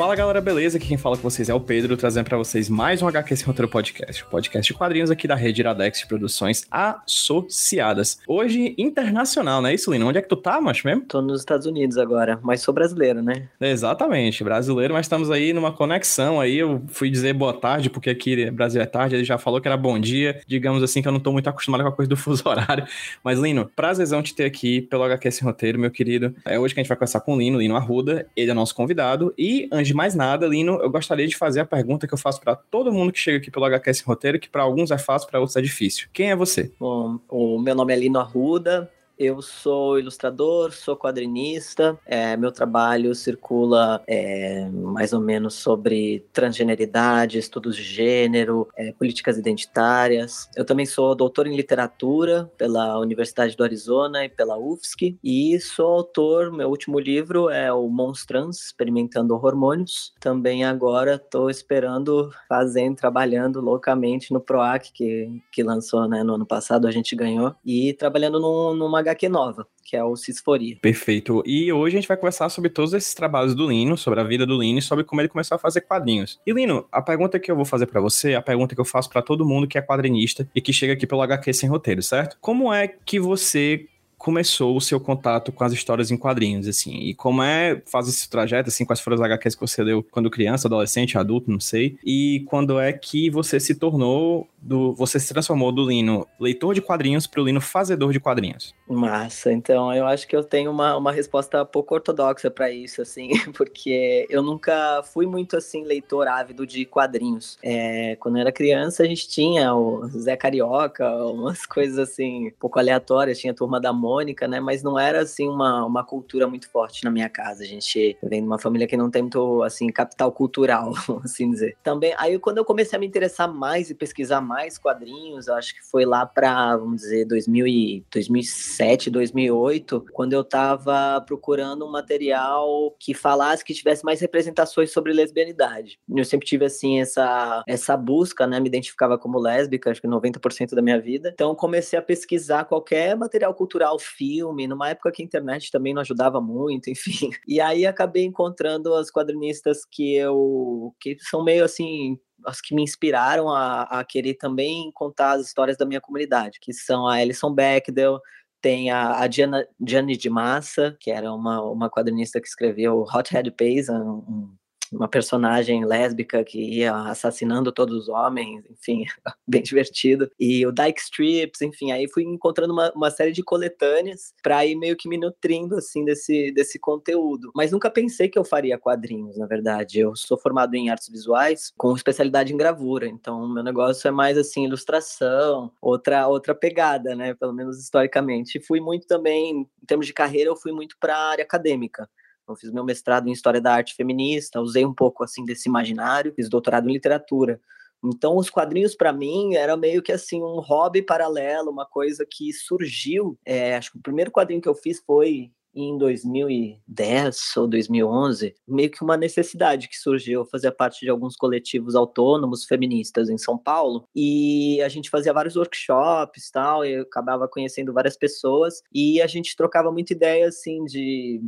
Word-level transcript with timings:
Fala 0.00 0.16
galera, 0.16 0.40
beleza? 0.40 0.78
Aqui 0.78 0.88
quem 0.88 0.96
fala 0.96 1.14
com 1.14 1.22
vocês 1.22 1.50
é 1.50 1.54
o 1.54 1.60
Pedro, 1.60 1.94
trazendo 1.94 2.24
pra 2.24 2.38
vocês 2.38 2.70
mais 2.70 3.02
um 3.02 3.08
HQ 3.08 3.36
Sem 3.36 3.46
Roteiro 3.46 3.68
Podcast, 3.68 4.24
o 4.24 4.26
podcast 4.28 4.72
de 4.72 4.78
quadrinhos 4.78 5.10
aqui 5.10 5.28
da 5.28 5.34
rede 5.34 5.60
Iradex 5.60 5.98
de 5.98 6.06
Produções 6.06 6.66
Associadas. 6.70 8.18
Hoje, 8.26 8.74
internacional, 8.78 9.60
não 9.60 9.68
é 9.68 9.74
isso, 9.74 9.92
Lino? 9.92 10.08
Onde 10.08 10.16
é 10.16 10.22
que 10.22 10.28
tu 10.30 10.36
tá, 10.36 10.58
macho 10.58 10.86
mesmo? 10.86 11.02
Tô 11.02 11.20
nos 11.20 11.40
Estados 11.40 11.66
Unidos 11.66 11.98
agora, 11.98 12.40
mas 12.42 12.62
sou 12.62 12.72
brasileiro, 12.72 13.22
né? 13.22 13.46
Exatamente, 13.60 14.42
brasileiro, 14.42 14.94
mas 14.94 15.04
estamos 15.04 15.30
aí 15.30 15.52
numa 15.52 15.70
conexão 15.70 16.40
aí. 16.40 16.56
Eu 16.56 16.82
fui 16.88 17.10
dizer 17.10 17.34
boa 17.34 17.52
tarde, 17.52 17.90
porque 17.90 18.08
aqui 18.08 18.50
Brasil 18.50 18.80
é 18.80 18.86
tarde, 18.86 19.16
ele 19.16 19.24
já 19.24 19.36
falou 19.36 19.60
que 19.60 19.68
era 19.68 19.76
bom 19.76 19.98
dia. 19.98 20.40
Digamos 20.46 20.82
assim 20.82 21.02
que 21.02 21.08
eu 21.08 21.12
não 21.12 21.20
tô 21.20 21.30
muito 21.30 21.50
acostumado 21.50 21.82
com 21.82 21.90
a 21.90 21.92
coisa 21.92 22.08
do 22.08 22.16
fuso 22.16 22.42
horário. 22.48 22.86
Mas, 23.22 23.38
Lino, 23.38 23.70
prazerzão 23.76 24.22
te 24.22 24.34
ter 24.34 24.46
aqui 24.46 24.80
pelo 24.80 25.02
HQ 25.04 25.30
Sem 25.30 25.46
Roteiro, 25.46 25.78
meu 25.78 25.90
querido. 25.90 26.34
É 26.46 26.58
hoje 26.58 26.72
que 26.72 26.80
a 26.80 26.82
gente 26.82 26.88
vai 26.88 26.96
conversar 26.96 27.20
com 27.20 27.34
o 27.34 27.38
Lino, 27.38 27.58
Lino 27.58 27.76
Arruda. 27.76 28.26
Ele 28.34 28.50
é 28.50 28.54
nosso 28.54 28.74
convidado. 28.74 29.34
E, 29.36 29.68
antes 29.70 29.89
de 29.90 29.94
mais 29.94 30.14
nada, 30.14 30.46
Lino, 30.46 30.78
eu 30.80 30.88
gostaria 30.88 31.26
de 31.26 31.36
fazer 31.36 31.60
a 31.60 31.64
pergunta 31.64 32.06
que 32.06 32.14
eu 32.14 32.18
faço 32.18 32.40
pra 32.40 32.54
todo 32.54 32.92
mundo 32.92 33.12
que 33.12 33.18
chega 33.18 33.38
aqui 33.38 33.50
pelo 33.50 33.64
HQ 33.64 33.94
Sem 33.94 34.06
Roteiro, 34.06 34.38
que 34.38 34.48
pra 34.48 34.62
alguns 34.62 34.90
é 34.92 34.98
fácil, 34.98 35.28
pra 35.28 35.40
outros 35.40 35.56
é 35.56 35.60
difícil. 35.60 36.08
Quem 36.12 36.30
é 36.30 36.36
você? 36.36 36.72
Bom, 36.78 37.18
o 37.28 37.58
meu 37.58 37.74
nome 37.74 37.92
é 37.92 37.96
Lino 37.96 38.20
Arruda, 38.20 38.90
eu 39.20 39.42
sou 39.42 39.98
ilustrador, 39.98 40.72
sou 40.72 40.96
quadrinista, 40.96 41.98
é, 42.06 42.38
meu 42.38 42.50
trabalho 42.50 43.14
circula 43.14 44.02
é, 44.06 44.66
mais 44.70 45.12
ou 45.12 45.20
menos 45.20 45.52
sobre 45.52 46.24
transgeneridade, 46.32 47.36
estudos 47.36 47.76
de 47.76 47.82
gênero, 47.82 48.66
é, 48.74 48.92
políticas 48.92 49.36
identitárias. 49.36 50.48
Eu 50.56 50.64
também 50.64 50.86
sou 50.86 51.14
doutor 51.14 51.46
em 51.46 51.54
literatura 51.54 52.50
pela 52.56 52.98
Universidade 52.98 53.54
do 53.54 53.62
Arizona 53.62 54.24
e 54.24 54.30
pela 54.30 54.56
UFSC, 54.56 55.18
e 55.22 55.60
sou 55.60 55.88
autor, 55.88 56.50
meu 56.50 56.70
último 56.70 56.98
livro 56.98 57.50
é 57.50 57.70
o 57.70 57.86
Monstrans, 57.88 58.68
Experimentando 58.68 59.34
Hormônios. 59.34 60.14
Também 60.18 60.64
agora 60.64 61.16
estou 61.16 61.50
esperando, 61.50 62.30
fazendo, 62.48 62.96
trabalhando 62.96 63.60
loucamente 63.60 64.32
no 64.32 64.40
PROAC, 64.40 64.90
que, 64.94 65.42
que 65.52 65.62
lançou 65.62 66.08
né, 66.08 66.22
no 66.22 66.36
ano 66.36 66.46
passado, 66.46 66.86
a 66.86 66.90
gente 66.90 67.14
ganhou, 67.14 67.54
e 67.62 67.92
trabalhando 67.92 68.40
num, 68.40 68.74
numa 68.74 69.02
HQ 69.10 69.28
nova, 69.28 69.66
que 69.84 69.96
é 69.96 70.04
o 70.04 70.16
Cisforia. 70.16 70.76
Perfeito. 70.80 71.42
E 71.46 71.72
hoje 71.72 71.96
a 71.96 72.00
gente 72.00 72.08
vai 72.08 72.16
conversar 72.16 72.48
sobre 72.48 72.70
todos 72.70 72.92
esses 72.92 73.14
trabalhos 73.14 73.54
do 73.54 73.68
Lino, 73.68 73.96
sobre 73.96 74.20
a 74.20 74.24
vida 74.24 74.46
do 74.46 74.58
Lino 74.58 74.78
e 74.78 74.82
sobre 74.82 75.04
como 75.04 75.20
ele 75.20 75.28
começou 75.28 75.56
a 75.56 75.58
fazer 75.58 75.82
quadrinhos. 75.82 76.40
E 76.46 76.52
Lino, 76.52 76.86
a 76.90 77.02
pergunta 77.02 77.38
que 77.38 77.50
eu 77.50 77.56
vou 77.56 77.64
fazer 77.64 77.86
pra 77.86 78.00
você, 78.00 78.34
a 78.34 78.42
pergunta 78.42 78.74
que 78.74 78.80
eu 78.80 78.84
faço 78.84 79.10
pra 79.10 79.22
todo 79.22 79.46
mundo 79.46 79.66
que 79.66 79.78
é 79.78 79.82
quadrinista 79.82 80.48
e 80.54 80.60
que 80.60 80.72
chega 80.72 80.92
aqui 80.92 81.06
pelo 81.06 81.22
HQ 81.22 81.52
sem 81.52 81.68
roteiro, 81.68 82.02
certo? 82.02 82.36
Como 82.40 82.72
é 82.72 82.88
que 82.88 83.18
você 83.18 83.86
começou 84.20 84.76
o 84.76 84.80
seu 84.82 85.00
contato 85.00 85.50
com 85.50 85.64
as 85.64 85.72
histórias 85.72 86.10
em 86.10 86.16
quadrinhos, 86.16 86.68
assim? 86.68 86.94
E 86.98 87.14
como 87.14 87.42
é 87.42 87.80
fazer 87.86 88.10
esse 88.10 88.28
trajeto, 88.28 88.68
assim, 88.68 88.84
quais 88.84 89.00
foram 89.00 89.14
as 89.14 89.22
HQs 89.22 89.54
que 89.54 89.60
você 89.62 89.82
leu 89.82 90.06
quando 90.10 90.30
criança, 90.30 90.68
adolescente, 90.68 91.16
adulto, 91.16 91.50
não 91.50 91.58
sei? 91.58 91.96
E 92.04 92.44
quando 92.46 92.78
é 92.78 92.92
que 92.92 93.30
você 93.30 93.58
se 93.58 93.74
tornou 93.74 94.46
do... 94.60 94.92
você 94.92 95.18
se 95.18 95.32
transformou 95.32 95.72
do 95.72 95.88
Lino 95.88 96.26
leitor 96.38 96.74
de 96.74 96.82
quadrinhos 96.82 97.26
pro 97.26 97.42
Lino 97.42 97.62
fazedor 97.62 98.12
de 98.12 98.20
quadrinhos? 98.20 98.74
Massa, 98.86 99.50
então 99.52 99.94
eu 99.94 100.06
acho 100.06 100.28
que 100.28 100.36
eu 100.36 100.44
tenho 100.44 100.70
uma, 100.70 100.96
uma 100.98 101.12
resposta 101.12 101.64
pouco 101.64 101.94
ortodoxa 101.94 102.50
para 102.50 102.70
isso, 102.70 103.00
assim, 103.00 103.30
porque 103.56 104.26
eu 104.28 104.42
nunca 104.42 105.02
fui 105.02 105.24
muito, 105.24 105.56
assim, 105.56 105.82
leitor 105.84 106.28
ávido 106.28 106.66
de 106.66 106.84
quadrinhos. 106.84 107.56
É, 107.62 108.16
quando 108.16 108.36
eu 108.36 108.42
era 108.42 108.52
criança, 108.52 109.02
a 109.02 109.06
gente 109.06 109.26
tinha 109.26 109.74
o 109.74 110.06
Zé 110.08 110.36
Carioca, 110.36 111.08
umas 111.24 111.64
coisas, 111.66 111.98
assim, 111.98 112.48
um 112.48 112.52
pouco 112.60 112.78
aleatórias, 112.78 113.38
tinha 113.38 113.52
a 113.52 113.56
Turma 113.56 113.80
da 113.80 113.94
Mônica, 113.94 114.09
né, 114.48 114.60
mas 114.60 114.82
não 114.82 114.98
era, 114.98 115.20
assim, 115.20 115.48
uma, 115.48 115.84
uma 115.84 116.04
cultura 116.04 116.46
muito 116.46 116.68
forte 116.68 117.04
na 117.04 117.10
minha 117.10 117.28
casa. 117.28 117.62
A 117.62 117.66
gente 117.66 118.16
vem 118.22 118.40
de 118.40 118.46
uma 118.46 118.58
família 118.58 118.86
que 118.86 118.96
não 118.96 119.10
tem 119.10 119.22
muito, 119.22 119.62
assim, 119.62 119.88
capital 119.88 120.32
cultural, 120.32 120.92
assim 121.24 121.50
dizer. 121.50 121.76
Também, 121.82 122.14
aí 122.18 122.38
quando 122.38 122.58
eu 122.58 122.64
comecei 122.64 122.96
a 122.96 123.00
me 123.00 123.06
interessar 123.06 123.52
mais 123.52 123.90
e 123.90 123.94
pesquisar 123.94 124.40
mais 124.40 124.78
quadrinhos, 124.78 125.48
acho 125.48 125.74
que 125.74 125.84
foi 125.84 126.04
lá 126.04 126.26
para, 126.26 126.76
vamos 126.76 127.02
dizer, 127.02 127.24
2000 127.26 127.66
e 127.66 128.04
2007, 128.12 129.10
2008, 129.10 130.06
quando 130.12 130.32
eu 130.32 130.44
tava 130.44 131.20
procurando 131.26 131.86
um 131.86 131.90
material 131.90 132.94
que 132.98 133.14
falasse 133.14 133.64
que 133.64 133.74
tivesse 133.74 134.04
mais 134.04 134.20
representações 134.20 134.92
sobre 134.92 135.12
lesbianidade. 135.12 135.98
Eu 136.08 136.24
sempre 136.24 136.46
tive 136.46 136.64
assim 136.64 137.00
essa 137.00 137.62
essa 137.66 137.96
busca, 137.96 138.46
né, 138.46 138.58
me 138.60 138.68
identificava 138.68 139.18
como 139.18 139.38
lésbica, 139.38 139.90
acho 139.90 140.00
que 140.00 140.08
90% 140.08 140.74
da 140.74 140.82
minha 140.82 141.00
vida. 141.00 141.30
Então 141.34 141.54
comecei 141.54 141.98
a 141.98 142.02
pesquisar 142.02 142.64
qualquer 142.64 143.16
material 143.16 143.54
cultural, 143.54 143.98
filme, 144.00 144.66
numa 144.66 144.90
época 144.90 145.12
que 145.12 145.22
a 145.22 145.24
internet 145.24 145.70
também 145.70 145.94
não 145.94 146.02
ajudava 146.02 146.40
muito, 146.40 146.88
enfim. 146.90 147.30
E 147.46 147.60
aí 147.60 147.86
acabei 147.86 148.24
encontrando 148.24 148.94
as 148.94 149.10
quadrinistas 149.10 149.84
que 149.90 150.14
eu 150.16 150.94
que 151.00 151.16
são 151.20 151.44
meio 151.44 151.64
assim 151.64 152.18
as 152.46 152.60
que 152.60 152.74
me 152.74 152.82
inspiraram 152.82 153.50
a, 153.50 153.82
a 153.82 154.04
querer 154.04 154.34
também 154.34 154.90
contar 154.94 155.32
as 155.32 155.46
histórias 155.46 155.76
da 155.76 155.84
minha 155.84 156.00
comunidade, 156.00 156.58
que 156.60 156.72
são 156.72 157.06
a 157.06 157.16
Alison 157.16 157.52
Bechdel, 157.52 158.18
tem 158.60 158.90
a, 158.90 159.20
a 159.20 159.26
Diana, 159.26 159.66
Gianni 159.86 160.16
de 160.16 160.28
Massa, 160.28 160.96
que 161.00 161.10
era 161.10 161.32
uma, 161.32 161.62
uma 161.62 161.90
quadrinista 161.90 162.40
que 162.40 162.48
escreveu 162.48 163.02
Hothead 163.02 163.50
Pays, 163.52 163.88
um, 163.88 163.94
um, 163.96 164.56
uma 164.92 165.08
personagem 165.08 165.84
lésbica 165.84 166.44
que 166.44 166.58
ia 166.58 166.94
assassinando 166.94 167.70
todos 167.70 167.96
os 167.96 168.08
homens, 168.08 168.64
enfim, 168.68 169.04
bem 169.46 169.62
divertido. 169.62 170.30
E 170.38 170.66
o 170.66 170.72
Dyke 170.72 171.00
Strips, 171.00 171.62
enfim, 171.62 171.92
aí 171.92 172.08
fui 172.08 172.24
encontrando 172.24 172.72
uma, 172.72 172.92
uma 172.92 173.10
série 173.10 173.32
de 173.32 173.42
coletâneas 173.42 174.34
para 174.42 174.66
ir 174.66 174.74
meio 174.76 174.96
que 174.96 175.08
me 175.08 175.16
nutrindo, 175.16 175.76
assim, 175.76 176.04
desse, 176.04 176.50
desse 176.52 176.78
conteúdo. 176.78 177.50
Mas 177.54 177.72
nunca 177.72 177.90
pensei 177.90 178.28
que 178.28 178.38
eu 178.38 178.44
faria 178.44 178.78
quadrinhos, 178.78 179.38
na 179.38 179.46
verdade. 179.46 180.00
Eu 180.00 180.16
sou 180.16 180.38
formado 180.38 180.74
em 180.74 180.90
artes 180.90 181.08
visuais 181.08 181.72
com 181.76 181.94
especialidade 181.94 182.52
em 182.52 182.56
gravura, 182.56 183.06
então 183.06 183.48
meu 183.48 183.62
negócio 183.62 184.08
é 184.08 184.10
mais, 184.10 184.36
assim, 184.36 184.64
ilustração, 184.64 185.70
outra, 185.80 186.26
outra 186.26 186.54
pegada, 186.54 187.14
né, 187.14 187.34
pelo 187.34 187.52
menos 187.52 187.78
historicamente. 187.78 188.58
E 188.58 188.62
fui 188.62 188.80
muito 188.80 189.06
também, 189.06 189.68
em 189.82 189.86
termos 189.86 190.06
de 190.06 190.12
carreira, 190.12 190.50
eu 190.50 190.56
fui 190.56 190.72
muito 190.72 190.96
para 190.98 191.14
a 191.16 191.30
área 191.30 191.44
acadêmica. 191.44 192.08
Eu 192.50 192.56
fiz 192.56 192.70
meu 192.70 192.84
mestrado 192.84 193.28
em 193.28 193.32
História 193.32 193.60
da 193.60 193.72
Arte 193.72 193.94
Feminista, 193.94 194.60
usei 194.60 194.84
um 194.84 194.94
pouco 194.94 195.22
assim 195.22 195.44
desse 195.44 195.68
imaginário, 195.68 196.32
fiz 196.34 196.48
doutorado 196.48 196.88
em 196.88 196.92
literatura. 196.92 197.60
Então, 198.02 198.36
os 198.36 198.48
quadrinhos 198.48 198.94
para 198.94 199.12
mim 199.12 199.54
era 199.54 199.76
meio 199.76 200.02
que 200.02 200.10
assim 200.10 200.42
um 200.42 200.58
hobby 200.60 201.02
paralelo, 201.02 201.70
uma 201.70 201.86
coisa 201.86 202.26
que 202.28 202.52
surgiu. 202.52 203.38
É, 203.44 203.76
acho 203.76 203.92
que 203.92 203.98
o 203.98 204.02
primeiro 204.02 204.30
quadrinho 204.30 204.60
que 204.60 204.68
eu 204.68 204.74
fiz 204.74 205.00
foi 205.06 205.50
em 205.74 205.96
2010 205.98 207.56
ou 207.56 207.68
2011, 207.68 208.54
meio 208.66 208.90
que 208.90 209.02
uma 209.02 209.16
necessidade 209.16 209.88
que 209.88 209.96
surgiu. 209.96 210.40
Eu 210.40 210.46
fazia 210.46 210.72
parte 210.72 211.00
de 211.00 211.10
alguns 211.10 211.36
coletivos 211.36 211.94
autônomos 211.94 212.64
feministas 212.64 213.28
em 213.28 213.38
São 213.38 213.56
Paulo 213.56 214.04
e 214.14 214.80
a 214.82 214.88
gente 214.88 215.10
fazia 215.10 215.32
vários 215.32 215.56
workshops 215.56 216.50
tal, 216.50 216.84
e 216.84 216.94
eu 216.94 217.02
acabava 217.02 217.46
conhecendo 217.46 217.92
várias 217.92 218.16
pessoas 218.16 218.82
e 218.92 219.20
a 219.22 219.26
gente 219.26 219.56
trocava 219.56 219.92
muita 219.92 220.12
ideia 220.12 220.48
assim 220.48 220.84
de 220.84 221.40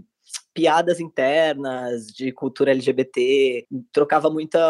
piadas 0.54 1.00
internas 1.00 2.06
de 2.06 2.32
cultura 2.32 2.70
LGBT, 2.72 3.66
trocava 3.92 4.30
muita 4.30 4.60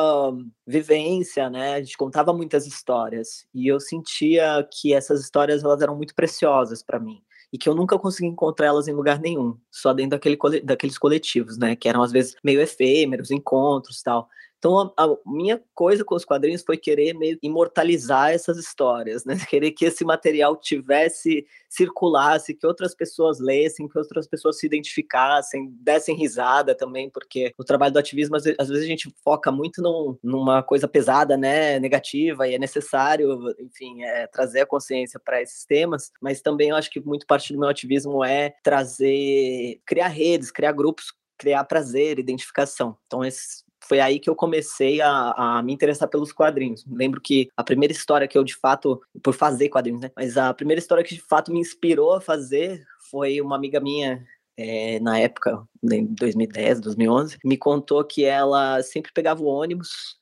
vivência, 0.67 1.51
né? 1.51 1.75
A 1.75 1.83
gente 1.83 1.97
contava 1.97 2.33
muitas 2.33 2.67
histórias 2.67 3.47
e 3.55 3.67
eu 3.69 3.81
sentia 3.81 4.67
que 4.73 4.95
essas 4.95 5.21
histórias 5.21 5.65
elas 5.65 5.83
eram 5.83 5.97
muito 5.97 6.15
preciosas 6.15 6.83
para 6.83 7.01
mim 7.01 7.23
e 7.53 7.59
que 7.59 7.69
eu 7.69 7.75
nunca 7.75 7.99
consegui 7.99 8.29
encontrar 8.29 8.69
elas 8.69 8.89
em 8.89 8.93
lugar 8.93 9.21
nenhum, 9.21 9.59
só 9.71 9.93
dentro 9.93 10.13
daquele, 10.13 10.39
daqueles 10.63 10.97
coletivos, 10.97 11.59
né? 11.59 11.77
Que 11.77 11.89
eram 11.89 12.03
às 12.03 12.11
vezes 12.11 12.35
meio 12.43 12.61
efêmeros, 12.61 13.31
encontros, 13.31 14.03
tal. 14.03 14.29
Então, 14.63 14.95
a, 14.97 15.05
a, 15.05 15.17
minha 15.27 15.61
coisa 15.75 16.05
com 16.05 16.15
os 16.15 16.25
quadrinhos 16.25 16.63
foi 16.63 16.77
querer 16.77 17.15
meio 17.15 17.37
imortalizar 17.43 18.31
essas 18.31 18.57
histórias, 18.57 19.25
né? 19.25 19.35
Querer 19.51 19.73
que 19.73 19.85
esse 19.85 20.05
material 20.05 20.55
tivesse, 20.55 21.45
circulasse, 21.69 22.55
que 22.55 22.65
outras 22.65 22.95
pessoas 22.95 23.41
lessem, 23.41 23.89
que 23.89 23.99
outras 23.99 24.29
pessoas 24.29 24.61
se 24.61 24.67
identificassem, 24.67 25.69
dessem 25.81 26.15
risada 26.15 26.77
também, 26.77 27.11
porque 27.11 27.53
o 27.59 27.65
trabalho 27.65 27.93
do 27.93 27.99
ativismo, 27.99 28.37
às 28.37 28.47
às 28.57 28.69
vezes 28.69 28.85
a 28.85 28.89
gente 28.89 29.13
foca 29.25 29.51
muito 29.51 29.83
num, 29.83 30.17
numa 30.23 30.63
coisa 30.63 30.87
pesada, 30.87 31.37
né? 31.37 31.81
Negativa, 31.81 32.47
e 32.47 32.55
é 32.55 32.59
necessário, 32.59 33.53
enfim, 33.59 34.05
é, 34.05 34.29
trazer 34.29 34.61
a 34.61 34.67
consciência 34.67 35.19
para 35.19 35.43
esses 35.43 35.65
temas, 35.65 36.13
mas 36.21 36.41
também 36.41 36.69
eu 36.69 36.77
acho 36.77 36.89
que 36.89 37.01
muito 37.01 37.27
parte 37.27 37.53
do 37.53 37.59
meu 37.59 37.69
ativismo 37.69 38.25
é 38.25 38.55
trazer, 38.63 39.81
criar 39.85 40.07
redes, 40.07 40.53
criar 40.53 40.71
grupos 40.71 41.07
criar 41.39 41.65
prazer, 41.65 42.21
identificação. 42.21 42.97
Então, 43.05 43.25
esses 43.25 43.65
foi 43.93 44.01
aí 44.01 44.19
que 44.19 44.31
eu 44.31 44.35
comecei 44.35 45.03
a, 45.03 45.33
a, 45.37 45.63
me 45.63 45.71
interessar 45.71 46.09
pelos 46.09 46.33
quadrinhos. 46.33 46.83
Lembro 46.91 47.21
que 47.21 47.51
a 47.55 47.63
primeira 47.63 47.93
história 47.93 48.27
que 48.27 48.39
eu, 48.39 48.43
de 48.43 48.57
fato, 48.57 49.03
por 49.23 49.35
fazer 49.35 49.69
quadrinhos, 49.69 50.01
né? 50.01 50.11
Mas 50.17 50.39
a 50.39 50.55
primeira 50.55 50.81
história 50.81 51.05
que, 51.05 51.15
de 51.15 51.21
fato, 51.21 51.53
me 51.53 51.61
inspirou 51.61 52.15
a 52.15 52.21
fazer 52.21 52.83
foi 53.11 53.39
uma 53.43 53.55
amiga 53.55 53.81
minha 53.81 54.25
é, 54.57 54.99
na 55.01 55.19
época, 55.19 55.63
em 55.83 56.07
2010, 56.07 56.81
2011, 56.81 57.37
me 57.45 57.59
contou 57.59 58.03
que 58.03 58.25
ela 58.25 58.83
sempre 58.83 59.13
pegava 59.13 59.43
o 59.43 59.47
ônibus 59.47 60.17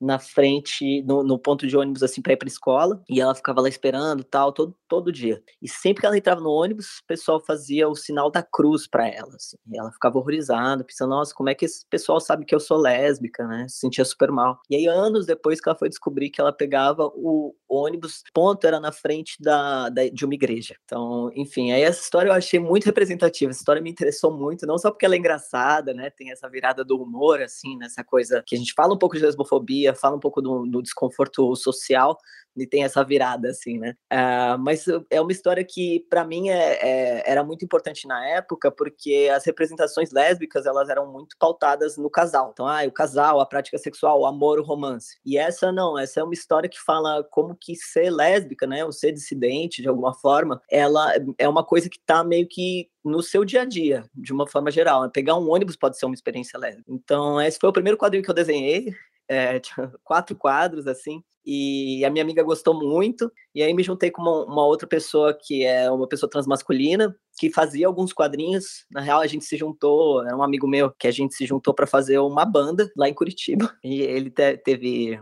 na 0.00 0.18
frente, 0.18 1.02
no, 1.02 1.22
no, 1.22 1.38
ponto 1.38 1.66
de 1.66 1.76
ônibus, 1.76 2.02
assim, 2.02 2.20
pra 2.20 2.32
ir 2.32 2.36
pra 2.36 2.48
escola, 2.48 3.02
e 3.08 3.20
ela 3.20 3.34
ficava 3.34 3.60
lá 3.60 3.68
esperando, 3.68 4.22
tal, 4.24 4.52
todo, 4.52 4.74
todo 4.88 5.12
dia. 5.12 5.42
E 5.60 5.68
sempre 5.68 6.00
que 6.00 6.06
ela 6.06 6.16
entrava 6.16 6.40
no 6.40 6.50
ônibus, 6.50 6.98
o 6.98 7.06
pessoal 7.06 7.40
fazia 7.40 7.88
o 7.88 7.94
sinal 7.94 8.30
da 8.30 8.42
cruz 8.42 8.86
para 8.86 9.08
ela, 9.08 9.34
assim, 9.34 9.56
e 9.66 9.78
ela 9.78 9.90
ficava 9.92 10.18
horrorizada, 10.18 10.84
pensando, 10.84 11.10
nossa, 11.10 11.34
como 11.34 11.48
é 11.48 11.54
que 11.54 11.64
esse 11.64 11.84
pessoal 11.88 12.20
sabe 12.20 12.44
que 12.44 12.54
eu 12.54 12.60
sou 12.60 12.78
lésbica, 12.78 13.46
né, 13.46 13.66
se 13.68 13.78
sentia 13.78 14.04
super 14.04 14.30
mal. 14.30 14.60
E 14.68 14.76
aí, 14.76 14.86
anos 14.86 15.26
depois 15.26 15.60
que 15.60 15.68
ela 15.68 15.78
foi 15.78 15.88
descobrir 15.88 16.30
que 16.30 16.40
ela 16.40 16.52
pegava 16.52 17.06
o 17.14 17.54
ônibus, 17.68 18.22
ponto 18.32 18.66
era 18.66 18.78
na 18.80 18.92
frente 18.92 19.36
da, 19.40 19.88
da, 19.88 20.08
de 20.08 20.24
uma 20.24 20.34
igreja. 20.34 20.76
Então, 20.84 21.30
enfim, 21.34 21.72
aí 21.72 21.82
essa 21.82 22.02
história 22.02 22.28
eu 22.28 22.34
achei 22.34 22.60
muito 22.60 22.84
representativa, 22.84 23.50
essa 23.50 23.60
história 23.60 23.82
me 23.82 23.90
interessou 23.90 24.36
muito, 24.36 24.66
não 24.66 24.78
só 24.78 24.90
porque 24.90 25.04
ela 25.04 25.14
é 25.14 25.18
engraçada, 25.18 25.92
né, 25.94 26.10
tem 26.10 26.30
essa 26.30 26.48
virada 26.48 26.84
do 26.84 27.00
humor, 27.00 27.40
assim, 27.42 27.76
nessa 27.76 28.04
coisa 28.04 28.42
que 28.46 28.54
a 28.54 28.58
gente 28.58 28.72
fala 28.74 28.94
um 28.94 28.98
pouco 28.98 29.16
de 29.16 29.22
lesbofobia, 29.22 29.85
fala 29.94 30.16
um 30.16 30.20
pouco 30.20 30.40
do, 30.40 30.66
do 30.66 30.82
desconforto 30.82 31.54
social, 31.56 32.16
e 32.56 32.66
tem 32.66 32.84
essa 32.84 33.04
virada, 33.04 33.50
assim, 33.50 33.78
né? 33.78 33.94
Uh, 34.12 34.58
mas 34.58 34.86
é 35.10 35.20
uma 35.20 35.32
história 35.32 35.64
que, 35.64 36.06
para 36.08 36.24
mim, 36.24 36.48
é, 36.48 36.78
é, 36.80 37.30
era 37.30 37.44
muito 37.44 37.64
importante 37.64 38.08
na 38.08 38.26
época, 38.28 38.70
porque 38.70 39.30
as 39.32 39.44
representações 39.44 40.10
lésbicas, 40.10 40.64
elas 40.64 40.88
eram 40.88 41.12
muito 41.12 41.36
pautadas 41.38 41.96
no 41.96 42.08
casal. 42.08 42.50
Então, 42.52 42.66
ah, 42.66 42.82
o 42.86 42.92
casal, 42.92 43.40
a 43.40 43.46
prática 43.46 43.78
sexual, 43.78 44.20
o 44.20 44.26
amor, 44.26 44.58
o 44.58 44.64
romance. 44.64 45.18
E 45.24 45.36
essa 45.36 45.70
não, 45.70 45.98
essa 45.98 46.20
é 46.20 46.22
uma 46.22 46.34
história 46.34 46.68
que 46.68 46.80
fala 46.80 47.22
como 47.30 47.54
que 47.54 47.76
ser 47.76 48.10
lésbica, 48.10 48.66
né, 48.66 48.84
ou 48.84 48.92
ser 48.92 49.12
dissidente, 49.12 49.82
de 49.82 49.88
alguma 49.88 50.14
forma, 50.14 50.60
ela 50.70 51.12
é 51.38 51.48
uma 51.48 51.64
coisa 51.64 51.88
que 51.90 51.98
tá 51.98 52.24
meio 52.24 52.46
que 52.48 52.88
no 53.04 53.22
seu 53.22 53.44
dia 53.44 53.62
a 53.62 53.64
dia, 53.64 54.04
de 54.14 54.32
uma 54.32 54.48
forma 54.48 54.70
geral. 54.70 55.08
Pegar 55.10 55.36
um 55.36 55.50
ônibus 55.50 55.76
pode 55.76 55.98
ser 55.98 56.06
uma 56.06 56.14
experiência 56.14 56.58
lésbica. 56.58 56.84
Então, 56.88 57.40
esse 57.40 57.58
foi 57.58 57.70
o 57.70 57.72
primeiro 57.72 57.98
quadrinho 57.98 58.24
que 58.24 58.30
eu 58.30 58.34
desenhei 58.34 58.94
é, 59.28 59.60
quatro 60.04 60.36
quadros, 60.36 60.86
assim, 60.86 61.22
e 61.44 62.04
a 62.04 62.10
minha 62.10 62.24
amiga 62.24 62.42
gostou 62.42 62.74
muito, 62.74 63.30
e 63.54 63.62
aí 63.62 63.72
me 63.72 63.82
juntei 63.82 64.10
com 64.10 64.20
uma, 64.20 64.44
uma, 64.44 64.66
outra 64.66 64.88
pessoa 64.88 65.32
que 65.32 65.64
é 65.64 65.88
uma 65.88 66.08
pessoa 66.08 66.28
transmasculina, 66.28 67.16
que 67.38 67.52
fazia 67.52 67.86
alguns 67.86 68.12
quadrinhos, 68.12 68.84
na 68.90 69.00
real 69.00 69.20
a 69.20 69.26
gente 69.28 69.44
se 69.44 69.56
juntou, 69.56 70.26
era 70.26 70.36
um 70.36 70.42
amigo 70.42 70.66
meu, 70.66 70.90
que 70.98 71.06
a 71.06 71.12
gente 71.12 71.36
se 71.36 71.46
juntou 71.46 71.72
para 71.72 71.86
fazer 71.86 72.18
uma 72.18 72.44
banda 72.44 72.90
lá 72.96 73.08
em 73.08 73.14
Curitiba, 73.14 73.72
e 73.84 74.02
ele 74.02 74.28
te, 74.28 74.56
teve 74.58 75.20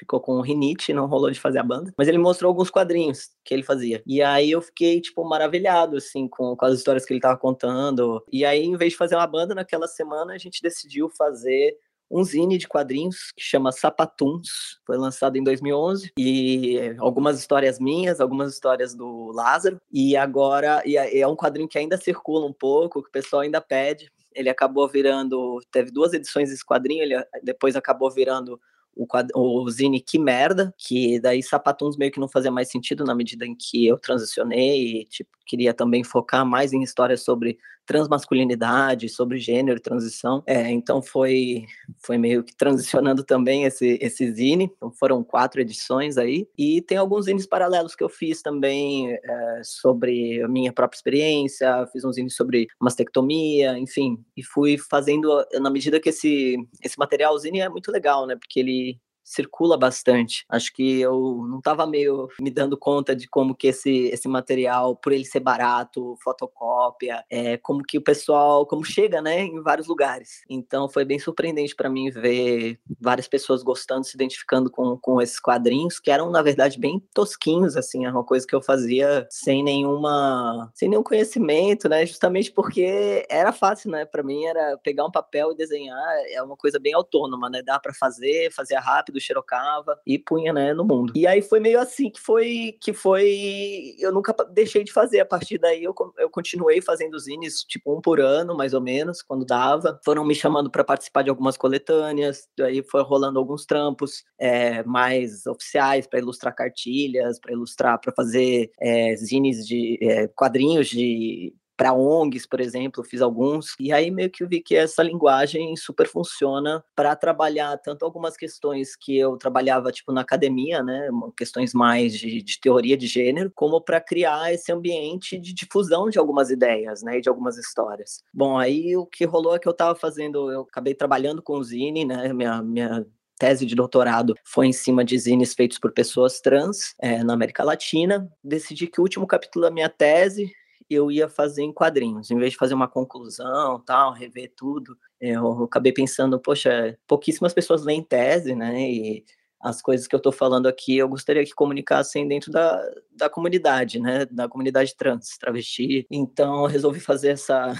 ficou 0.00 0.18
com 0.18 0.40
rinite, 0.40 0.94
não 0.94 1.06
rolou 1.06 1.30
de 1.30 1.38
fazer 1.38 1.58
a 1.58 1.62
banda, 1.62 1.92
mas 1.96 2.08
ele 2.08 2.16
mostrou 2.16 2.48
alguns 2.48 2.70
quadrinhos 2.70 3.28
que 3.44 3.52
ele 3.52 3.62
fazia. 3.62 4.02
E 4.06 4.22
aí 4.22 4.50
eu 4.50 4.62
fiquei, 4.62 4.98
tipo, 4.98 5.22
maravilhado, 5.28 5.98
assim, 5.98 6.26
com, 6.26 6.56
com 6.56 6.64
as 6.64 6.78
histórias 6.78 7.04
que 7.04 7.12
ele 7.12 7.20
tava 7.20 7.36
contando. 7.36 8.24
E 8.32 8.42
aí, 8.42 8.64
em 8.64 8.76
vez 8.78 8.92
de 8.92 8.96
fazer 8.96 9.14
uma 9.14 9.26
banda, 9.26 9.54
naquela 9.54 9.86
semana 9.86 10.32
a 10.32 10.38
gente 10.38 10.62
decidiu 10.62 11.10
fazer 11.10 11.76
um 12.10 12.24
zine 12.24 12.58
de 12.58 12.66
quadrinhos 12.66 13.32
que 13.36 13.42
chama 13.42 13.70
Sapatuns, 13.70 14.80
foi 14.84 14.96
lançado 14.96 15.36
em 15.36 15.44
2011 15.44 16.12
e 16.18 16.94
algumas 16.98 17.38
histórias 17.38 17.78
minhas, 17.78 18.20
algumas 18.20 18.52
histórias 18.52 18.94
do 18.94 19.30
Lázaro 19.32 19.80
e 19.92 20.16
agora 20.16 20.82
e 20.84 20.96
é, 20.96 21.26
um 21.26 21.36
quadrinho 21.36 21.68
que 21.68 21.78
ainda 21.78 21.96
circula 21.96 22.46
um 22.46 22.52
pouco, 22.52 23.02
que 23.02 23.08
o 23.08 23.12
pessoal 23.12 23.42
ainda 23.42 23.60
pede. 23.60 24.10
Ele 24.34 24.48
acabou 24.48 24.88
virando, 24.88 25.60
teve 25.70 25.90
duas 25.90 26.12
edições 26.12 26.50
desse 26.50 26.64
quadrinho, 26.64 27.02
ele 27.02 27.24
depois 27.42 27.76
acabou 27.76 28.10
virando 28.10 28.60
o, 28.94 29.06
o 29.34 29.70
Zine 29.70 30.00
Que 30.00 30.18
Merda, 30.18 30.74
que 30.76 31.20
daí 31.20 31.42
Sapatuns 31.42 31.96
meio 31.96 32.10
que 32.10 32.20
não 32.20 32.28
fazia 32.28 32.50
mais 32.50 32.70
sentido 32.70 33.04
na 33.04 33.14
medida 33.14 33.46
em 33.46 33.54
que 33.54 33.86
eu 33.86 33.98
transicionei 33.98 35.00
e, 35.00 35.04
tipo, 35.04 35.30
queria 35.46 35.72
também 35.72 36.04
focar 36.04 36.44
mais 36.44 36.72
em 36.72 36.82
histórias 36.82 37.22
sobre 37.22 37.58
transmasculinidade, 37.90 39.08
sobre 39.08 39.36
gênero, 39.40 39.80
transição. 39.80 40.44
É, 40.46 40.70
então 40.70 41.02
foi 41.02 41.66
foi 41.98 42.16
meio 42.16 42.44
que 42.44 42.54
transicionando 42.54 43.24
também 43.24 43.64
esse 43.64 43.98
esse 44.00 44.32
zine. 44.32 44.70
Então 44.76 44.92
foram 44.92 45.24
quatro 45.24 45.60
edições 45.60 46.16
aí 46.16 46.46
e 46.56 46.80
tem 46.82 46.96
alguns 46.96 47.24
zines 47.24 47.46
paralelos 47.46 47.96
que 47.96 48.04
eu 48.04 48.08
fiz 48.08 48.42
também 48.42 49.10
é, 49.12 49.60
sobre 49.64 50.40
a 50.40 50.46
minha 50.46 50.72
própria 50.72 50.96
experiência. 50.96 51.84
Fiz 51.92 52.04
um 52.04 52.12
zine 52.12 52.30
sobre 52.30 52.68
mastectomia, 52.80 53.76
enfim, 53.76 54.24
e 54.36 54.44
fui 54.44 54.78
fazendo 54.78 55.44
na 55.54 55.68
medida 55.68 55.98
que 55.98 56.10
esse 56.10 56.56
esse 56.84 56.96
material 56.96 57.36
zine 57.40 57.58
é 57.58 57.68
muito 57.68 57.90
legal, 57.90 58.24
né? 58.24 58.36
Porque 58.36 58.60
ele 58.60 59.00
circula 59.30 59.78
bastante. 59.78 60.44
Acho 60.48 60.72
que 60.72 61.00
eu 61.00 61.46
não 61.48 61.58
estava 61.58 61.86
meio 61.86 62.28
me 62.40 62.50
dando 62.50 62.76
conta 62.76 63.14
de 63.14 63.28
como 63.28 63.54
que 63.54 63.68
esse, 63.68 64.06
esse 64.06 64.26
material, 64.26 64.96
por 64.96 65.12
ele 65.12 65.24
ser 65.24 65.40
barato, 65.40 66.16
fotocópia, 66.22 67.24
é, 67.30 67.56
como 67.56 67.82
que 67.82 67.96
o 67.96 68.02
pessoal, 68.02 68.66
como 68.66 68.84
chega, 68.84 69.22
né, 69.22 69.42
em 69.42 69.62
vários 69.62 69.86
lugares. 69.86 70.42
Então 70.48 70.88
foi 70.88 71.04
bem 71.04 71.18
surpreendente 71.18 71.76
para 71.76 71.88
mim 71.88 72.10
ver 72.10 72.80
várias 73.00 73.28
pessoas 73.28 73.62
gostando, 73.62 74.04
se 74.04 74.16
identificando 74.16 74.68
com, 74.70 74.98
com 74.98 75.22
esses 75.22 75.38
quadrinhos, 75.38 76.00
que 76.00 76.10
eram, 76.10 76.30
na 76.30 76.42
verdade, 76.42 76.78
bem 76.78 77.00
tosquinhos, 77.14 77.76
assim, 77.76 78.04
é 78.06 78.10
uma 78.10 78.24
coisa 78.24 78.44
que 78.46 78.54
eu 78.54 78.60
fazia 78.60 79.26
sem 79.30 79.62
nenhuma, 79.62 80.70
sem 80.74 80.88
nenhum 80.88 81.02
conhecimento, 81.02 81.88
né, 81.88 82.04
justamente 82.04 82.50
porque 82.50 83.24
era 83.30 83.52
fácil, 83.52 83.90
né, 83.92 84.04
para 84.04 84.24
mim 84.24 84.44
era 84.44 84.76
pegar 84.78 85.06
um 85.06 85.10
papel 85.10 85.52
e 85.52 85.56
desenhar, 85.56 86.08
é 86.32 86.42
uma 86.42 86.56
coisa 86.56 86.80
bem 86.80 86.94
autônoma, 86.94 87.48
né, 87.48 87.62
dá 87.62 87.78
para 87.78 87.94
fazer, 87.94 88.52
fazia 88.52 88.80
rápido, 88.80 89.19
do 89.20 89.24
Xerocava 89.24 89.98
e 90.06 90.18
punha, 90.18 90.52
né, 90.52 90.72
no 90.72 90.84
mundo. 90.84 91.12
E 91.14 91.26
aí 91.26 91.42
foi 91.42 91.60
meio 91.60 91.78
assim 91.78 92.10
que 92.10 92.20
foi 92.20 92.76
que 92.80 92.92
foi 92.92 93.94
eu 93.98 94.12
nunca 94.12 94.34
deixei 94.50 94.82
de 94.82 94.92
fazer. 94.92 95.20
A 95.20 95.26
partir 95.26 95.58
daí 95.58 95.84
eu, 95.84 95.94
eu 96.18 96.30
continuei 96.30 96.80
fazendo 96.80 97.18
zines, 97.18 97.62
tipo 97.62 97.94
um 97.96 98.00
por 98.00 98.20
ano, 98.20 98.56
mais 98.56 98.74
ou 98.74 98.80
menos, 98.80 99.22
quando 99.22 99.44
dava. 99.44 100.00
Foram 100.04 100.24
me 100.24 100.34
chamando 100.34 100.70
para 100.70 100.84
participar 100.84 101.22
de 101.22 101.30
algumas 101.30 101.56
coletâneas, 101.56 102.48
aí 102.60 102.82
foi 102.82 103.02
rolando 103.02 103.38
alguns 103.38 103.66
trampos 103.66 104.24
é, 104.38 104.82
mais 104.84 105.46
oficiais 105.46 106.06
para 106.06 106.18
ilustrar 106.18 106.54
cartilhas, 106.54 107.38
para 107.38 107.52
ilustrar, 107.52 108.00
para 108.00 108.12
fazer 108.12 108.70
é, 108.80 109.14
zines 109.16 109.66
de 109.66 109.98
é, 110.02 110.28
quadrinhos 110.28 110.88
de 110.88 111.54
para 111.80 111.94
ONGs, 111.94 112.46
por 112.46 112.60
exemplo, 112.60 113.02
fiz 113.02 113.22
alguns, 113.22 113.74
e 113.80 113.90
aí 113.90 114.10
meio 114.10 114.28
que 114.28 114.44
eu 114.44 114.48
vi 114.48 114.60
que 114.60 114.76
essa 114.76 115.02
linguagem 115.02 115.74
super 115.76 116.06
funciona 116.06 116.84
para 116.94 117.16
trabalhar 117.16 117.74
tanto 117.78 118.04
algumas 118.04 118.36
questões 118.36 118.94
que 118.94 119.16
eu 119.16 119.38
trabalhava 119.38 119.90
tipo 119.90 120.12
na 120.12 120.20
academia, 120.20 120.82
né, 120.82 121.08
questões 121.34 121.72
mais 121.72 122.12
de, 122.12 122.42
de 122.42 122.60
teoria 122.60 122.98
de 122.98 123.06
gênero, 123.06 123.50
como 123.54 123.80
para 123.80 123.98
criar 123.98 124.52
esse 124.52 124.70
ambiente 124.70 125.38
de 125.38 125.54
difusão 125.54 126.10
de 126.10 126.18
algumas 126.18 126.50
ideias, 126.50 127.02
né, 127.02 127.16
e 127.16 127.22
de 127.22 127.30
algumas 127.30 127.56
histórias. 127.56 128.22
Bom, 128.30 128.58
aí 128.58 128.94
o 128.94 129.06
que 129.06 129.24
rolou 129.24 129.56
é 129.56 129.58
que 129.58 129.66
eu 129.66 129.72
estava 129.72 129.94
fazendo, 129.94 130.52
eu 130.52 130.60
acabei 130.70 130.92
trabalhando 130.92 131.40
com 131.40 131.54
o 131.54 131.64
Zine, 131.64 132.04
né, 132.04 132.30
minha, 132.34 132.62
minha 132.62 133.06
tese 133.38 133.64
de 133.64 133.74
doutorado 133.74 134.34
foi 134.44 134.66
em 134.66 134.72
cima 134.72 135.02
de 135.02 135.18
zines 135.18 135.54
feitos 135.54 135.78
por 135.78 135.92
pessoas 135.92 136.42
trans 136.42 136.94
é, 137.00 137.24
na 137.24 137.32
América 137.32 137.64
Latina. 137.64 138.30
Decidi 138.44 138.86
que 138.86 139.00
o 139.00 139.02
último 139.02 139.26
capítulo 139.26 139.64
da 139.64 139.70
minha 139.70 139.88
tese 139.88 140.52
eu 140.94 141.10
ia 141.10 141.28
fazer 141.28 141.62
em 141.62 141.72
quadrinhos, 141.72 142.30
em 142.30 142.38
vez 142.38 142.52
de 142.52 142.58
fazer 142.58 142.74
uma 142.74 142.88
conclusão, 142.88 143.80
tal, 143.80 144.12
rever 144.12 144.52
tudo, 144.56 144.96
eu 145.20 145.64
acabei 145.64 145.92
pensando, 145.92 146.40
poxa, 146.40 146.98
pouquíssimas 147.06 147.54
pessoas 147.54 147.84
leem 147.84 148.02
tese, 148.02 148.54
né, 148.54 148.80
e 148.80 149.24
as 149.60 149.82
coisas 149.82 150.06
que 150.06 150.14
eu 150.14 150.18
estou 150.18 150.32
falando 150.32 150.66
aqui, 150.66 150.96
eu 150.96 151.08
gostaria 151.08 151.44
que 151.44 151.54
comunicassem 151.54 152.26
dentro 152.26 152.50
da, 152.50 152.82
da 153.12 153.28
comunidade, 153.28 154.00
né, 154.00 154.24
da 154.26 154.48
comunidade 154.48 154.96
trans, 154.96 155.36
travesti, 155.38 156.06
então 156.10 156.62
eu 156.62 156.66
resolvi 156.66 157.00
fazer 157.00 157.30
essa 157.30 157.74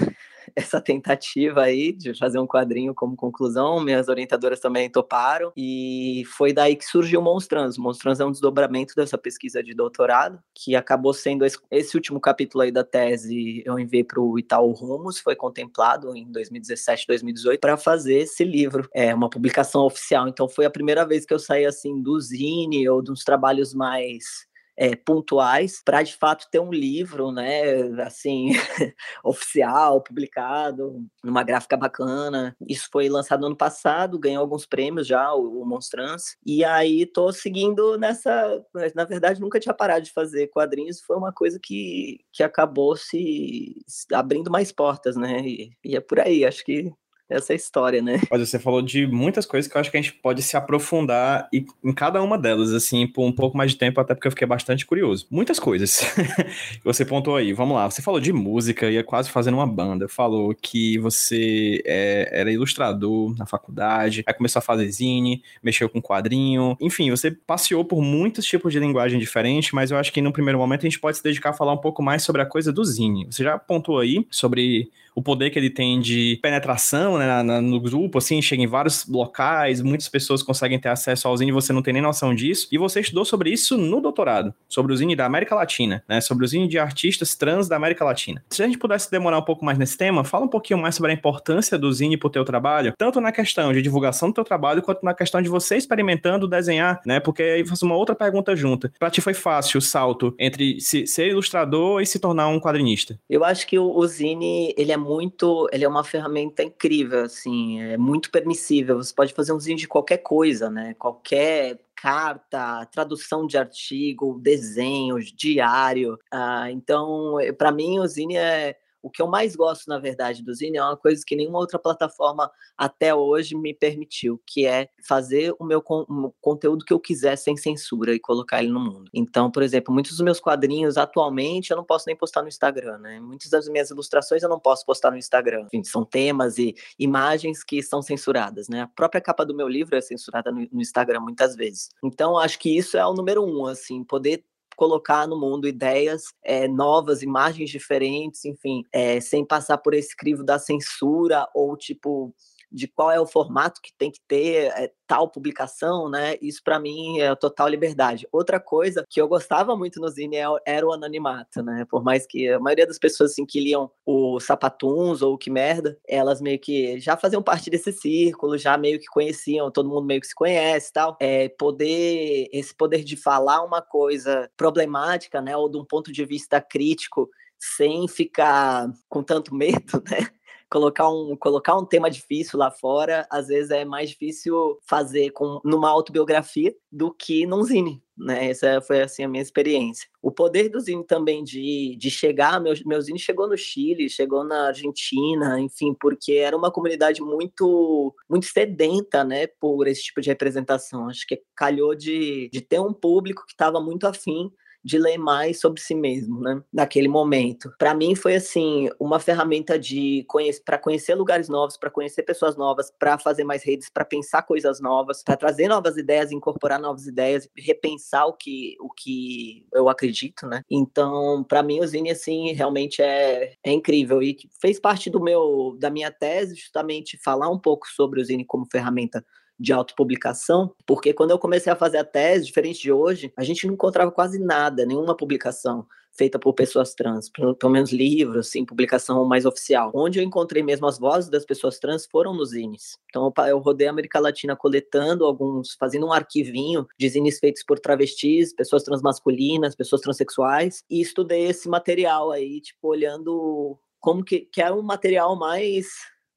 essa 0.56 0.80
tentativa 0.80 1.62
aí 1.62 1.92
de 1.92 2.14
fazer 2.14 2.38
um 2.38 2.46
quadrinho 2.46 2.94
como 2.94 3.16
conclusão. 3.16 3.80
Minhas 3.80 4.08
orientadoras 4.08 4.60
também 4.60 4.90
toparam. 4.90 5.52
E 5.56 6.22
foi 6.36 6.52
daí 6.52 6.76
que 6.76 6.84
surgiu 6.84 7.20
o 7.20 7.22
Monstrans. 7.22 7.78
O 7.78 7.82
Monstrans 7.82 8.20
é 8.20 8.24
um 8.24 8.30
desdobramento 8.30 8.94
dessa 8.94 9.18
pesquisa 9.18 9.62
de 9.62 9.74
doutorado, 9.74 10.38
que 10.54 10.74
acabou 10.74 11.12
sendo 11.12 11.44
esse, 11.44 11.96
último 11.96 12.20
capítulo 12.20 12.62
aí 12.62 12.70
da 12.70 12.84
tese. 12.84 13.62
Eu 13.64 13.78
enviei 13.78 14.04
para 14.04 14.20
o 14.20 14.38
Itaú 14.38 14.72
Rumos, 14.72 15.18
foi 15.18 15.36
contemplado 15.36 16.14
em 16.16 16.30
2017, 16.30 17.06
2018, 17.06 17.60
para 17.60 17.76
fazer 17.76 18.18
esse 18.18 18.44
livro. 18.44 18.88
É 18.94 19.14
uma 19.14 19.30
publicação 19.30 19.82
oficial. 19.82 20.28
Então 20.28 20.48
foi 20.48 20.64
a 20.64 20.70
primeira 20.70 21.04
vez 21.06 21.24
que 21.24 21.34
eu 21.34 21.38
saí 21.38 21.64
assim 21.64 22.00
do 22.02 22.18
Zine 22.20 22.88
ou 22.88 23.02
dos 23.02 23.24
trabalhos 23.24 23.74
mais 23.74 24.49
é, 24.80 24.96
pontuais 24.96 25.82
para 25.84 26.02
de 26.02 26.16
fato 26.16 26.48
ter 26.50 26.58
um 26.58 26.72
livro, 26.72 27.30
né, 27.30 27.82
assim, 28.02 28.52
oficial, 29.22 30.00
publicado, 30.02 31.04
numa 31.22 31.42
gráfica 31.42 31.76
bacana. 31.76 32.56
Isso 32.66 32.88
foi 32.90 33.06
lançado 33.10 33.40
no 33.40 33.48
ano 33.48 33.56
passado, 33.56 34.18
ganhou 34.18 34.40
alguns 34.40 34.64
prêmios 34.64 35.06
já, 35.06 35.34
o, 35.34 35.60
o 35.60 35.66
Monstrance. 35.66 36.34
E 36.46 36.64
aí 36.64 37.04
tô 37.04 37.30
seguindo 37.30 37.98
nessa, 37.98 38.64
na 38.94 39.04
verdade 39.04 39.38
nunca 39.38 39.60
tinha 39.60 39.74
parado 39.74 40.02
de 40.02 40.12
fazer 40.12 40.46
quadrinhos, 40.46 41.02
foi 41.02 41.16
uma 41.16 41.30
coisa 41.30 41.58
que, 41.62 42.24
que 42.32 42.42
acabou 42.42 42.96
se 42.96 43.76
abrindo 44.10 44.50
mais 44.50 44.72
portas, 44.72 45.14
né? 45.14 45.40
E, 45.40 45.70
e 45.84 45.94
é 45.94 46.00
por 46.00 46.18
aí, 46.20 46.42
acho 46.42 46.64
que 46.64 46.90
essa 47.30 47.54
história, 47.54 48.02
né? 48.02 48.20
Olha, 48.30 48.44
você 48.44 48.58
falou 48.58 48.82
de 48.82 49.06
muitas 49.06 49.46
coisas 49.46 49.70
que 49.70 49.76
eu 49.76 49.80
acho 49.80 49.90
que 49.90 49.96
a 49.96 50.00
gente 50.02 50.12
pode 50.14 50.42
se 50.42 50.56
aprofundar 50.56 51.48
e, 51.52 51.64
em 51.84 51.92
cada 51.92 52.20
uma 52.22 52.36
delas, 52.36 52.72
assim, 52.72 53.06
por 53.06 53.24
um 53.24 53.32
pouco 53.32 53.56
mais 53.56 53.70
de 53.70 53.78
tempo, 53.78 54.00
até 54.00 54.14
porque 54.14 54.26
eu 54.26 54.32
fiquei 54.32 54.46
bastante 54.46 54.84
curioso. 54.84 55.26
Muitas 55.30 55.60
coisas. 55.60 56.02
você 56.84 57.04
pontou 57.04 57.36
aí, 57.36 57.52
vamos 57.52 57.76
lá. 57.76 57.88
Você 57.88 58.02
falou 58.02 58.20
de 58.20 58.32
música, 58.32 58.90
ia 58.90 59.04
quase 59.04 59.30
fazendo 59.30 59.54
uma 59.54 59.66
banda. 59.66 60.08
Falou 60.08 60.54
que 60.54 60.98
você 60.98 61.80
é, 61.86 62.28
era 62.32 62.50
ilustrador 62.50 63.36
na 63.38 63.46
faculdade, 63.46 64.24
aí 64.26 64.34
começou 64.34 64.58
a 64.58 64.62
fazer 64.62 64.90
zine, 64.90 65.42
mexeu 65.62 65.88
com 65.88 66.02
quadrinho. 66.02 66.76
Enfim, 66.80 67.10
você 67.10 67.30
passeou 67.30 67.84
por 67.84 68.02
muitos 68.02 68.44
tipos 68.44 68.72
de 68.72 68.80
linguagem 68.80 69.18
diferente, 69.18 69.74
mas 69.74 69.90
eu 69.90 69.96
acho 69.96 70.12
que 70.12 70.20
no 70.20 70.32
primeiro 70.32 70.58
momento 70.58 70.80
a 70.80 70.88
gente 70.88 70.98
pode 70.98 71.16
se 71.16 71.22
dedicar 71.22 71.50
a 71.50 71.52
falar 71.52 71.72
um 71.72 71.78
pouco 71.78 72.02
mais 72.02 72.22
sobre 72.22 72.42
a 72.42 72.46
coisa 72.46 72.72
do 72.72 72.84
zine. 72.84 73.26
Você 73.30 73.44
já 73.44 73.56
pontuou 73.58 74.00
aí 74.00 74.26
sobre 74.30 74.90
o 75.14 75.22
poder 75.22 75.50
que 75.50 75.58
ele 75.58 75.70
tem 75.70 76.00
de 76.00 76.38
penetração 76.42 77.18
né, 77.18 77.42
na, 77.42 77.60
no 77.60 77.80
grupo, 77.80 78.18
assim, 78.18 78.40
chega 78.40 78.62
em 78.62 78.66
vários 78.66 79.06
locais, 79.06 79.80
muitas 79.80 80.08
pessoas 80.08 80.42
conseguem 80.42 80.78
ter 80.78 80.88
acesso 80.88 81.28
ao 81.28 81.36
Zine 81.36 81.52
você 81.52 81.72
não 81.72 81.82
tem 81.82 81.94
nem 81.94 82.02
noção 82.02 82.34
disso. 82.34 82.68
E 82.70 82.78
você 82.78 83.00
estudou 83.00 83.24
sobre 83.24 83.50
isso 83.50 83.76
no 83.76 84.00
doutorado, 84.00 84.54
sobre 84.68 84.92
o 84.92 84.96
Zine 84.96 85.16
da 85.16 85.26
América 85.26 85.54
Latina, 85.54 86.02
né? 86.08 86.20
Sobre 86.20 86.44
o 86.44 86.48
Zine 86.48 86.68
de 86.68 86.78
artistas 86.78 87.34
trans 87.34 87.68
da 87.68 87.76
América 87.76 88.04
Latina. 88.04 88.42
Se 88.50 88.62
a 88.62 88.66
gente 88.66 88.78
pudesse 88.78 89.10
demorar 89.10 89.38
um 89.38 89.44
pouco 89.44 89.64
mais 89.64 89.78
nesse 89.78 89.96
tema, 89.96 90.24
fala 90.24 90.44
um 90.44 90.48
pouquinho 90.48 90.78
mais 90.78 90.94
sobre 90.94 91.10
a 91.10 91.14
importância 91.14 91.78
do 91.78 91.92
Zine 91.92 92.16
pro 92.16 92.30
teu 92.30 92.44
trabalho, 92.44 92.94
tanto 92.96 93.20
na 93.20 93.32
questão 93.32 93.72
de 93.72 93.82
divulgação 93.82 94.28
do 94.30 94.34
teu 94.34 94.44
trabalho, 94.44 94.82
quanto 94.82 95.04
na 95.04 95.14
questão 95.14 95.42
de 95.42 95.48
você 95.48 95.76
experimentando 95.76 96.48
desenhar, 96.48 97.00
né? 97.04 97.20
Porque 97.20 97.42
aí 97.42 97.66
faço 97.66 97.84
uma 97.84 97.96
outra 97.96 98.14
pergunta 98.14 98.54
junta. 98.54 98.92
Pra 98.98 99.10
ti 99.10 99.20
foi 99.20 99.34
fácil 99.34 99.78
o 99.78 99.82
salto 99.82 100.34
entre 100.38 100.80
se, 100.80 101.06
ser 101.06 101.28
ilustrador 101.28 102.00
e 102.00 102.06
se 102.06 102.18
tornar 102.18 102.48
um 102.48 102.60
quadrinista? 102.60 103.18
Eu 103.28 103.44
acho 103.44 103.66
que 103.66 103.78
o, 103.78 103.96
o 103.96 104.06
Zine, 104.06 104.74
ele 104.76 104.92
é 104.92 104.96
muito, 105.00 105.68
ele 105.72 105.84
é 105.84 105.88
uma 105.88 106.04
ferramenta 106.04 106.62
incrível, 106.62 107.24
assim, 107.24 107.80
é 107.80 107.96
muito 107.96 108.30
permissível. 108.30 108.96
Você 108.98 109.14
pode 109.14 109.34
fazer 109.34 109.52
um 109.52 109.58
zine 109.60 109.80
de 109.80 109.88
qualquer 109.88 110.18
coisa, 110.18 110.70
né? 110.70 110.94
Qualquer 110.98 111.80
carta, 111.96 112.86
tradução 112.86 113.46
de 113.46 113.58
artigo, 113.58 114.38
desenhos, 114.40 115.32
diário. 115.32 116.18
Ah, 116.32 116.70
então, 116.70 117.36
para 117.58 117.72
mim, 117.72 117.98
o 117.98 118.06
zine 118.06 118.36
é 118.36 118.76
o 119.02 119.10
que 119.10 119.22
eu 119.22 119.26
mais 119.26 119.56
gosto, 119.56 119.88
na 119.88 119.98
verdade, 119.98 120.42
do 120.42 120.54
Zine 120.54 120.78
é 120.78 120.82
uma 120.82 120.96
coisa 120.96 121.22
que 121.26 121.36
nenhuma 121.36 121.58
outra 121.58 121.78
plataforma 121.78 122.50
até 122.76 123.14
hoje 123.14 123.56
me 123.56 123.74
permitiu, 123.74 124.40
que 124.46 124.66
é 124.66 124.88
fazer 125.06 125.54
o 125.58 125.64
meu 125.64 125.82
con 125.82 126.04
o 126.08 126.32
conteúdo 126.40 126.84
que 126.84 126.92
eu 126.92 127.00
quiser 127.00 127.36
sem 127.36 127.56
censura 127.56 128.14
e 128.14 128.20
colocar 128.20 128.62
ele 128.62 128.72
no 128.72 128.80
mundo. 128.80 129.10
Então, 129.12 129.50
por 129.50 129.62
exemplo, 129.62 129.92
muitos 129.92 130.12
dos 130.12 130.20
meus 130.20 130.40
quadrinhos 130.40 130.96
atualmente 130.96 131.70
eu 131.70 131.76
não 131.76 131.84
posso 131.84 132.04
nem 132.06 132.16
postar 132.16 132.42
no 132.42 132.48
Instagram, 132.48 132.98
né? 132.98 133.20
Muitas 133.20 133.50
das 133.50 133.68
minhas 133.68 133.90
ilustrações 133.90 134.42
eu 134.42 134.48
não 134.48 134.60
posso 134.60 134.84
postar 134.84 135.10
no 135.10 135.16
Instagram. 135.16 135.66
Enfim, 135.66 135.82
são 135.84 136.04
temas 136.04 136.58
e 136.58 136.74
imagens 136.98 137.64
que 137.64 137.82
são 137.82 138.02
censuradas, 138.02 138.68
né? 138.68 138.82
A 138.82 138.88
própria 138.88 139.20
capa 139.20 139.44
do 139.44 139.54
meu 139.54 139.68
livro 139.68 139.96
é 139.96 140.00
censurada 140.00 140.50
no, 140.50 140.66
no 140.72 140.80
Instagram 140.80 141.20
muitas 141.20 141.56
vezes. 141.56 141.90
Então, 142.02 142.38
acho 142.38 142.58
que 142.58 142.76
isso 142.76 142.96
é 142.96 143.06
o 143.06 143.14
número 143.14 143.44
um, 143.44 143.66
assim, 143.66 144.04
poder 144.04 144.44
colocar 144.80 145.26
no 145.26 145.38
mundo 145.38 145.68
ideias 145.68 146.32
é, 146.42 146.66
novas, 146.66 147.20
imagens 147.20 147.68
diferentes, 147.68 148.46
enfim, 148.46 148.82
é, 148.90 149.20
sem 149.20 149.44
passar 149.44 149.76
por 149.76 149.92
esse 149.92 150.16
crivo 150.16 150.42
da 150.42 150.58
censura 150.58 151.46
ou 151.54 151.76
tipo 151.76 152.34
de 152.70 152.86
qual 152.86 153.10
é 153.10 153.20
o 153.20 153.26
formato 153.26 153.80
que 153.82 153.92
tem 153.96 154.10
que 154.10 154.20
ter 154.26 154.72
é, 154.76 154.92
tal 155.06 155.28
publicação, 155.28 156.08
né? 156.08 156.36
Isso 156.40 156.60
para 156.62 156.78
mim 156.78 157.18
é 157.18 157.34
total 157.34 157.68
liberdade. 157.68 158.28
Outra 158.30 158.60
coisa 158.60 159.04
que 159.08 159.20
eu 159.20 159.26
gostava 159.26 159.76
muito 159.76 160.00
no 160.00 160.08
Zine 160.08 160.36
é 160.36 160.44
era 160.64 160.86
o 160.86 160.92
anonimato, 160.92 161.62
né? 161.62 161.84
Por 161.90 162.02
mais 162.04 162.26
que 162.26 162.48
a 162.48 162.60
maioria 162.60 162.86
das 162.86 162.98
pessoas 162.98 163.32
assim, 163.32 163.44
que 163.44 163.60
liam 163.60 163.90
o 164.06 164.38
Sapatuns 164.38 165.20
ou 165.20 165.34
o 165.34 165.38
Que 165.38 165.50
Merda, 165.50 165.98
elas 166.06 166.40
meio 166.40 166.60
que 166.60 167.00
já 167.00 167.16
faziam 167.16 167.42
parte 167.42 167.68
desse 167.70 167.92
círculo, 167.92 168.56
já 168.56 168.78
meio 168.78 169.00
que 169.00 169.06
conheciam, 169.06 169.70
todo 169.70 169.88
mundo 169.88 170.06
meio 170.06 170.20
que 170.20 170.28
se 170.28 170.34
conhece 170.34 170.90
e 170.90 170.92
tal. 170.92 171.16
É, 171.20 171.48
poder, 171.48 172.48
esse 172.52 172.74
poder 172.74 173.02
de 173.02 173.16
falar 173.16 173.64
uma 173.64 173.82
coisa 173.82 174.48
problemática, 174.56 175.40
né? 175.40 175.56
Ou 175.56 175.68
de 175.68 175.78
um 175.78 175.84
ponto 175.84 176.12
de 176.12 176.24
vista 176.24 176.60
crítico, 176.60 177.28
sem 177.58 178.08
ficar 178.08 178.88
com 179.08 179.22
tanto 179.22 179.54
medo, 179.54 180.02
né? 180.08 180.28
Colocar 180.70 181.10
um, 181.10 181.36
colocar 181.36 181.76
um 181.76 181.84
tema 181.84 182.08
difícil 182.08 182.58
lá 182.58 182.70
fora, 182.70 183.26
às 183.30 183.48
vezes 183.48 183.70
é 183.70 183.84
mais 183.84 184.10
difícil 184.10 184.78
fazer 184.86 185.30
com, 185.30 185.60
numa 185.64 185.90
autobiografia 185.90 186.72
do 186.90 187.12
que 187.12 187.44
num 187.44 187.64
zine, 187.64 188.00
né? 188.16 188.48
Essa 188.48 188.80
foi 188.80 189.02
assim 189.02 189.24
a 189.24 189.28
minha 189.28 189.42
experiência. 189.42 190.08
O 190.22 190.30
poder 190.30 190.68
do 190.68 190.78
zine 190.78 191.04
também 191.04 191.42
de, 191.42 191.96
de 191.98 192.10
chegar, 192.10 192.60
meu, 192.60 192.72
meu 192.86 193.00
zine 193.00 193.18
chegou 193.18 193.48
no 193.48 193.58
Chile, 193.58 194.08
chegou 194.08 194.44
na 194.44 194.68
Argentina, 194.68 195.58
enfim, 195.58 195.94
porque 196.00 196.34
era 196.34 196.56
uma 196.56 196.70
comunidade 196.70 197.20
muito 197.20 198.14
muito 198.28 198.46
sedenta, 198.46 199.24
né, 199.24 199.48
por 199.48 199.88
esse 199.88 200.04
tipo 200.04 200.20
de 200.20 200.28
representação. 200.28 201.08
Acho 201.08 201.26
que 201.26 201.42
calhou 201.56 201.96
de, 201.96 202.48
de 202.52 202.60
ter 202.60 202.80
um 202.80 202.92
público 202.92 203.44
que 203.44 203.52
estava 203.52 203.80
muito 203.80 204.06
afim 204.06 204.50
de 204.82 204.98
ler 204.98 205.18
mais 205.18 205.60
sobre 205.60 205.80
si 205.80 205.94
mesmo, 205.94 206.40
né? 206.40 206.62
Naquele 206.72 207.08
momento. 207.08 207.72
Para 207.78 207.94
mim 207.94 208.14
foi 208.14 208.34
assim, 208.34 208.88
uma 208.98 209.20
ferramenta 209.20 209.78
de 209.78 210.24
conhecer 210.28 210.62
para 210.64 210.78
conhecer 210.78 211.14
lugares 211.14 211.48
novos, 211.48 211.76
para 211.76 211.90
conhecer 211.90 212.22
pessoas 212.22 212.56
novas, 212.56 212.90
para 212.98 213.18
fazer 213.18 213.44
mais 213.44 213.62
redes, 213.62 213.90
para 213.90 214.04
pensar 214.04 214.42
coisas 214.42 214.80
novas, 214.80 215.22
para 215.22 215.36
trazer 215.36 215.68
novas 215.68 215.96
ideias, 215.96 216.32
incorporar 216.32 216.80
novas 216.80 217.06
ideias, 217.06 217.48
repensar 217.56 218.26
o 218.26 218.32
que 218.32 218.76
o 218.80 218.90
que 218.90 219.66
eu 219.72 219.88
acredito, 219.88 220.46
né? 220.46 220.62
Então, 220.70 221.44
para 221.44 221.62
mim 221.62 221.80
o 221.80 221.86
Zine 221.86 222.10
assim 222.10 222.52
realmente 222.52 223.02
é, 223.02 223.54
é 223.64 223.72
incrível 223.72 224.22
e 224.22 224.36
fez 224.60 224.80
parte 224.80 225.10
do 225.10 225.20
meu 225.20 225.76
da 225.78 225.90
minha 225.90 226.10
tese 226.10 226.54
justamente 226.54 227.18
falar 227.22 227.48
um 227.48 227.58
pouco 227.58 227.86
sobre 227.88 228.20
o 228.20 228.24
Zine 228.24 228.44
como 228.44 228.66
ferramenta 228.70 229.24
de 229.60 229.74
autopublicação, 229.74 230.74
porque 230.86 231.12
quando 231.12 231.32
eu 231.32 231.38
comecei 231.38 231.70
a 231.70 231.76
fazer 231.76 231.98
a 231.98 232.04
tese, 232.04 232.46
diferente 232.46 232.80
de 232.80 232.90
hoje, 232.90 233.30
a 233.36 233.44
gente 233.44 233.66
não 233.66 233.74
encontrava 233.74 234.10
quase 234.10 234.38
nada, 234.38 234.86
nenhuma 234.86 235.14
publicação 235.14 235.86
feita 236.12 236.38
por 236.38 236.54
pessoas 236.54 236.94
trans, 236.94 237.28
pelo, 237.30 237.56
menos 237.70 237.92
livros, 237.92 238.48
assim, 238.48 238.64
publicação 238.64 239.24
mais 239.24 239.46
oficial. 239.46 239.92
Onde 239.94 240.18
eu 240.18 240.24
encontrei 240.24 240.62
mesmo 240.62 240.86
as 240.86 240.98
vozes 240.98 241.30
das 241.30 241.44
pessoas 241.44 241.78
trans 241.78 242.06
foram 242.06 242.34
nos 242.34 242.50
zines. 242.50 242.98
Então 243.08 243.32
eu 243.46 243.58
rodei 243.58 243.86
a 243.86 243.90
América 243.90 244.18
Latina 244.18 244.56
coletando 244.56 245.24
alguns, 245.24 245.74
fazendo 245.78 246.06
um 246.06 246.12
arquivinho 246.12 246.86
de 246.98 247.08
zines 247.08 247.38
feitos 247.38 247.62
por 247.62 247.78
travestis, 247.78 248.52
pessoas 248.52 248.82
transmasculinas, 248.82 249.76
pessoas 249.76 250.00
transexuais, 250.00 250.84
e 250.90 251.00
estudei 251.00 251.46
esse 251.46 251.68
material 251.68 252.30
aí, 252.30 252.60
tipo, 252.60 252.88
olhando 252.88 253.78
como 254.00 254.24
que, 254.24 254.40
que 254.40 254.60
é 254.60 254.72
um 254.72 254.82
material 254.82 255.36
mais 255.36 255.86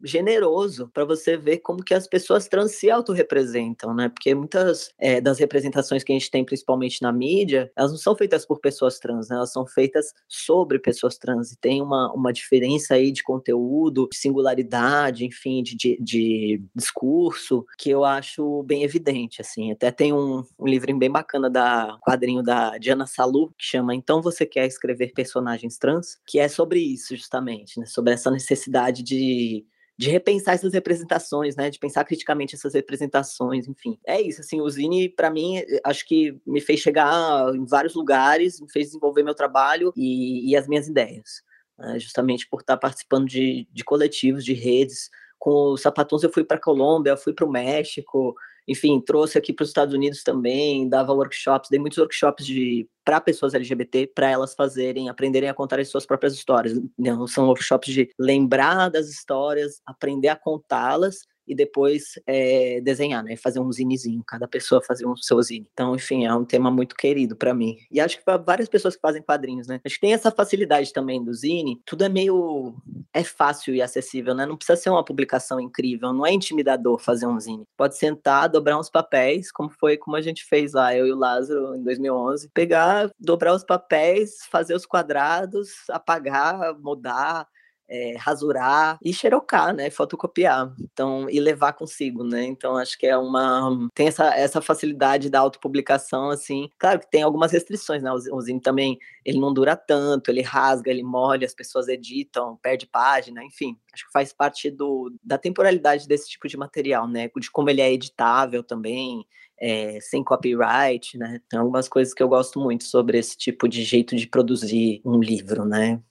generoso 0.03 0.89
para 0.93 1.05
você 1.05 1.37
ver 1.37 1.59
como 1.59 1.83
que 1.83 1.93
as 1.93 2.07
pessoas 2.07 2.47
trans 2.47 2.75
se 2.75 2.91
autorrepresentam, 2.91 3.93
né? 3.93 4.09
Porque 4.09 4.35
muitas 4.35 4.91
é, 4.99 5.21
das 5.21 5.39
representações 5.39 6.03
que 6.03 6.11
a 6.11 6.15
gente 6.15 6.29
tem, 6.29 6.43
principalmente 6.43 7.01
na 7.01 7.11
mídia, 7.11 7.71
elas 7.75 7.91
não 7.91 7.97
são 7.97 8.15
feitas 8.15 8.45
por 8.45 8.59
pessoas 8.59 8.99
trans, 8.99 9.29
né? 9.29 9.37
Elas 9.37 9.51
são 9.51 9.65
feitas 9.65 10.13
sobre 10.27 10.79
pessoas 10.79 11.17
trans. 11.17 11.51
E 11.51 11.57
tem 11.57 11.81
uma, 11.81 12.11
uma 12.13 12.33
diferença 12.33 12.95
aí 12.95 13.11
de 13.11 13.23
conteúdo, 13.23 14.09
de 14.11 14.17
singularidade, 14.17 15.25
enfim, 15.25 15.63
de, 15.63 15.75
de, 15.75 15.97
de 16.01 16.61
discurso, 16.75 17.65
que 17.77 17.89
eu 17.89 18.03
acho 18.03 18.63
bem 18.63 18.83
evidente, 18.83 19.41
assim. 19.41 19.71
Até 19.71 19.91
tem 19.91 20.13
um, 20.13 20.43
um 20.59 20.67
livrinho 20.67 20.99
bem 20.99 21.09
bacana 21.09 21.49
da 21.49 21.97
quadrinho 22.01 22.43
da 22.43 22.77
Diana 22.77 23.07
Salu, 23.07 23.53
que 23.57 23.65
chama 23.65 23.95
Então 23.95 24.21
Você 24.21 24.45
Quer 24.45 24.67
Escrever 24.67 25.13
Personagens 25.13 25.77
Trans, 25.77 26.17
que 26.25 26.39
é 26.39 26.47
sobre 26.47 26.79
isso, 26.79 27.15
justamente, 27.15 27.79
né? 27.79 27.85
Sobre 27.85 28.13
essa 28.13 28.29
necessidade 28.29 29.01
de 29.03 29.65
de 29.97 30.09
repensar 30.09 30.55
essas 30.55 30.73
representações, 30.73 31.55
né? 31.55 31.69
De 31.69 31.77
pensar 31.77 32.03
criticamente 32.03 32.55
essas 32.55 32.73
representações, 32.73 33.67
enfim. 33.67 33.97
É 34.05 34.19
isso, 34.19 34.41
assim, 34.41 34.59
o 34.59 34.69
Zine, 34.69 35.09
para 35.09 35.29
mim, 35.29 35.57
eh, 35.57 35.79
acho 35.83 36.07
que 36.07 36.35
me 36.45 36.59
fez 36.59 36.79
chegar 36.79 37.53
em 37.55 37.65
vários 37.65 37.93
lugares, 37.93 38.59
me 38.59 38.71
fez 38.71 38.87
desenvolver 38.87 39.23
meu 39.23 39.35
trabalho 39.35 39.93
e, 39.95 40.49
e 40.49 40.55
as 40.55 40.67
minhas 40.67 40.87
ideias. 40.87 41.43
Né? 41.77 41.99
Justamente 41.99 42.47
por 42.49 42.61
estar 42.61 42.77
participando 42.77 43.27
de, 43.27 43.67
de 43.71 43.83
coletivos, 43.83 44.43
de 44.43 44.53
redes. 44.53 45.09
Com 45.37 45.73
os 45.73 45.81
Sapatões 45.81 46.23
eu 46.23 46.31
fui 46.31 46.43
para 46.43 46.59
Colômbia, 46.59 47.17
fui 47.17 47.33
para 47.33 47.45
o 47.45 47.51
México, 47.51 48.35
enfim, 48.67 49.01
trouxe 49.01 49.37
aqui 49.37 49.51
para 49.51 49.63
os 49.63 49.69
Estados 49.69 49.93
Unidos 49.93 50.23
também, 50.23 50.87
dava 50.87 51.13
workshops, 51.13 51.69
dei 51.69 51.79
muitos 51.79 51.97
workshops 51.97 52.45
de 52.45 52.87
para 53.03 53.19
pessoas 53.19 53.53
LGBT, 53.53 54.07
para 54.15 54.29
elas 54.29 54.55
fazerem, 54.55 55.09
aprenderem 55.09 55.49
a 55.49 55.53
contar 55.53 55.79
as 55.79 55.89
suas 55.89 56.05
próprias 56.05 56.33
histórias. 56.33 56.79
Não 56.97 57.27
são 57.27 57.47
workshops 57.47 57.93
de 57.93 58.09
lembrar 58.17 58.89
das 58.89 59.09
histórias, 59.09 59.81
aprender 59.85 60.29
a 60.29 60.37
contá-las 60.37 61.25
e 61.47 61.55
depois 61.55 62.19
é, 62.25 62.81
desenhar, 62.81 63.23
né? 63.23 63.35
Fazer 63.35 63.59
um 63.59 63.71
zinezinho, 63.71 64.23
cada 64.25 64.47
pessoa 64.47 64.81
fazer 64.81 65.05
um 65.05 65.15
seu 65.15 65.41
zine. 65.41 65.67
Então, 65.73 65.95
enfim, 65.95 66.25
é 66.25 66.33
um 66.33 66.45
tema 66.45 66.71
muito 66.71 66.95
querido 66.95 67.35
para 67.35 67.53
mim. 67.53 67.77
E 67.91 67.99
acho 67.99 68.17
que 68.17 68.25
para 68.25 68.37
várias 68.37 68.69
pessoas 68.69 68.95
que 68.95 69.01
fazem 69.01 69.21
quadrinhos, 69.21 69.67
né? 69.67 69.79
Acho 69.85 69.95
que 69.95 70.01
tem 70.01 70.13
essa 70.13 70.31
facilidade 70.31 70.93
também 70.93 71.23
do 71.23 71.33
zine. 71.33 71.81
Tudo 71.85 72.03
é 72.03 72.09
meio 72.09 72.75
é 73.13 73.23
fácil 73.23 73.75
e 73.75 73.81
acessível, 73.81 74.33
né? 74.33 74.45
Não 74.45 74.57
precisa 74.57 74.75
ser 74.75 74.89
uma 74.89 75.03
publicação 75.03 75.59
incrível, 75.59 76.13
não 76.13 76.25
é 76.25 76.31
intimidador 76.31 76.99
fazer 76.99 77.27
um 77.27 77.39
zine. 77.39 77.65
Pode 77.77 77.97
sentar, 77.97 78.49
dobrar 78.49 78.79
uns 78.79 78.89
papéis, 78.89 79.51
como 79.51 79.69
foi 79.69 79.97
como 79.97 80.15
a 80.15 80.21
gente 80.21 80.43
fez 80.45 80.73
lá, 80.73 80.95
eu 80.95 81.07
e 81.07 81.11
o 81.11 81.17
Lázaro 81.17 81.75
em 81.75 81.83
2011, 81.83 82.49
pegar, 82.53 83.11
dobrar 83.19 83.53
os 83.53 83.63
papéis, 83.63 84.45
fazer 84.51 84.73
os 84.73 84.85
quadrados, 84.85 85.69
apagar, 85.89 86.77
mudar, 86.79 87.47
é, 87.93 88.15
rasurar 88.17 88.97
e 89.03 89.13
xerocar, 89.13 89.71
né? 89.71 89.91
Fotocopiar. 89.91 90.73
Então, 90.81 91.29
e 91.29 91.39
levar 91.39 91.73
consigo, 91.73 92.23
né? 92.23 92.43
Então, 92.43 92.75
acho 92.75 92.97
que 92.97 93.05
é 93.05 93.15
uma. 93.15 93.87
Tem 93.93 94.07
essa, 94.07 94.33
essa 94.35 94.61
facilidade 94.61 95.29
da 95.29 95.39
autopublicação, 95.39 96.31
assim. 96.31 96.69
Claro 96.79 96.99
que 96.99 97.11
tem 97.11 97.21
algumas 97.21 97.51
restrições, 97.51 98.01
né? 98.01 98.11
O, 98.11 98.41
zine 98.41 98.59
também 98.59 98.97
ele 99.23 99.39
não 99.39 99.53
dura 99.53 99.75
tanto, 99.75 100.31
ele 100.31 100.41
rasga, 100.41 100.89
ele 100.89 101.03
molha, 101.03 101.45
as 101.45 101.53
pessoas 101.53 101.87
editam, 101.87 102.57
perde 102.63 102.87
página, 102.87 103.43
enfim. 103.43 103.77
Acho 103.93 104.07
que 104.07 104.11
faz 104.11 104.33
parte 104.33 104.71
do, 104.71 105.13
da 105.23 105.37
temporalidade 105.37 106.07
desse 106.07 106.27
tipo 106.27 106.47
de 106.47 106.57
material, 106.57 107.07
né? 107.07 107.29
De 107.39 107.51
como 107.51 107.69
ele 107.69 107.81
é 107.81 107.93
editável 107.93 108.63
também, 108.63 109.23
é, 109.61 109.99
sem 110.01 110.23
copyright, 110.23 111.15
né? 111.15 111.39
Tem 111.47 111.59
algumas 111.59 111.87
coisas 111.87 112.11
que 112.11 112.23
eu 112.23 112.27
gosto 112.27 112.59
muito 112.59 112.85
sobre 112.85 113.19
esse 113.19 113.37
tipo 113.37 113.67
de 113.69 113.83
jeito 113.83 114.15
de 114.15 114.25
produzir 114.25 114.99
um 115.05 115.19
livro, 115.19 115.63
né? 115.63 116.01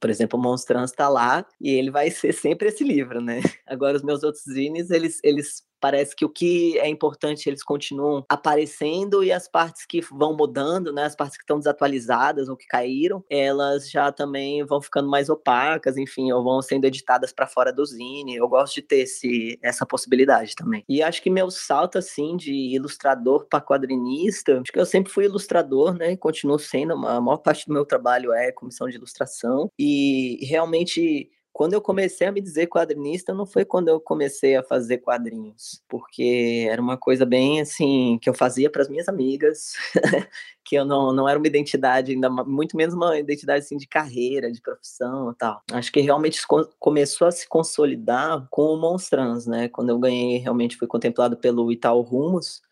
Por 0.00 0.10
exemplo, 0.10 0.38
o 0.38 0.42
Monstrans 0.42 0.90
está 0.90 1.08
lá 1.08 1.46
e 1.60 1.70
ele 1.70 1.90
vai 1.90 2.10
ser 2.10 2.32
sempre 2.32 2.68
esse 2.68 2.82
livro, 2.82 3.20
né? 3.20 3.40
Agora, 3.66 3.96
os 3.96 4.02
meus 4.02 4.22
outros 4.22 4.44
zines, 4.44 4.90
eles, 4.90 5.20
eles 5.22 5.64
parece 5.80 6.14
que 6.14 6.24
o 6.24 6.28
que 6.28 6.78
é 6.78 6.88
importante 6.88 7.48
eles 7.48 7.62
continuam 7.62 8.24
aparecendo 8.28 9.22
e 9.22 9.32
as 9.32 9.48
partes 9.48 9.86
que 9.86 10.00
vão 10.00 10.36
mudando, 10.36 10.92
né, 10.92 11.04
as 11.04 11.16
partes 11.16 11.36
que 11.36 11.42
estão 11.42 11.58
desatualizadas 11.58 12.48
ou 12.48 12.56
que 12.56 12.66
caíram, 12.66 13.24
elas 13.30 13.90
já 13.90 14.12
também 14.12 14.64
vão 14.64 14.80
ficando 14.80 15.08
mais 15.08 15.28
opacas, 15.28 15.96
enfim, 15.96 16.30
ou 16.32 16.42
vão 16.42 16.60
sendo 16.62 16.84
editadas 16.84 17.32
para 17.32 17.46
fora 17.46 17.72
do 17.72 17.84
zine. 17.84 18.36
Eu 18.36 18.48
gosto 18.48 18.74
de 18.74 18.82
ter 18.82 19.00
esse, 19.00 19.58
essa 19.62 19.86
possibilidade 19.86 20.54
também. 20.54 20.84
E 20.88 21.02
acho 21.02 21.22
que 21.22 21.30
meu 21.30 21.50
salto 21.50 21.98
assim 21.98 22.36
de 22.36 22.52
ilustrador 22.52 23.46
para 23.46 23.60
quadrinista, 23.60 24.60
acho 24.60 24.72
que 24.72 24.78
eu 24.78 24.86
sempre 24.86 25.12
fui 25.12 25.24
ilustrador, 25.24 25.94
né, 25.94 26.12
e 26.12 26.16
continuo 26.16 26.58
sendo, 26.58 26.94
a 26.94 27.20
maior 27.20 27.38
parte 27.38 27.66
do 27.66 27.72
meu 27.72 27.84
trabalho 27.84 28.32
é 28.32 28.52
comissão 28.52 28.88
de 28.88 28.96
ilustração 28.96 29.70
e 29.78 30.44
realmente 30.46 31.30
quando 31.52 31.72
eu 31.72 31.80
comecei 31.80 32.26
a 32.26 32.32
me 32.32 32.40
dizer 32.40 32.68
quadrinista, 32.68 33.34
não 33.34 33.44
foi 33.44 33.64
quando 33.64 33.88
eu 33.88 34.00
comecei 34.00 34.56
a 34.56 34.62
fazer 34.62 34.98
quadrinhos, 34.98 35.82
porque 35.88 36.68
era 36.70 36.80
uma 36.80 36.96
coisa 36.96 37.26
bem 37.26 37.60
assim, 37.60 38.18
que 38.22 38.28
eu 38.28 38.34
fazia 38.34 38.70
para 38.70 38.82
as 38.82 38.88
minhas 38.88 39.08
amigas, 39.08 39.72
que 40.64 40.76
eu 40.76 40.84
não, 40.84 41.12
não 41.12 41.28
era 41.28 41.38
uma 41.38 41.46
identidade, 41.46 42.12
ainda 42.12 42.30
muito 42.30 42.76
menos 42.76 42.94
uma 42.94 43.18
identidade 43.18 43.64
assim, 43.64 43.76
de 43.76 43.88
carreira, 43.88 44.52
de 44.52 44.60
profissão 44.60 45.32
e 45.32 45.34
tal. 45.34 45.62
Acho 45.72 45.90
que 45.90 46.00
realmente 46.00 46.40
começou 46.78 47.26
a 47.26 47.32
se 47.32 47.48
consolidar 47.48 48.46
com 48.50 48.62
o 48.62 48.76
Monstrans, 48.76 49.46
né? 49.46 49.68
Quando 49.68 49.88
eu 49.90 49.98
ganhei, 49.98 50.38
realmente 50.38 50.76
fui 50.76 50.86
contemplado 50.86 51.36
pelo 51.36 51.72
Itaú 51.72 52.02
Rumos, 52.02 52.62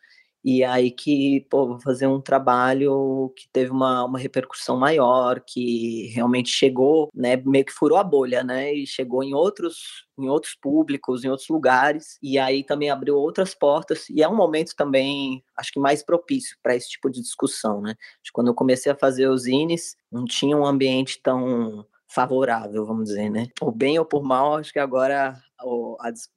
e 0.48 0.62
aí 0.62 0.92
que, 0.92 1.44
pô, 1.50 1.66
vou 1.66 1.80
fazer 1.80 2.06
um 2.06 2.20
trabalho 2.20 3.32
que 3.34 3.48
teve 3.52 3.72
uma, 3.72 4.04
uma 4.04 4.16
repercussão 4.16 4.76
maior, 4.76 5.40
que 5.44 6.06
realmente 6.14 6.50
chegou, 6.50 7.10
né, 7.12 7.36
meio 7.44 7.64
que 7.64 7.72
furou 7.72 7.98
a 7.98 8.04
bolha, 8.04 8.44
né, 8.44 8.72
e 8.72 8.86
chegou 8.86 9.24
em 9.24 9.34
outros, 9.34 10.06
em 10.16 10.28
outros 10.28 10.54
públicos, 10.54 11.24
em 11.24 11.28
outros 11.28 11.48
lugares, 11.48 12.16
e 12.22 12.38
aí 12.38 12.62
também 12.62 12.90
abriu 12.90 13.16
outras 13.16 13.56
portas, 13.56 14.08
e 14.08 14.22
é 14.22 14.28
um 14.28 14.36
momento 14.36 14.72
também, 14.76 15.42
acho 15.58 15.72
que 15.72 15.80
mais 15.80 16.04
propício 16.04 16.56
para 16.62 16.76
esse 16.76 16.90
tipo 16.90 17.10
de 17.10 17.20
discussão, 17.20 17.80
né. 17.80 17.96
Quando 18.32 18.46
eu 18.46 18.54
comecei 18.54 18.92
a 18.92 18.96
fazer 18.96 19.28
os 19.28 19.48
Ines, 19.48 19.96
não 20.12 20.24
tinha 20.24 20.56
um 20.56 20.64
ambiente 20.64 21.20
tão 21.20 21.84
favorável, 22.08 22.86
vamos 22.86 23.06
dizer, 23.06 23.28
né? 23.30 23.48
Por 23.58 23.72
bem 23.72 23.98
ou 23.98 24.04
por 24.04 24.22
mal, 24.22 24.54
acho 24.54 24.72
que 24.72 24.78
agora 24.78 25.36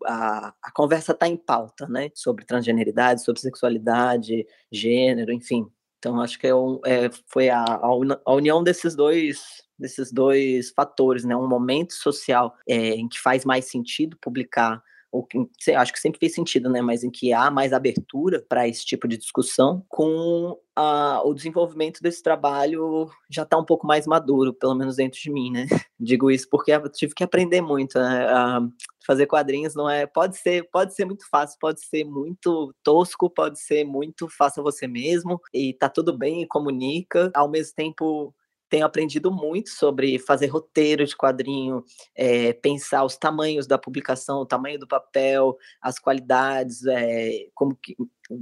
a, 0.06 0.54
a, 0.64 0.72
conversa 0.72 1.12
está 1.12 1.28
em 1.28 1.38
pauta, 1.38 1.88
né? 1.88 2.10
Sobre 2.14 2.46
transgeneridade, 2.46 3.24
sobre 3.24 3.42
sexualidade, 3.42 4.46
gênero, 4.72 5.32
enfim. 5.32 5.66
Então 5.98 6.20
acho 6.22 6.40
que 6.40 6.48
é, 6.48 6.52
é 6.86 7.10
foi 7.28 7.50
a, 7.50 7.64
a, 7.64 8.34
união 8.34 8.64
desses 8.64 8.96
dois 8.96 9.64
desses 9.78 10.12
dois 10.12 10.72
fatores, 10.72 11.24
né? 11.24 11.36
Um 11.36 11.48
momento 11.48 11.94
social 11.94 12.54
é, 12.68 12.90
em 12.96 13.08
que 13.08 13.20
faz 13.20 13.46
mais 13.46 13.66
sentido 13.66 14.18
publicar 14.22 14.82
ou 15.12 15.24
que 15.24 15.40
acho 15.76 15.94
que 15.94 16.00
sempre 16.00 16.20
fez 16.20 16.34
sentido, 16.34 16.70
né? 16.70 16.82
Mas 16.82 17.04
em 17.04 17.10
que 17.10 17.34
há 17.34 17.50
mais 17.50 17.74
abertura 17.74 18.44
para 18.48 18.68
esse 18.68 18.86
tipo 18.86 19.08
de 19.08 19.18
discussão, 19.18 19.84
com 19.90 20.58
a, 20.76 21.22
o 21.26 21.34
desenvolvimento 21.34 22.02
desse 22.02 22.22
trabalho 22.22 23.10
já 23.30 23.44
está 23.44 23.58
um 23.58 23.66
pouco 23.66 23.88
mais 23.88 24.06
maduro, 24.06 24.54
pelo 24.54 24.76
menos 24.76 24.96
dentro 24.96 25.20
de 25.20 25.32
mim, 25.32 25.52
né? 25.52 25.66
Digo 26.00 26.30
isso 26.30 26.48
porque 26.50 26.72
eu 26.72 26.90
tive 26.90 27.14
que 27.14 27.24
aprender 27.24 27.62
muito, 27.62 28.00
né? 28.00 28.26
A 28.28 28.62
fazer 29.06 29.26
quadrinhos 29.26 29.74
não 29.74 29.90
é, 29.90 30.06
pode 30.06 30.38
ser, 30.38 30.70
pode 30.72 30.94
ser 30.94 31.06
muito 31.06 31.28
fácil, 31.30 31.58
pode 31.60 31.82
ser 31.82 32.04
muito 32.04 32.74
tosco, 32.84 33.28
pode 33.28 33.60
ser 33.60 33.84
muito 33.84 34.30
faça 34.30 34.62
você 34.62 34.88
mesmo 34.88 35.42
e 35.52 35.74
tá 35.74 35.90
tudo 35.90 36.16
bem 36.16 36.44
e 36.44 36.48
comunica. 36.48 37.32
Ao 37.34 37.50
mesmo 37.50 37.74
tempo, 37.76 38.34
tenho 38.70 38.86
aprendido 38.86 39.32
muito 39.32 39.70
sobre 39.70 40.20
fazer 40.20 40.48
roteiro 40.48 41.06
de 41.06 41.16
quadrinho, 41.16 41.84
é, 42.16 42.54
pensar 42.54 43.04
os 43.04 43.18
tamanhos 43.18 43.66
da 43.66 43.78
publicação, 43.78 44.42
o 44.42 44.46
tamanho 44.46 44.80
do 44.80 44.88
papel, 44.88 45.58
as 45.82 45.98
qualidades, 45.98 46.86
é, 46.86 47.48
como, 47.56 47.76
que, 47.76 47.98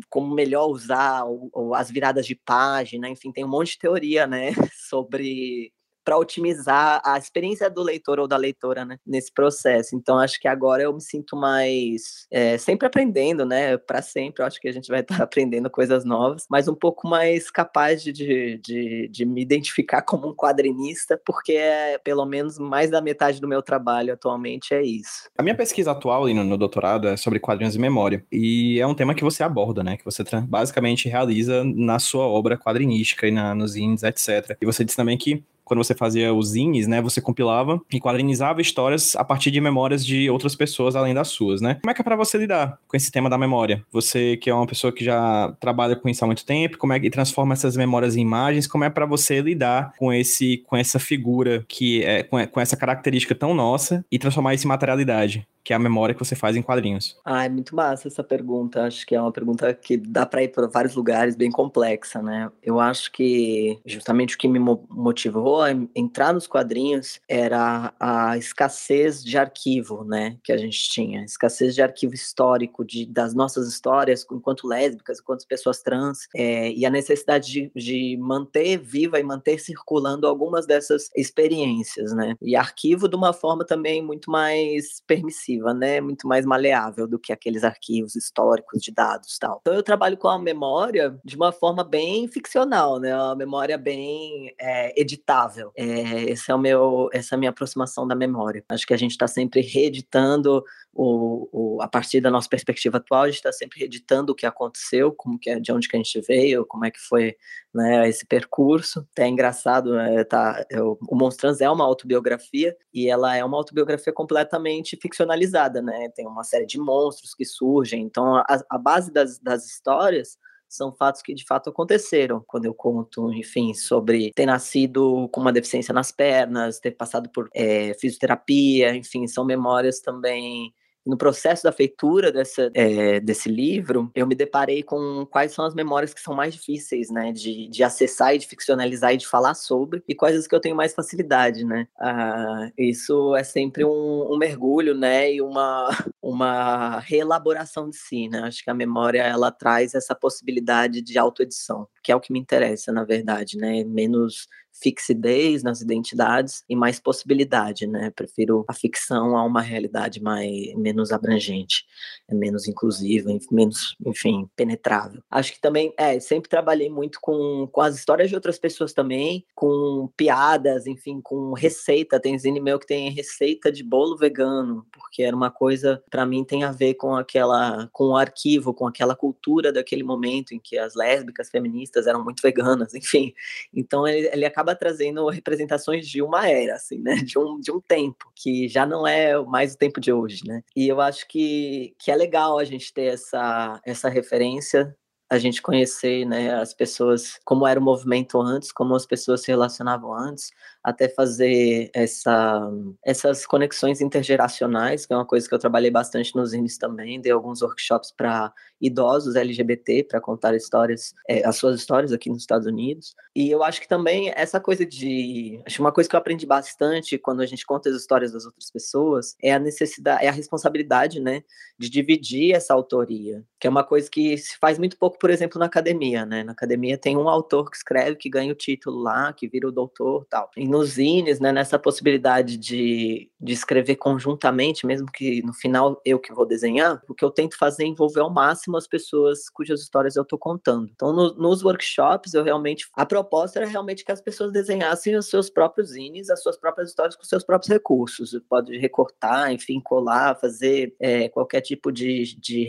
como 0.10 0.36
melhor 0.36 0.68
usar 0.68 1.24
ou, 1.24 1.50
ou 1.54 1.74
as 1.74 1.90
viradas 1.90 2.26
de 2.26 2.36
página, 2.36 3.10
enfim, 3.10 3.32
tem 3.32 3.46
um 3.46 3.50
monte 3.50 3.72
de 3.72 3.80
teoria, 3.80 4.28
né, 4.28 4.52
sobre 4.90 5.72
para 6.08 6.17
otimizar 6.17 7.02
a 7.04 7.17
experiência 7.17 7.70
do 7.70 7.84
leitor 7.84 8.17
ou 8.17 8.30
da 8.30 8.38
leitora, 8.38 8.86
né, 8.86 8.98
nesse 9.06 9.30
processo. 9.30 9.93
Então, 9.93 10.17
acho 10.17 10.39
que 10.39 10.48
agora 10.48 10.82
eu 10.82 10.93
me 10.93 11.02
sinto 11.02 11.36
mais 11.36 12.26
é, 12.32 12.58
sempre 12.58 12.88
aprendendo, 12.88 13.46
né, 13.46 13.76
para 13.76 14.02
sempre. 14.02 14.41
Eu 14.41 14.48
acho 14.48 14.58
que 14.62 14.70
a 14.70 14.72
gente 14.72 14.88
vai 14.88 15.02
estar 15.02 15.20
aprendendo 15.22 15.70
coisas 15.70 16.06
novas, 16.06 16.46
mas 16.50 16.70
um 16.70 16.74
pouco 16.74 17.10
mais 17.10 17.52
capaz 17.52 18.02
de, 18.02 18.13
de, 18.13 19.10
de, 19.12 19.26
me 19.26 19.41
identificar 19.41 20.02
como 20.02 20.30
um 20.30 20.34
quadrinista, 20.34 21.20
porque 21.26 21.52
é 21.52 21.98
pelo 21.98 22.26
menos 22.26 22.58
mais 22.58 22.89
da 22.89 23.02
metade 23.02 23.41
do 23.41 23.48
meu 23.48 23.62
trabalho 23.62 24.13
atualmente 24.13 24.74
é 24.74 24.82
isso. 24.82 25.30
A 25.38 25.43
minha 25.43 25.56
pesquisa 25.56 25.91
atual 25.91 26.26
no, 26.30 26.43
no 26.46 26.58
doutorado 26.58 27.10
é 27.10 27.17
sobre 27.17 27.38
quadrinhos 27.38 27.76
e 27.76 27.80
memória, 27.80 28.26
e 28.32 28.80
é 28.80 28.88
um 28.88 28.96
tema 28.96 29.13
que 29.13 29.26
você 29.26 29.43
aborda, 29.43 29.84
né, 29.84 29.98
que 29.98 30.06
você 30.06 30.24
basicamente 30.48 31.10
realiza 31.10 31.65
na 31.65 32.00
sua 32.00 32.26
obra 32.26 32.58
quadrinística 32.58 33.28
e 33.28 33.32
na, 33.32 33.54
nos 33.54 33.76
índices, 33.76 34.04
etc. 34.04 34.56
E 34.62 34.65
você 34.65 34.86
disse 34.86 34.96
também 34.96 35.17
que 35.17 35.43
quando 35.67 35.84
você 35.84 35.93
fazia 35.93 36.34
os 36.34 36.49
zines, 36.49 36.88
né, 36.88 37.01
você 37.01 37.21
compilava 37.21 37.80
e 37.91 37.99
quadrinizava 37.99 38.62
histórias 38.62 39.15
a 39.15 39.23
partir 39.23 39.51
de 39.51 39.60
memórias 39.60 40.06
de 40.06 40.30
outras 40.30 40.56
pessoas 40.56 40.95
além 40.95 41.13
das 41.13 41.27
suas, 41.27 41.62
né? 41.62 41.75
Como 41.82 41.91
é 41.91 41.93
que 41.93 42.01
é 42.01 42.03
para 42.03 42.15
você 42.15 42.38
lidar 42.38 42.80
com 42.88 42.95
esse 42.95 43.12
tema 43.12 43.30
da 43.30 43.38
memória? 43.38 43.84
Você 43.91 44.38
que 44.38 44.49
é 44.49 44.53
uma 44.53 44.65
pessoa 44.65 44.93
que 44.93 45.03
já 45.03 45.53
trabalha 45.60 45.95
com 45.95 46.10
isso 46.10 46.23
há 46.23 46.27
muito 46.27 46.45
tempo, 46.45 46.77
como 46.77 46.93
é 46.93 46.99
que 46.99 47.10
transforma 47.10 47.53
essas 47.53 47.75
memórias 47.75 48.15
em 48.15 48.21
imagens? 48.21 48.67
Como 48.67 48.84
é 48.84 48.89
para 48.89 49.06
você 49.06 49.41
lidar 49.41 49.93
com 49.97 50.12
esse 50.13 50.63
com 50.65 50.75
essa 50.77 50.99
figura 50.99 51.65
que 51.67 52.03
é 52.03 52.23
com, 52.23 52.45
com 52.47 52.60
essa 52.60 52.77
característica 52.77 53.36
tão 53.36 53.53
nossa 53.53 54.06
e 54.12 54.17
transformar 54.17 54.53
isso 54.53 54.65
em 54.65 54.69
materialidade? 54.69 55.47
Que 55.67 55.73
é 55.73 55.75
a 55.75 55.80
memória 55.80 56.15
que 56.15 56.23
você 56.23 56.34
faz 56.34 56.56
em 56.56 56.62
quadrinhos? 56.62 57.17
Ah, 57.25 57.43
é 57.43 57.49
muito 57.49 57.75
massa 57.75 58.08
essa 58.08 58.23
pergunta. 58.23 58.84
Acho 58.84 59.06
que 59.06 59.13
é 59.13 59.21
uma 59.21 59.34
pergunta 59.34 59.73
que 59.73 59.97
dá 59.97 60.25
para 60.25 60.41
ir 60.41 60.47
para 60.47 60.65
vários 60.65 60.95
lugares, 60.95 61.36
bem 61.36 61.51
complexa, 61.51 62.21
né? 62.21 62.49
Eu 62.63 62.80
acho 62.80 63.12
que 63.12 63.77
justamente 63.86 64.36
o 64.36 64.38
que 64.38 64.47
me 64.47 64.60
motivou 64.60 65.62
a 65.62 65.71
entrar 65.93 66.34
nos 66.34 66.47
quadrinhos 66.47 67.19
era 67.27 67.93
a 67.99 68.38
escassez 68.38 69.21
de 69.21 69.38
arquivo, 69.38 70.06
né, 70.06 70.38
que 70.41 70.53
a 70.53 70.58
gente 70.58 70.89
tinha, 70.89 71.25
escassez 71.25 71.75
de 71.75 71.82
arquivo 71.82 72.13
histórico 72.13 72.86
de, 72.86 73.06
das 73.06 73.34
nossas 73.34 73.67
histórias 73.67 74.25
enquanto 74.32 74.67
lésbicas, 74.67 75.19
enquanto 75.19 75.45
pessoas 75.45 75.82
trans, 75.82 76.30
é, 76.34 76.71
e 76.71 76.86
a 76.86 76.89
necessidade 76.89 77.51
de, 77.51 77.71
de 77.75 78.17
manter 78.17 78.77
viva 78.77 79.19
e 79.19 79.23
manter 79.23 79.60
circulando 79.60 80.27
algumas 80.27 80.65
dessas 80.65 81.10
experiências, 81.13 82.13
né? 82.13 82.36
E 82.41 82.56
arquivo 82.56 83.10
de 83.10 83.17
uma 83.17 83.34
forma 83.34 83.65
também 83.65 84.01
muito 84.01 84.32
mais 84.32 85.01
permissiva 85.06 85.57
né? 85.74 86.02
Muito 86.02 86.28
mais 86.28 86.46
maleável 86.46 87.08
do 87.08 87.20
que 87.20 87.34
aqueles 87.34 87.63
arquivos 87.63 88.15
históricos 88.15 88.82
de 88.82 88.91
dados 88.91 89.38
tal. 89.39 89.60
Então 89.62 89.74
eu 89.74 89.84
trabalho 89.84 90.17
com 90.17 90.28
a 90.28 90.39
memória 90.39 91.17
de 91.24 91.36
uma 91.36 91.52
forma 91.52 91.84
bem 91.84 92.28
ficcional, 92.28 93.00
né? 93.00 93.15
Uma 93.15 93.36
memória 93.36 93.78
bem 93.78 94.54
é, 94.60 95.00
editável. 95.00 95.72
É, 95.76 96.24
esse 96.24 96.52
é 96.52 96.56
o 96.56 96.60
meu, 96.60 97.10
essa 97.13 97.34
é 97.34 97.36
a 97.36 97.39
minha 97.39 97.52
aproximação 97.52 98.08
da 98.08 98.15
memória. 98.15 98.63
Acho 98.70 98.86
que 98.86 98.93
a 98.93 98.98
gente 98.98 99.12
está 99.12 99.28
sempre 99.28 99.62
reeditando 99.62 100.63
o, 100.99 101.47
o, 101.51 101.81
a 101.81 101.88
partir 101.88 102.19
da 102.19 102.31
nossa 102.31 102.49
perspectiva 102.49 102.97
atual, 102.97 103.23
a 103.23 103.27
gente 103.27 103.36
está 103.36 103.53
sempre 103.53 103.79
reeditando 103.79 104.31
o 104.31 104.36
que 104.36 104.47
aconteceu, 104.47 105.13
como 105.13 105.38
que 105.38 105.47
é, 105.47 105.60
de 105.60 105.71
onde 105.71 105.88
que 105.88 105.95
a 105.95 105.99
gente 105.99 106.19
veio, 106.21 106.65
como 106.65 106.86
é 106.86 106.91
que 106.91 106.99
foi 106.99 107.36
né, 107.71 108.10
esse 108.10 108.25
percurso. 108.25 109.07
É 109.15 109.27
engraçado, 109.27 109.93
né, 109.93 110.23
tá, 110.23 110.65
eu, 110.71 110.97
o 111.07 111.15
Monstrans 111.15 111.62
é 111.62 111.69
uma 111.69 111.86
autobiografia 111.86 112.75
e 112.91 113.07
ela 113.07 113.36
é 113.36 113.45
uma 113.45 113.57
autobiografia 113.57 114.12
completamente 114.12 114.97
ficcionalizada, 114.99 115.83
né? 115.83 116.10
Tem 116.15 116.25
uma 116.25 116.43
série 116.43 116.65
de 116.65 116.79
monstros 116.79 117.36
que 117.36 117.45
surgem, 117.45 118.01
então 118.01 118.36
a, 118.36 118.45
a 118.67 118.77
base 118.79 119.12
das, 119.12 119.38
das 119.38 119.67
histórias 119.67 120.39
são 120.67 120.91
fatos 120.91 121.21
que 121.21 121.33
de 121.33 121.45
fato 121.45 121.69
aconteceram. 121.69 122.43
Quando 122.47 122.65
eu 122.65 122.73
conto, 122.73 123.31
enfim, 123.33 123.73
sobre 123.75 124.31
ter 124.33 124.47
nascido 124.47 125.29
com 125.31 125.39
uma 125.41 125.53
deficiência 125.53 125.93
nas 125.93 126.12
pernas, 126.12 126.79
ter 126.79 126.91
passado 126.91 127.29
por 127.29 127.49
é, 127.53 127.93
fisioterapia, 127.93 128.95
enfim, 128.95 129.27
são 129.27 129.45
memórias 129.45 129.99
também 129.99 130.73
no 131.08 131.17
processo 131.17 131.63
da 131.63 131.72
feitura 131.72 132.32
dessa, 132.32 132.70
é, 132.74 133.20
desse 133.20 133.50
livro, 133.50 134.12
eu 134.13 134.28
me 134.28 134.36
deparei 134.36 134.84
com 134.84 135.26
quais 135.26 135.54
são 135.54 135.65
as 135.65 135.74
memórias 135.74 136.13
que 136.13 136.20
são 136.20 136.36
mais 136.36 136.54
difíceis, 136.54 137.10
né, 137.10 137.32
de, 137.32 137.67
de 137.70 137.84
acessar 137.84 138.36
e 138.36 138.38
de 138.38 138.46
ficcionalizar 138.46 139.13
e 139.13 139.17
de 139.17 139.26
falar 139.26 139.54
sobre, 139.54 140.04
e 140.08 140.13
quais 140.13 140.36
as 140.36 140.48
que 140.48 140.54
eu 140.54 140.60
tenho 140.60 140.76
mais 140.76 140.93
facilidade, 140.93 141.63
né. 141.63 141.88
Ah, 142.00 142.70
isso 142.78 143.36
é 143.36 143.43
sempre 143.43 143.86
um, 143.86 144.34
um 144.34 144.38
mergulho, 144.38 144.93
né, 144.93 145.34
e 145.34 145.41
uma, 145.41 145.89
uma 146.22 147.00
reelaboração 147.00 147.89
de 147.89 147.96
si, 147.96 148.28
né. 148.28 148.41
Acho 148.41 148.63
que 148.63 148.70
a 148.70 148.74
memória, 148.74 149.22
ela 149.22 149.52
traz 149.52 149.96
essa 149.96 150.13
possibilidade 150.13 151.02
de 151.02 151.17
autoedição, 151.17 151.88
que 152.04 152.12
é 152.12 152.15
o 152.15 152.20
que 152.20 152.34
me 152.34 152.39
interessa, 152.39 152.91
na 152.91 153.06
verdade, 153.06 153.58
né, 153.58 153.84
menos 153.86 154.48
fixidez 154.82 155.63
nas 155.63 155.82
identidades 155.82 156.63
e 156.70 156.76
mais 156.76 157.00
possibilidade, 157.00 157.88
né? 157.88 158.12
Prefiro 158.12 158.66
a 158.68 158.74
ficção 158.74 159.38
a 159.38 159.44
uma 159.44 159.62
realidade 159.62 160.22
mais 160.22 160.74
menos 160.76 161.12
abrangente, 161.12 161.86
é 162.28 162.36
menos 162.36 162.68
inclusiva, 162.68 163.30
menos, 163.52 163.96
enfim, 164.06 164.50
penetrável. 164.56 165.22
Acho 165.30 165.54
que 165.54 165.62
também, 165.62 165.94
é, 165.98 166.20
sempre 166.20 166.50
trabalhei 166.50 166.90
muito 166.90 167.20
com, 167.22 167.68
com 167.72 167.82
as 167.82 167.96
histórias 167.96 168.30
de 168.30 168.36
outras 168.36 168.60
pessoas 168.60 168.94
também, 168.94 169.46
com 169.56 170.10
piadas, 170.16 170.88
enfim, 170.88 171.20
com 171.22 171.54
receita. 171.54 172.20
Tem 172.20 172.38
zine 172.38 172.60
meu 172.60 172.80
que 172.80 172.88
tem 172.88 173.10
receita 173.12 173.72
de 173.72 173.84
bolo 173.84 174.18
vegano, 174.18 174.86
porque 174.92 175.24
era 175.24 175.36
uma 175.36 175.52
coisa, 175.52 176.04
para 176.10 176.26
mim, 176.26 176.44
tem 176.44 176.63
a 176.63 176.72
ver 176.72 176.96
com 176.96 177.16
aquela, 177.16 177.90
com 177.92 178.10
o 178.10 178.18
arquivo, 178.18 178.74
com 178.74 178.88
aquela 178.88 179.16
cultura 179.16 179.72
daquele 179.72 180.04
momento 180.04 180.54
em 180.54 180.60
que 180.60 180.78
as 180.78 180.96
lésbicas 180.96 181.50
feministas 181.50 182.08
eram 182.08 182.24
muito 182.24 182.42
veganas, 182.42 182.94
enfim. 182.96 183.34
Então 183.74 184.08
ele, 184.08 184.30
ele 184.32 184.46
acaba 184.46 184.66
acaba 184.67 184.75
trazendo 184.75 185.30
representações 185.30 186.08
de 186.08 186.21
uma 186.21 186.49
era, 186.49 186.75
assim, 186.75 186.99
né? 186.99 187.15
De 187.15 187.39
um, 187.39 187.60
de 187.60 187.71
um 187.71 187.80
tempo, 187.80 188.30
que 188.36 188.67
já 188.67 188.86
não 188.86 189.08
é 189.08 189.39
mais 189.45 189.73
o 189.73 189.77
tempo 189.77 189.99
de 190.01 190.12
hoje, 190.12 190.41
né? 190.45 190.62
E 190.75 190.88
eu 190.88 190.99
acho 190.99 191.27
que, 191.27 191.95
que 191.99 192.12
é 192.12 192.15
legal 192.15 192.60
a 192.60 192.63
gente 192.63 192.93
ter 192.93 193.13
essa, 193.13 193.80
essa 193.86 194.10
referência 194.10 194.95
a 195.30 195.38
gente 195.38 195.62
conhecer 195.62 196.26
né, 196.26 196.54
as 196.54 196.74
pessoas, 196.74 197.40
como 197.44 197.68
era 197.68 197.80
o 197.80 197.84
movimento 197.84 198.40
antes, 198.40 198.72
como 198.72 198.96
as 198.96 199.06
pessoas 199.06 199.42
se 199.42 199.48
relacionavam 199.48 200.13
antes, 200.13 200.52
até 200.84 201.10
fazer 201.10 201.90
essa, 201.94 202.72
essas 203.04 203.46
conexões 203.46 204.00
intergeracionais, 204.00 205.06
que 205.06 205.12
é 205.12 205.16
uma 205.18 205.26
coisa 205.26 205.48
que 205.48 205.54
eu 205.54 205.60
trabalhei 205.60 205.92
bastante 205.92 206.34
nos 206.34 206.54
INES 206.54 206.78
também, 206.78 207.20
dei 207.20 207.32
alguns 207.32 207.62
workshops 207.62 208.13
para 208.16 208.54
idosos 208.80 209.36
LGBT 209.36 210.06
para 210.06 210.22
contar 210.22 210.56
histórias, 210.56 211.13
é, 211.28 211.46
as 211.46 211.58
suas 211.58 211.78
histórias 211.78 212.13
aqui 212.13 212.30
nos 212.30 212.40
Estados 212.40 212.66
Unidos. 212.66 213.16
E 213.36 213.50
eu 213.50 213.63
acho 213.63 213.82
que 213.82 213.88
também 213.88 214.32
essa 214.34 214.62
coisa 214.62 214.86
de, 214.86 215.62
acho 215.66 215.82
uma 215.82 215.92
coisa 215.92 216.10
que 216.10 216.16
eu 216.16 216.20
aprendi 216.20 216.46
bastante 216.46 217.18
quando 217.18 217.42
a 217.42 217.46
gente 217.46 217.66
conta 217.66 217.90
as 217.90 217.96
histórias 217.96 218.32
das 218.32 218.46
outras 218.46 218.72
pessoas 218.72 219.36
é 219.44 219.54
a 219.54 219.60
necessidade, 219.60 220.24
é 220.24 220.30
a 220.30 220.32
responsabilidade, 220.32 221.20
né, 221.20 221.44
de 221.78 221.90
dividir 221.90 222.56
essa 222.56 222.74
autoria, 222.74 223.44
que 223.60 223.67
é 223.67 223.70
uma 223.70 223.84
coisa 223.84 224.10
que 224.10 224.38
se 224.38 224.58
faz 224.60 224.78
muito 224.78 224.98
pouco, 224.98 225.17
por 225.17 225.30
exemplo, 225.30 225.60
na 225.60 225.65
academia, 225.65 226.26
né? 226.26 226.43
Na 226.43 226.52
academia 226.52 226.98
tem 226.98 227.17
um 227.17 227.28
autor 227.28 227.72
que 227.72 227.78
escreve, 227.78 228.15
que 228.15 228.30
ganha 228.30 228.52
o 228.52 228.56
título 228.56 229.00
lá, 229.00 229.34
que 229.34 229.48
vira 229.48 229.67
o 229.67 229.72
doutor, 229.72 230.26
tal. 230.30 230.50
E 230.56 230.67
nos 230.67 230.91
zines, 230.91 231.39
né, 231.39 231.52
nessa 231.52 231.80
possibilidade 231.80 232.58
de, 232.58 233.30
de 233.39 233.54
escrever 233.54 233.96
conjuntamente, 233.96 234.86
mesmo 234.86 235.12
que 235.12 235.41
no 235.43 235.54
final 235.54 236.00
eu 236.06 236.20
que 236.20 236.34
vou 236.34 236.46
desenhar, 236.46 237.02
o 237.08 237.15
que 237.15 237.26
eu 237.26 237.32
tento 237.32 237.58
fazer 237.58 237.84
é 237.84 237.88
envolver 237.88 238.22
ao 238.22 238.30
máximo 238.30 238.78
as 238.78 238.88
pessoas 238.88 239.50
cujas 239.50 239.82
histórias 239.82 240.15
eu 240.15 240.24
estou 240.24 240.38
contando. 240.38 240.89
Então, 240.93 241.12
no, 241.12 241.34
nos 241.34 241.63
workshops, 241.63 242.34
eu 242.34 242.43
realmente. 242.43 242.88
A 242.93 243.06
proposta 243.06 243.60
era 243.60 243.67
realmente 243.67 244.06
que 244.06 244.12
as 244.12 244.22
pessoas 244.22 244.52
desenhassem 244.52 245.15
os 245.15 245.28
seus 245.28 245.50
próprios 245.50 245.89
zines, 245.89 246.30
as 246.30 246.41
suas 246.41 246.58
próprias 246.58 246.89
histórias 246.89 247.15
com 247.15 247.24
seus 247.24 247.43
próprios 247.43 247.72
recursos. 247.72 248.39
Pode 248.48 248.78
recortar, 248.78 249.52
enfim, 249.52 249.80
colar, 249.80 250.36
fazer 250.36 250.96
é, 251.00 251.30
qualquer 251.30 251.62
tipo 251.62 251.91
de, 251.91 252.38
de 252.39 252.63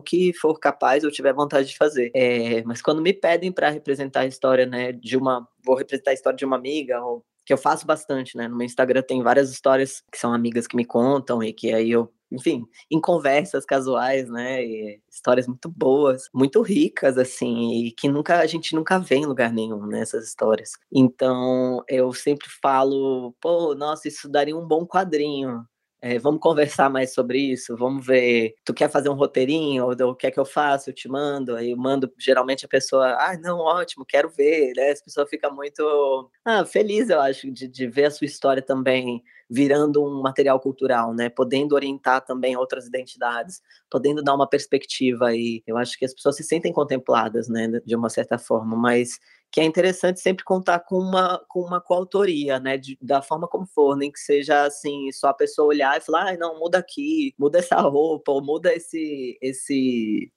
que 0.00 0.32
for 0.34 0.58
capaz 0.58 1.04
ou 1.04 1.10
tiver 1.10 1.32
vontade 1.32 1.68
de 1.68 1.76
fazer. 1.76 2.10
É, 2.14 2.62
mas 2.64 2.82
quando 2.82 3.02
me 3.02 3.12
pedem 3.12 3.52
para 3.52 3.70
representar 3.70 4.20
a 4.20 4.26
história, 4.26 4.66
né, 4.66 4.92
de 4.92 5.16
uma 5.16 5.46
vou 5.64 5.76
representar 5.76 6.12
a 6.12 6.14
história 6.14 6.36
de 6.36 6.44
uma 6.44 6.56
amiga, 6.56 7.00
ou 7.02 7.24
que 7.48 7.52
eu 7.54 7.56
faço 7.56 7.86
bastante, 7.86 8.36
né? 8.36 8.46
No 8.46 8.58
meu 8.58 8.66
Instagram 8.66 9.00
tem 9.00 9.22
várias 9.22 9.50
histórias 9.50 10.02
que 10.12 10.18
são 10.18 10.34
amigas 10.34 10.66
que 10.66 10.76
me 10.76 10.84
contam 10.84 11.42
e 11.42 11.50
que 11.50 11.72
aí 11.72 11.90
eu, 11.90 12.12
enfim, 12.30 12.62
em 12.90 13.00
conversas 13.00 13.64
casuais, 13.64 14.28
né? 14.28 14.62
E 14.62 15.00
histórias 15.10 15.46
muito 15.48 15.66
boas, 15.70 16.28
muito 16.34 16.60
ricas, 16.60 17.16
assim, 17.16 17.86
e 17.86 17.92
que 17.92 18.06
nunca 18.06 18.40
a 18.40 18.46
gente 18.46 18.74
nunca 18.74 18.98
vê 18.98 19.16
em 19.16 19.24
lugar 19.24 19.50
nenhum 19.50 19.86
nessas 19.86 20.20
né, 20.20 20.26
histórias. 20.26 20.72
Então 20.92 21.82
eu 21.88 22.12
sempre 22.12 22.48
falo, 22.60 23.34
pô, 23.40 23.74
nossa, 23.74 24.08
isso 24.08 24.28
daria 24.28 24.54
um 24.54 24.68
bom 24.68 24.86
quadrinho. 24.86 25.64
É, 26.00 26.16
vamos 26.16 26.40
conversar 26.40 26.88
mais 26.88 27.12
sobre 27.12 27.38
isso, 27.40 27.76
vamos 27.76 28.06
ver. 28.06 28.54
Tu 28.64 28.72
quer 28.72 28.88
fazer 28.88 29.08
um 29.08 29.14
roteirinho, 29.14 29.84
ou 29.84 30.10
o 30.10 30.14
que 30.14 30.28
é 30.28 30.30
que 30.30 30.38
eu 30.38 30.44
faço? 30.44 30.90
Eu 30.90 30.94
te 30.94 31.08
mando, 31.08 31.56
aí 31.56 31.72
eu 31.72 31.76
mando, 31.76 32.12
geralmente 32.16 32.64
a 32.64 32.68
pessoa, 32.68 33.16
ah, 33.18 33.36
não, 33.36 33.58
ótimo, 33.58 34.04
quero 34.06 34.28
ver, 34.28 34.74
né? 34.76 34.90
As 34.90 35.02
pessoas 35.02 35.28
ficam 35.28 35.52
muito 35.52 36.30
ah, 36.44 36.64
feliz, 36.64 37.10
eu 37.10 37.20
acho, 37.20 37.50
de, 37.50 37.66
de 37.66 37.88
ver 37.88 38.04
a 38.04 38.10
sua 38.12 38.26
história 38.26 38.62
também 38.62 39.22
virando 39.50 40.04
um 40.04 40.20
material 40.22 40.60
cultural, 40.60 41.12
né? 41.14 41.28
Podendo 41.30 41.74
orientar 41.74 42.24
também 42.24 42.56
outras 42.56 42.86
identidades, 42.86 43.60
podendo 43.90 44.22
dar 44.22 44.34
uma 44.34 44.48
perspectiva 44.48 45.28
aí. 45.28 45.62
Eu 45.66 45.76
acho 45.76 45.98
que 45.98 46.04
as 46.04 46.14
pessoas 46.14 46.36
se 46.36 46.44
sentem 46.44 46.72
contempladas, 46.72 47.48
né, 47.48 47.66
de 47.84 47.96
uma 47.96 48.10
certa 48.10 48.38
forma, 48.38 48.76
mas 48.76 49.18
que 49.50 49.60
é 49.60 49.64
interessante 49.64 50.20
sempre 50.20 50.44
contar 50.44 50.80
com 50.80 50.98
uma, 50.98 51.42
com 51.48 51.60
uma 51.60 51.80
coautoria, 51.80 52.60
né, 52.60 52.76
de, 52.76 52.98
da 53.00 53.22
forma 53.22 53.48
como 53.48 53.66
for, 53.66 53.96
nem 53.96 54.12
que 54.12 54.20
seja 54.20 54.64
assim, 54.64 55.10
só 55.12 55.28
a 55.28 55.34
pessoa 55.34 55.68
olhar 55.68 55.96
e 55.96 56.00
falar, 56.00 56.32
ah, 56.34 56.36
não, 56.36 56.58
muda 56.58 56.78
aqui, 56.78 57.34
muda 57.38 57.58
essa 57.58 57.76
roupa, 57.80 58.32
ou 58.32 58.44
muda 58.44 58.72
esse, 58.74 59.38
esse 59.40 60.30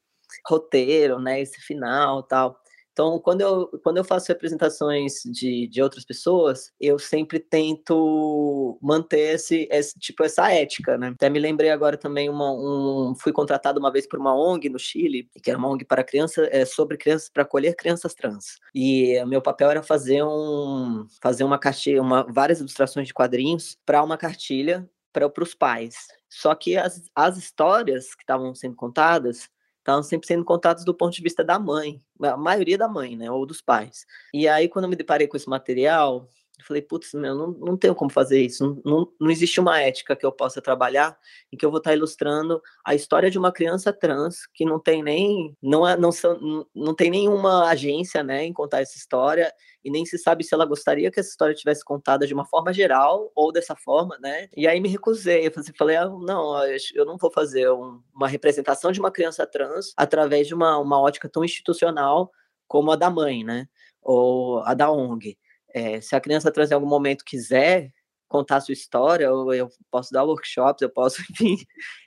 roteiro, 0.47 1.19
né, 1.19 1.41
esse 1.41 1.60
final, 1.62 2.24
tal. 2.24 2.58
Então, 3.02 3.18
quando 3.20 3.42
eu, 3.42 3.68
quando 3.84 3.98
eu 3.98 4.04
faço 4.04 4.28
representações 4.28 5.24
de, 5.26 5.68
de 5.68 5.82
outras 5.82 6.06
pessoas, 6.06 6.72
eu 6.80 7.00
sempre 7.00 7.40
tento 7.40 8.78
manter 8.80 9.34
esse, 9.34 9.68
esse 9.72 9.98
tipo 9.98 10.24
essa 10.24 10.52
ética, 10.54 11.00
né? 11.00 11.08
Até 11.08 11.28
me 11.28 11.40
lembrei 11.40 11.72
agora 11.72 11.98
também 11.98 12.30
uma, 12.30 12.52
um 12.52 13.16
fui 13.16 13.32
contratado 13.32 13.80
uma 13.80 13.92
vez 13.92 14.08
por 14.08 14.20
uma 14.20 14.36
ONG 14.36 14.70
no 14.70 14.78
Chile, 14.78 15.28
que 15.42 15.50
era 15.50 15.58
uma 15.58 15.68
ONG 15.68 15.84
para 15.84 16.04
crianças, 16.04 16.48
é, 16.52 16.64
sobre 16.64 16.96
crianças 16.96 17.28
para 17.28 17.42
acolher 17.42 17.76
crianças 17.76 18.14
trans. 18.14 18.60
E 18.72 19.20
meu 19.26 19.42
papel 19.42 19.72
era 19.72 19.82
fazer 19.82 20.24
um 20.24 21.08
fazer 21.20 21.44
uma 21.44 21.58
cartilha, 21.58 22.04
uma 22.04 22.22
várias 22.32 22.60
ilustrações 22.60 23.08
de 23.08 23.16
quadrinhos 23.16 23.80
para 23.84 24.04
uma 24.04 24.16
cartilha 24.16 24.88
para 25.12 25.28
os 25.42 25.56
pais. 25.56 25.96
Só 26.30 26.54
que 26.54 26.78
as, 26.78 27.10
as 27.16 27.36
histórias 27.36 28.14
que 28.14 28.22
estavam 28.22 28.54
sendo 28.54 28.76
contadas 28.76 29.50
estavam 29.82 30.04
sempre 30.04 30.28
sendo 30.28 30.46
contados 30.46 30.86
do 30.86 30.94
ponto 30.94 31.13
de 31.13 31.22
vista 31.22 31.44
da 31.44 31.60
mãe, 31.60 32.02
a 32.22 32.38
maioria 32.38 32.78
da 32.78 32.88
mãe, 32.88 33.15
né, 33.17 33.30
ou 33.30 33.46
dos 33.46 33.62
pais. 33.62 34.06
E 34.34 34.48
aí, 34.48 34.70
quando 34.70 34.86
eu 34.86 34.89
me 34.89 34.96
deparei 34.96 35.28
com 35.28 35.36
esse 35.36 35.50
material, 35.50 36.30
eu 36.60 36.66
falei, 36.66 36.82
putz, 36.82 37.14
meu, 37.14 37.36
não, 37.36 37.52
não 37.52 37.78
tenho 37.78 37.96
como 37.96 38.12
fazer 38.12 38.42
isso, 38.42 38.64
não, 38.64 38.82
não, 38.86 39.14
não 39.20 39.32
existe 39.32 39.60
uma 39.60 39.80
ética 39.80 40.16
que 40.16 40.26
eu 40.26 40.32
possa 40.32 40.62
trabalhar 40.62 41.18
em 41.52 41.58
que 41.58 41.66
eu 41.66 41.72
vou 41.72 41.80
estar 41.80 41.94
ilustrando 41.94 42.62
a 42.86 42.94
história 42.94 43.32
de 43.32 43.38
uma 43.38 43.52
criança 43.52 43.92
trans 43.92 44.46
que 44.54 44.64
não 44.64 44.80
tem 44.80 45.02
nem, 45.02 45.56
não, 45.62 45.88
é, 45.88 45.98
não, 45.98 46.12
são, 46.12 46.68
não 46.74 46.94
tem 46.94 47.10
nenhuma 47.10 47.68
agência, 47.68 48.24
né, 48.24 48.46
em 48.46 48.54
contar 48.54 48.82
essa 48.82 48.96
história, 48.98 49.52
e 49.84 49.90
nem 49.90 50.06
se 50.06 50.18
sabe 50.18 50.44
se 50.44 50.54
ela 50.54 50.66
gostaria 50.66 51.10
que 51.10 51.20
essa 51.20 51.30
história 51.30 51.56
tivesse 51.56 51.84
contada 51.84 52.28
de 52.28 52.34
uma 52.34 52.46
forma 52.46 52.72
geral 52.72 53.32
ou 53.36 53.52
dessa 53.52 53.76
forma, 53.76 54.18
né? 54.20 54.48
E 54.56 54.68
aí 54.68 54.80
me 54.80 54.88
recusei, 54.88 55.48
eu 55.48 55.52
falei, 55.76 55.96
ah, 55.96 56.08
não, 56.08 56.56
eu 56.94 57.06
não 57.06 57.18
vou 57.18 57.32
fazer 57.32 57.72
um, 57.72 58.00
uma 58.14 58.28
representação 58.28 58.92
de 58.92 59.00
uma 59.00 59.10
criança 59.10 59.46
trans 59.48 59.94
através 59.98 60.48
de 60.48 60.54
uma, 60.54 60.78
uma 60.78 61.02
ótica 61.02 61.28
tão 61.28 61.44
institucional 61.44 62.32
como 62.68 62.92
a 62.92 62.96
da 62.96 63.10
mãe, 63.10 63.44
né? 63.44 63.68
Ou 64.04 64.60
a 64.60 64.74
da 64.74 64.92
ONG. 64.92 65.38
É, 65.74 66.02
se 66.02 66.16
a 66.16 66.22
criança 66.22 66.52
trans 66.52 66.72
em 66.72 66.74
algum 66.74 66.88
momento 66.88 67.24
quiser 67.26 67.92
contar 68.28 68.58
a 68.58 68.62
sua 68.62 68.74
história, 68.74 69.26
eu, 69.26 69.54
eu 69.54 69.70
posso 69.92 70.12
dar 70.12 70.24
workshops, 70.24 70.82
eu 70.82 70.90
posso, 70.90 71.22
enfim, 71.32 71.58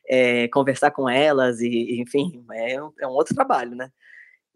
é, 0.09 0.49
conversar 0.49 0.91
com 0.91 1.09
elas, 1.09 1.61
e, 1.61 2.01
enfim, 2.01 2.45
é 2.53 2.83
um, 2.83 2.93
é 3.01 3.07
um 3.07 3.11
outro 3.11 3.35
trabalho, 3.35 3.77
né? 3.77 3.91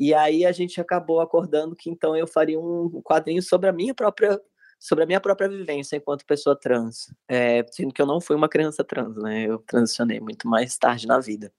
E 0.01 0.14
aí 0.14 0.47
a 0.47 0.53
gente 0.53 0.81
acabou 0.81 1.21
acordando 1.21 1.75
que 1.77 1.90
então 1.90 2.16
eu 2.16 2.27
faria 2.27 2.59
um 2.59 3.03
quadrinho 3.03 3.42
sobre 3.42 3.68
a 3.68 3.73
minha 3.73 3.94
própria 3.94 4.40
sobre 4.81 5.03
a 5.03 5.07
minha 5.09 5.21
própria 5.21 5.49
vivência 5.49 5.97
enquanto 5.97 6.25
pessoa 6.25 6.55
trans, 6.57 7.12
é, 7.29 7.64
sendo 7.73 7.92
que 7.92 8.01
eu 8.01 8.07
não 8.07 8.21
fui 8.21 8.37
uma 8.37 8.49
criança 8.49 8.85
trans, 8.85 9.16
né? 9.16 9.44
Eu 9.44 9.59
transicionei 9.66 10.21
muito 10.21 10.49
mais 10.49 10.79
tarde 10.79 11.07
na 11.07 11.18
vida. 11.18 11.53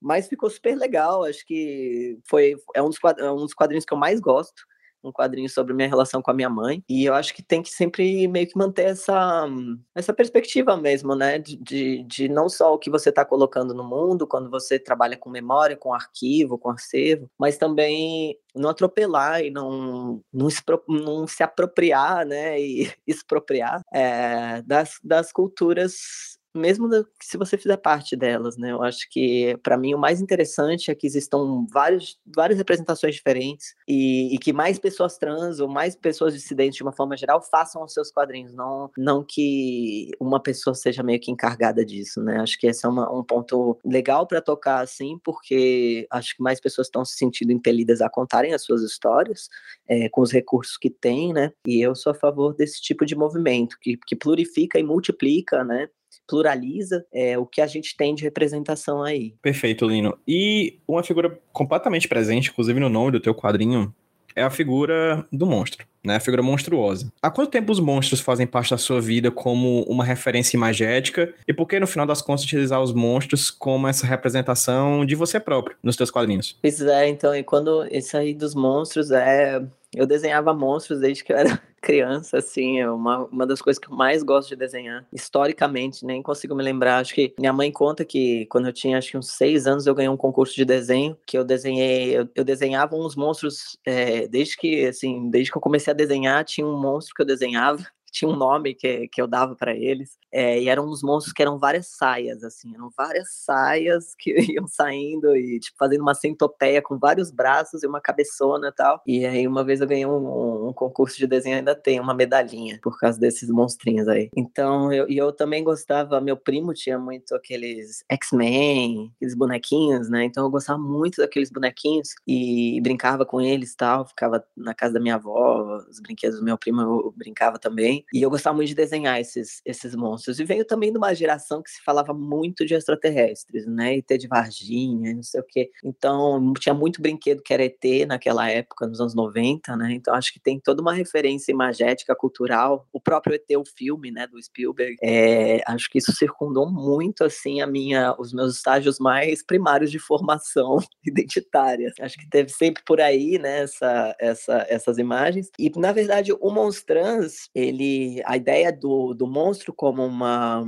Mas 0.00 0.28
ficou 0.28 0.48
super 0.50 0.74
legal, 0.76 1.24
acho 1.24 1.46
que 1.46 2.18
foi 2.26 2.56
é 2.74 2.82
um 2.82 2.88
dos, 2.88 2.98
é 3.18 3.30
um 3.30 3.36
dos 3.36 3.54
quadrinhos 3.54 3.84
que 3.84 3.92
eu 3.92 3.98
mais 3.98 4.18
gosto 4.18 4.64
um 5.04 5.12
quadrinho 5.12 5.48
sobre 5.48 5.74
minha 5.74 5.88
relação 5.88 6.22
com 6.22 6.30
a 6.30 6.34
minha 6.34 6.48
mãe. 6.48 6.82
E 6.88 7.04
eu 7.04 7.14
acho 7.14 7.34
que 7.34 7.42
tem 7.42 7.62
que 7.62 7.70
sempre 7.70 8.26
meio 8.28 8.46
que 8.46 8.56
manter 8.56 8.86
essa, 8.86 9.46
essa 9.94 10.12
perspectiva 10.12 10.76
mesmo, 10.76 11.14
né? 11.14 11.38
De, 11.38 11.56
de, 11.56 12.02
de 12.04 12.28
não 12.28 12.48
só 12.48 12.74
o 12.74 12.78
que 12.78 12.90
você 12.90 13.10
está 13.10 13.24
colocando 13.24 13.74
no 13.74 13.84
mundo, 13.84 14.26
quando 14.26 14.50
você 14.50 14.78
trabalha 14.78 15.16
com 15.16 15.30
memória, 15.30 15.76
com 15.76 15.92
arquivo, 15.92 16.58
com 16.58 16.70
acervo, 16.70 17.30
mas 17.38 17.58
também 17.58 18.38
não 18.54 18.70
atropelar 18.70 19.42
e 19.42 19.50
não, 19.50 20.22
não, 20.32 20.48
se, 20.48 20.62
não 20.88 21.26
se 21.26 21.42
apropriar, 21.42 22.24
né? 22.24 22.60
E 22.60 22.92
expropriar 23.06 23.82
é, 23.92 24.62
das, 24.62 24.98
das 25.02 25.32
culturas 25.32 26.38
mesmo 26.54 26.88
se 27.20 27.36
você 27.36 27.58
fizer 27.58 27.76
parte 27.76 28.14
delas, 28.14 28.56
né? 28.56 28.70
Eu 28.72 28.82
acho 28.82 29.08
que, 29.10 29.56
para 29.62 29.76
mim, 29.76 29.94
o 29.94 29.98
mais 29.98 30.20
interessante 30.20 30.90
é 30.90 30.94
que 30.94 31.06
existam 31.06 31.66
vários, 31.72 32.18
várias 32.24 32.58
representações 32.58 33.14
diferentes 33.14 33.74
e, 33.88 34.34
e, 34.34 34.38
que 34.38 34.52
mais 34.52 34.78
pessoas 34.78 35.18
trans 35.18 35.58
ou 35.58 35.68
mais 35.68 35.96
pessoas 35.96 36.32
dissidentes, 36.32 36.76
de 36.76 36.82
uma 36.82 36.92
forma 36.92 37.16
geral, 37.16 37.42
façam 37.42 37.82
os 37.82 37.92
seus 37.92 38.10
quadrinhos, 38.10 38.54
não, 38.54 38.90
não 38.96 39.24
que 39.24 40.10
uma 40.20 40.40
pessoa 40.40 40.74
seja 40.74 41.02
meio 41.02 41.20
que 41.20 41.30
encargada 41.30 41.84
disso, 41.84 42.22
né? 42.22 42.38
Acho 42.38 42.58
que 42.58 42.66
esse 42.66 42.86
é 42.86 42.88
uma, 42.88 43.12
um 43.12 43.24
ponto 43.24 43.78
legal 43.84 44.26
para 44.26 44.40
tocar, 44.40 44.80
assim, 44.80 45.18
porque 45.24 46.06
acho 46.10 46.36
que 46.36 46.42
mais 46.42 46.60
pessoas 46.60 46.86
estão 46.86 47.04
se 47.04 47.16
sentindo 47.16 47.52
impelidas 47.52 48.00
a 48.00 48.08
contarem 48.08 48.54
as 48.54 48.62
suas 48.62 48.82
histórias 48.82 49.48
é, 49.88 50.08
com 50.08 50.20
os 50.20 50.32
recursos 50.32 50.76
que 50.76 50.90
têm, 50.90 51.32
né? 51.32 51.52
E 51.66 51.80
eu 51.84 51.94
sou 51.94 52.12
a 52.12 52.14
favor 52.14 52.54
desse 52.54 52.80
tipo 52.80 53.04
de 53.04 53.16
movimento 53.16 53.76
que, 53.80 53.96
que 53.96 54.14
plurifica 54.14 54.78
e 54.78 54.82
multiplica, 54.82 55.64
né? 55.64 55.88
Pluraliza 56.26 57.04
é, 57.12 57.38
o 57.38 57.46
que 57.46 57.60
a 57.60 57.66
gente 57.66 57.96
tem 57.96 58.14
de 58.14 58.22
representação 58.22 59.02
aí. 59.02 59.34
Perfeito, 59.42 59.86
Lino. 59.86 60.16
E 60.26 60.78
uma 60.86 61.02
figura 61.02 61.38
completamente 61.52 62.08
presente, 62.08 62.50
inclusive 62.50 62.78
no 62.80 62.88
nome 62.88 63.12
do 63.12 63.20
teu 63.20 63.34
quadrinho, 63.34 63.94
é 64.36 64.42
a 64.42 64.50
figura 64.50 65.24
do 65.32 65.46
monstro, 65.46 65.86
né? 66.04 66.16
A 66.16 66.20
figura 66.20 66.42
monstruosa. 66.42 67.12
Há 67.22 67.30
quanto 67.30 67.50
tempo 67.50 67.70
os 67.70 67.78
monstros 67.78 68.20
fazem 68.20 68.46
parte 68.46 68.70
da 68.70 68.78
sua 68.78 69.00
vida 69.00 69.30
como 69.30 69.82
uma 69.82 70.04
referência 70.04 70.56
imagética? 70.56 71.32
E 71.46 71.52
por 71.52 71.66
que, 71.66 71.78
no 71.78 71.86
final 71.86 72.06
das 72.06 72.20
contas, 72.20 72.44
utilizar 72.44 72.82
os 72.82 72.92
monstros 72.92 73.50
como 73.50 73.86
essa 73.86 74.06
representação 74.06 75.06
de 75.06 75.14
você 75.14 75.38
próprio 75.38 75.76
nos 75.82 75.96
teus 75.96 76.10
quadrinhos? 76.10 76.58
Pois 76.60 76.80
é, 76.80 77.08
então, 77.08 77.34
e 77.34 77.44
quando 77.44 77.86
isso 77.90 78.16
aí 78.16 78.34
dos 78.34 78.54
monstros 78.54 79.10
é 79.10 79.62
eu 79.94 80.06
desenhava 80.06 80.52
monstros 80.52 81.00
desde 81.00 81.24
que 81.24 81.32
eu 81.32 81.36
era 81.36 81.60
criança, 81.82 82.38
assim, 82.38 82.80
é 82.80 82.90
uma, 82.90 83.24
uma 83.26 83.46
das 83.46 83.60
coisas 83.60 83.78
que 83.78 83.90
eu 83.90 83.96
mais 83.96 84.22
gosto 84.22 84.48
de 84.50 84.56
desenhar. 84.56 85.06
Historicamente, 85.12 86.04
nem 86.04 86.22
consigo 86.22 86.54
me 86.54 86.62
lembrar. 86.62 86.98
Acho 86.98 87.14
que 87.14 87.34
minha 87.38 87.52
mãe 87.52 87.70
conta 87.70 88.04
que 88.04 88.46
quando 88.46 88.66
eu 88.68 88.72
tinha 88.72 88.96
acho 88.96 89.10
que 89.10 89.18
uns 89.18 89.32
seis 89.32 89.66
anos 89.66 89.86
eu 89.86 89.94
ganhei 89.94 90.08
um 90.08 90.16
concurso 90.16 90.54
de 90.54 90.64
desenho, 90.64 91.16
que 91.26 91.36
eu 91.36 91.44
desenhei, 91.44 92.16
eu, 92.16 92.28
eu 92.34 92.44
desenhava 92.44 92.96
uns 92.96 93.14
monstros, 93.14 93.78
é, 93.84 94.26
desde 94.26 94.56
que, 94.56 94.86
assim, 94.86 95.28
desde 95.30 95.50
que 95.50 95.58
eu 95.58 95.62
comecei 95.62 95.92
a 95.92 95.96
desenhar, 95.96 96.44
tinha 96.44 96.66
um 96.66 96.80
monstro 96.80 97.14
que 97.14 97.22
eu 97.22 97.26
desenhava 97.26 97.84
tinha 98.14 98.30
um 98.30 98.36
nome 98.36 98.74
que, 98.74 99.08
que 99.08 99.20
eu 99.20 99.26
dava 99.26 99.56
para 99.56 99.74
eles, 99.74 100.16
é, 100.34 100.60
e 100.60 100.68
eram 100.68 100.84
uns 100.84 101.00
monstros 101.00 101.32
que 101.32 101.40
eram 101.40 101.56
várias 101.56 101.86
saias, 101.86 102.42
assim, 102.42 102.74
eram 102.74 102.90
várias 102.96 103.28
saias 103.32 104.16
que 104.18 104.34
iam 104.52 104.66
saindo 104.66 105.36
e, 105.36 105.60
tipo, 105.60 105.76
fazendo 105.78 106.00
uma 106.00 106.14
centopeia 106.14 106.82
com 106.82 106.98
vários 106.98 107.30
braços 107.30 107.84
e 107.84 107.86
uma 107.86 108.00
cabeçona 108.00 108.68
e 108.68 108.72
tal. 108.72 109.00
E 109.06 109.24
aí, 109.24 109.46
uma 109.46 109.62
vez 109.62 109.80
eu 109.80 109.86
ganhei 109.86 110.04
um, 110.04 110.68
um 110.68 110.72
concurso 110.72 111.16
de 111.16 111.28
desenho, 111.28 111.58
ainda 111.58 111.76
tem 111.76 112.00
uma 112.00 112.12
medalhinha 112.12 112.80
por 112.82 112.98
causa 112.98 113.16
desses 113.20 113.48
monstrinhos 113.48 114.08
aí. 114.08 114.28
Então, 114.36 114.92
eu, 114.92 115.08
e 115.08 115.16
eu 115.16 115.30
também 115.30 115.62
gostava, 115.62 116.20
meu 116.20 116.36
primo 116.36 116.74
tinha 116.74 116.98
muito 116.98 117.32
aqueles 117.36 118.02
X-Men, 118.10 119.12
aqueles 119.14 119.36
bonequinhos, 119.36 120.10
né? 120.10 120.24
Então, 120.24 120.44
eu 120.44 120.50
gostava 120.50 120.80
muito 120.80 121.18
daqueles 121.18 121.50
bonequinhos 121.50 122.08
e 122.26 122.80
brincava 122.82 123.24
com 123.24 123.40
eles 123.40 123.72
e 123.72 123.76
tal, 123.76 124.04
ficava 124.04 124.44
na 124.56 124.74
casa 124.74 124.94
da 124.94 125.00
minha 125.00 125.14
avó, 125.14 125.80
os 125.88 126.00
brinquedos 126.00 126.40
do 126.40 126.44
meu 126.44 126.58
primo 126.58 126.80
eu 126.80 127.14
brincava 127.16 127.56
também. 127.56 128.04
E 128.12 128.20
eu 128.20 128.30
gostava 128.30 128.56
muito 128.56 128.68
de 128.68 128.74
desenhar 128.74 129.20
esses, 129.20 129.62
esses 129.64 129.94
monstros. 129.94 130.23
E 130.32 130.44
veio 130.44 130.64
também 130.64 130.90
de 130.90 130.98
uma 130.98 131.14
geração 131.14 131.62
que 131.62 131.70
se 131.70 131.82
falava 131.82 132.12
muito 132.12 132.64
de 132.64 132.74
extraterrestres, 132.74 133.66
né? 133.66 133.96
ET 133.96 134.18
de 134.18 134.28
Varginha, 134.28 135.14
não 135.14 135.22
sei 135.22 135.40
o 135.40 135.44
quê. 135.44 135.70
Então, 135.84 136.52
tinha 136.58 136.74
muito 136.74 137.00
brinquedo 137.00 137.42
que 137.42 137.52
era 137.52 137.64
ET 137.64 138.06
naquela 138.06 138.50
época, 138.50 138.86
nos 138.86 139.00
anos 139.00 139.14
90, 139.14 139.76
né? 139.76 139.92
Então, 139.92 140.14
acho 140.14 140.32
que 140.32 140.40
tem 140.40 140.58
toda 140.58 140.82
uma 140.82 140.92
referência 140.92 141.52
imagética, 141.52 142.14
cultural. 142.14 142.86
O 142.92 143.00
próprio 143.00 143.34
ET, 143.34 143.56
o 143.56 143.64
filme, 143.64 144.10
né, 144.10 144.26
do 144.26 144.42
Spielberg. 144.42 144.96
É, 145.02 145.62
acho 145.66 145.88
que 145.90 145.98
isso 145.98 146.12
circundou 146.12 146.70
muito, 146.70 147.24
assim, 147.24 147.60
a 147.60 147.66
minha, 147.66 148.14
os 148.18 148.32
meus 148.32 148.56
estágios 148.56 148.98
mais 148.98 149.44
primários 149.44 149.90
de 149.90 149.98
formação 149.98 150.78
identitária. 151.04 151.92
Acho 152.00 152.18
que 152.18 152.28
teve 152.28 152.50
sempre 152.50 152.82
por 152.84 153.00
aí, 153.00 153.38
né, 153.38 153.60
essa, 153.60 154.16
essa, 154.18 154.66
essas 154.68 154.98
imagens. 154.98 155.50
E, 155.58 155.70
na 155.76 155.92
verdade, 155.92 156.32
o 156.32 156.50
Monstrans, 156.50 157.48
ele 157.54 158.22
a 158.24 158.36
ideia 158.36 158.72
do, 158.72 159.14
do 159.14 159.26
monstro 159.26 159.72
como 159.72 160.08
uma, 160.14 160.62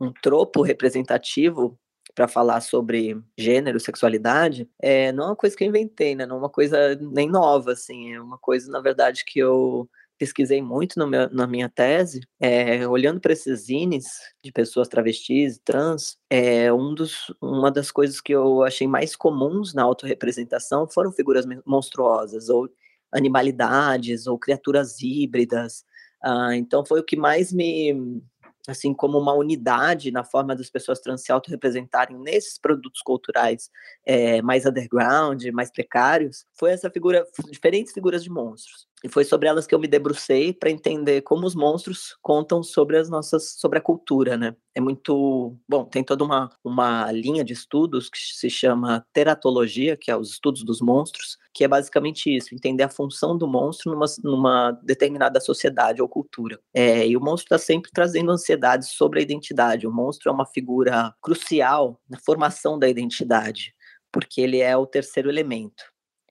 um 0.00 0.12
tropo 0.12 0.62
representativo 0.62 1.78
para 2.14 2.28
falar 2.28 2.60
sobre 2.60 3.16
gênero, 3.38 3.80
sexualidade, 3.80 4.68
é, 4.80 5.12
não 5.12 5.24
é 5.24 5.26
uma 5.28 5.36
coisa 5.36 5.56
que 5.56 5.64
eu 5.64 5.68
inventei, 5.68 6.14
né? 6.14 6.26
Não 6.26 6.36
é 6.36 6.38
uma 6.40 6.50
coisa 6.50 6.96
nem 6.96 7.28
nova, 7.28 7.72
assim. 7.72 8.14
É 8.14 8.20
uma 8.20 8.36
coisa, 8.36 8.70
na 8.70 8.80
verdade, 8.80 9.24
que 9.24 9.38
eu 9.38 9.88
pesquisei 10.18 10.60
muito 10.60 10.98
meu, 11.06 11.30
na 11.30 11.46
minha 11.46 11.68
tese, 11.68 12.20
é, 12.38 12.86
olhando 12.86 13.20
para 13.20 13.32
esses 13.32 13.60
zines 13.60 14.06
de 14.44 14.52
pessoas 14.52 14.86
travestis 14.86 15.56
e 15.56 15.60
trans, 15.62 16.18
é, 16.28 16.70
um 16.70 16.94
dos, 16.94 17.32
uma 17.40 17.70
das 17.70 17.90
coisas 17.90 18.20
que 18.20 18.34
eu 18.34 18.62
achei 18.62 18.86
mais 18.86 19.16
comuns 19.16 19.72
na 19.72 19.82
autorrepresentação 19.82 20.86
foram 20.86 21.10
figuras 21.10 21.46
monstruosas, 21.64 22.50
ou 22.50 22.68
animalidades, 23.10 24.26
ou 24.26 24.38
criaturas 24.38 25.00
híbridas, 25.00 25.84
Uh, 26.24 26.52
então 26.52 26.84
foi 26.84 27.00
o 27.00 27.04
que 27.04 27.16
mais 27.16 27.50
me, 27.50 28.22
assim, 28.68 28.92
como 28.92 29.18
uma 29.18 29.32
unidade 29.32 30.10
na 30.10 30.24
forma 30.24 30.54
das 30.54 30.70
pessoas 30.70 31.00
trans 31.00 31.22
se 31.22 31.32
autorrepresentarem 31.32 32.18
nesses 32.18 32.58
produtos 32.58 33.00
culturais 33.02 33.70
é, 34.04 34.42
mais 34.42 34.66
underground, 34.66 35.44
mais 35.52 35.70
precários, 35.70 36.44
foi 36.58 36.70
essa 36.70 36.90
figura, 36.90 37.26
diferentes 37.50 37.92
figuras 37.92 38.22
de 38.22 38.30
monstros. 38.30 38.88
E 39.02 39.08
foi 39.08 39.24
sobre 39.24 39.48
elas 39.48 39.66
que 39.66 39.74
eu 39.74 39.78
me 39.78 39.88
debrucei 39.88 40.52
para 40.52 40.70
entender 40.70 41.22
como 41.22 41.46
os 41.46 41.54
monstros 41.54 42.16
contam 42.20 42.62
sobre 42.62 42.98
as 42.98 43.08
nossas, 43.08 43.52
sobre 43.58 43.78
a 43.78 43.82
cultura, 43.82 44.36
né? 44.36 44.54
É 44.74 44.80
muito, 44.80 45.56
bom, 45.66 45.84
tem 45.84 46.04
toda 46.04 46.22
uma, 46.22 46.50
uma 46.62 47.10
linha 47.10 47.42
de 47.42 47.54
estudos 47.54 48.10
que 48.10 48.18
se 48.18 48.50
chama 48.50 49.04
teratologia, 49.12 49.96
que 49.96 50.10
é 50.10 50.16
os 50.16 50.30
estudos 50.30 50.62
dos 50.64 50.80
monstros, 50.82 51.38
que 51.52 51.64
é 51.64 51.68
basicamente 51.68 52.34
isso, 52.34 52.54
entender 52.54 52.84
a 52.84 52.88
função 52.88 53.36
do 53.36 53.46
monstro 53.46 53.92
numa, 53.92 54.06
numa 54.22 54.72
determinada 54.82 55.40
sociedade 55.40 56.00
ou 56.00 56.08
cultura. 56.08 56.60
É, 56.72 57.06
e 57.06 57.16
o 57.16 57.20
monstro 57.20 57.54
está 57.54 57.58
sempre 57.58 57.90
trazendo 57.92 58.30
ansiedade 58.30 58.86
sobre 58.86 59.20
a 59.20 59.22
identidade. 59.22 59.86
O 59.86 59.92
monstro 59.92 60.30
é 60.30 60.32
uma 60.32 60.46
figura 60.46 61.14
crucial 61.20 62.00
na 62.08 62.18
formação 62.18 62.78
da 62.78 62.88
identidade, 62.88 63.74
porque 64.12 64.40
ele 64.40 64.60
é 64.60 64.76
o 64.76 64.86
terceiro 64.86 65.28
elemento 65.28 65.84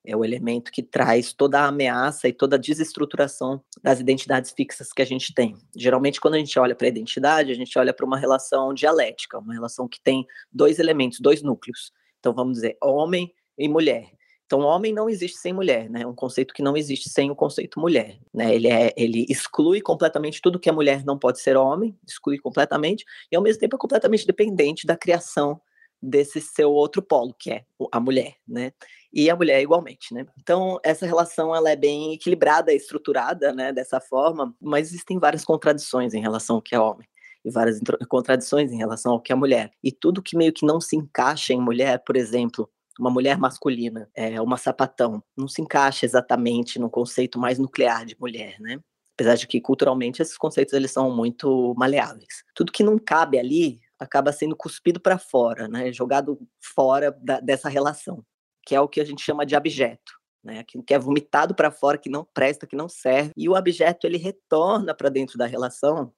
é 0.05 0.15
o 0.15 0.23
elemento 0.23 0.71
que 0.71 0.81
traz 0.81 1.33
toda 1.33 1.59
a 1.59 1.67
ameaça 1.67 2.27
e 2.27 2.33
toda 2.33 2.55
a 2.55 2.59
desestruturação 2.59 3.61
das 3.83 3.99
identidades 3.99 4.51
fixas 4.51 4.91
que 4.91 5.01
a 5.01 5.05
gente 5.05 5.33
tem. 5.33 5.55
Geralmente, 5.75 6.19
quando 6.19 6.35
a 6.35 6.39
gente 6.39 6.57
olha 6.57 6.75
para 6.75 6.87
a 6.87 6.89
identidade, 6.89 7.51
a 7.51 7.55
gente 7.55 7.77
olha 7.77 7.93
para 7.93 8.05
uma 8.05 8.17
relação 8.17 8.73
dialética, 8.73 9.39
uma 9.39 9.53
relação 9.53 9.87
que 9.87 10.01
tem 10.01 10.25
dois 10.51 10.79
elementos, 10.79 11.19
dois 11.19 11.41
núcleos. 11.41 11.91
Então, 12.19 12.33
vamos 12.33 12.53
dizer, 12.55 12.77
homem 12.81 13.31
e 13.57 13.67
mulher. 13.67 14.09
Então, 14.49 14.61
homem 14.61 14.91
não 14.91 15.07
existe 15.07 15.37
sem 15.37 15.53
mulher, 15.53 15.87
né? 15.91 16.01
É 16.01 16.07
um 16.07 16.15
conceito 16.15 16.55
que 16.55 16.63
não 16.63 16.75
existe 16.75 17.07
sem 17.07 17.29
o 17.29 17.35
conceito 17.35 17.79
mulher, 17.79 18.17
né? 18.33 18.55
Ele, 18.55 18.67
é, 18.67 18.91
ele 18.97 19.27
exclui 19.29 19.79
completamente 19.79 20.41
tudo 20.41 20.59
que 20.59 20.67
a 20.71 20.73
mulher 20.73 21.05
não 21.05 21.19
pode 21.19 21.39
ser 21.39 21.55
homem, 21.55 21.95
exclui 22.03 22.39
completamente, 22.39 23.05
e 23.31 23.35
ao 23.35 23.43
mesmo 23.43 23.59
tempo 23.59 23.75
é 23.75 23.79
completamente 23.79 24.25
dependente 24.25 24.87
da 24.87 24.97
criação 24.97 25.61
desse 26.01 26.41
seu 26.41 26.71
outro 26.71 26.99
polo, 26.99 27.31
que 27.37 27.51
é 27.51 27.63
a 27.91 27.99
mulher, 27.99 28.37
né? 28.47 28.73
E 29.13 29.29
a 29.29 29.35
mulher 29.35 29.61
igualmente, 29.61 30.15
né? 30.15 30.25
Então, 30.41 30.79
essa 30.83 31.05
relação 31.05 31.55
ela 31.55 31.69
é 31.69 31.75
bem 31.75 32.13
equilibrada, 32.13 32.73
estruturada, 32.73 33.53
né, 33.53 33.71
dessa 33.71 34.01
forma, 34.01 34.55
mas 34.59 34.87
existem 34.87 35.19
várias 35.19 35.45
contradições 35.45 36.15
em 36.15 36.21
relação 36.21 36.55
ao 36.55 36.61
que 36.63 36.73
é 36.73 36.79
homem 36.79 37.07
e 37.45 37.51
várias 37.51 37.79
contradições 38.09 38.71
em 38.71 38.77
relação 38.77 39.11
ao 39.11 39.21
que 39.21 39.31
é 39.31 39.35
mulher. 39.35 39.71
E 39.83 39.91
tudo 39.91 40.23
que 40.23 40.35
meio 40.35 40.51
que 40.51 40.65
não 40.65 40.81
se 40.81 40.95
encaixa 40.95 41.53
em 41.53 41.61
mulher, 41.61 42.03
por 42.03 42.17
exemplo, 42.17 42.67
uma 42.99 43.09
mulher 43.09 43.37
masculina, 43.37 44.09
é 44.13 44.41
uma 44.41 44.57
sapatão, 44.57 45.23
não 45.37 45.47
se 45.47 45.61
encaixa 45.61 46.05
exatamente 46.05 46.77
no 46.77 46.89
conceito 46.89 47.39
mais 47.39 47.57
nuclear 47.57 48.05
de 48.05 48.15
mulher, 48.19 48.59
né? 48.59 48.79
Apesar 49.13 49.35
de 49.35 49.47
que 49.47 49.59
culturalmente 49.59 50.21
esses 50.21 50.37
conceitos 50.37 50.73
eles 50.73 50.91
são 50.91 51.13
muito 51.13 51.73
maleáveis. 51.77 52.43
Tudo 52.53 52.71
que 52.71 52.83
não 52.83 52.97
cabe 52.97 53.39
ali 53.39 53.79
acaba 53.97 54.31
sendo 54.31 54.55
cuspido 54.55 54.99
para 54.99 55.17
fora, 55.17 55.67
né? 55.67 55.91
Jogado 55.91 56.39
fora 56.59 57.11
da, 57.21 57.39
dessa 57.39 57.69
relação, 57.69 58.23
que 58.65 58.75
é 58.75 58.81
o 58.81 58.87
que 58.87 59.01
a 59.01 59.05
gente 59.05 59.23
chama 59.23 59.45
de 59.45 59.55
abjeto. 59.55 60.19
Né, 60.41 60.63
que 60.63 60.93
é 60.93 60.97
vomitado 60.97 61.53
para 61.53 61.69
fora, 61.69 61.97
que 61.97 62.09
não 62.09 62.23
presta, 62.23 62.65
que 62.65 62.73
não 62.73 62.87
serve, 62.87 63.33
e 63.35 63.49
o 63.49 63.57
abjeto 63.57 64.07
ele 64.07 64.17
retorna 64.17 64.95
para 64.95 65.09
dentro 65.09 65.37
da 65.37 65.45
relação 65.45 66.13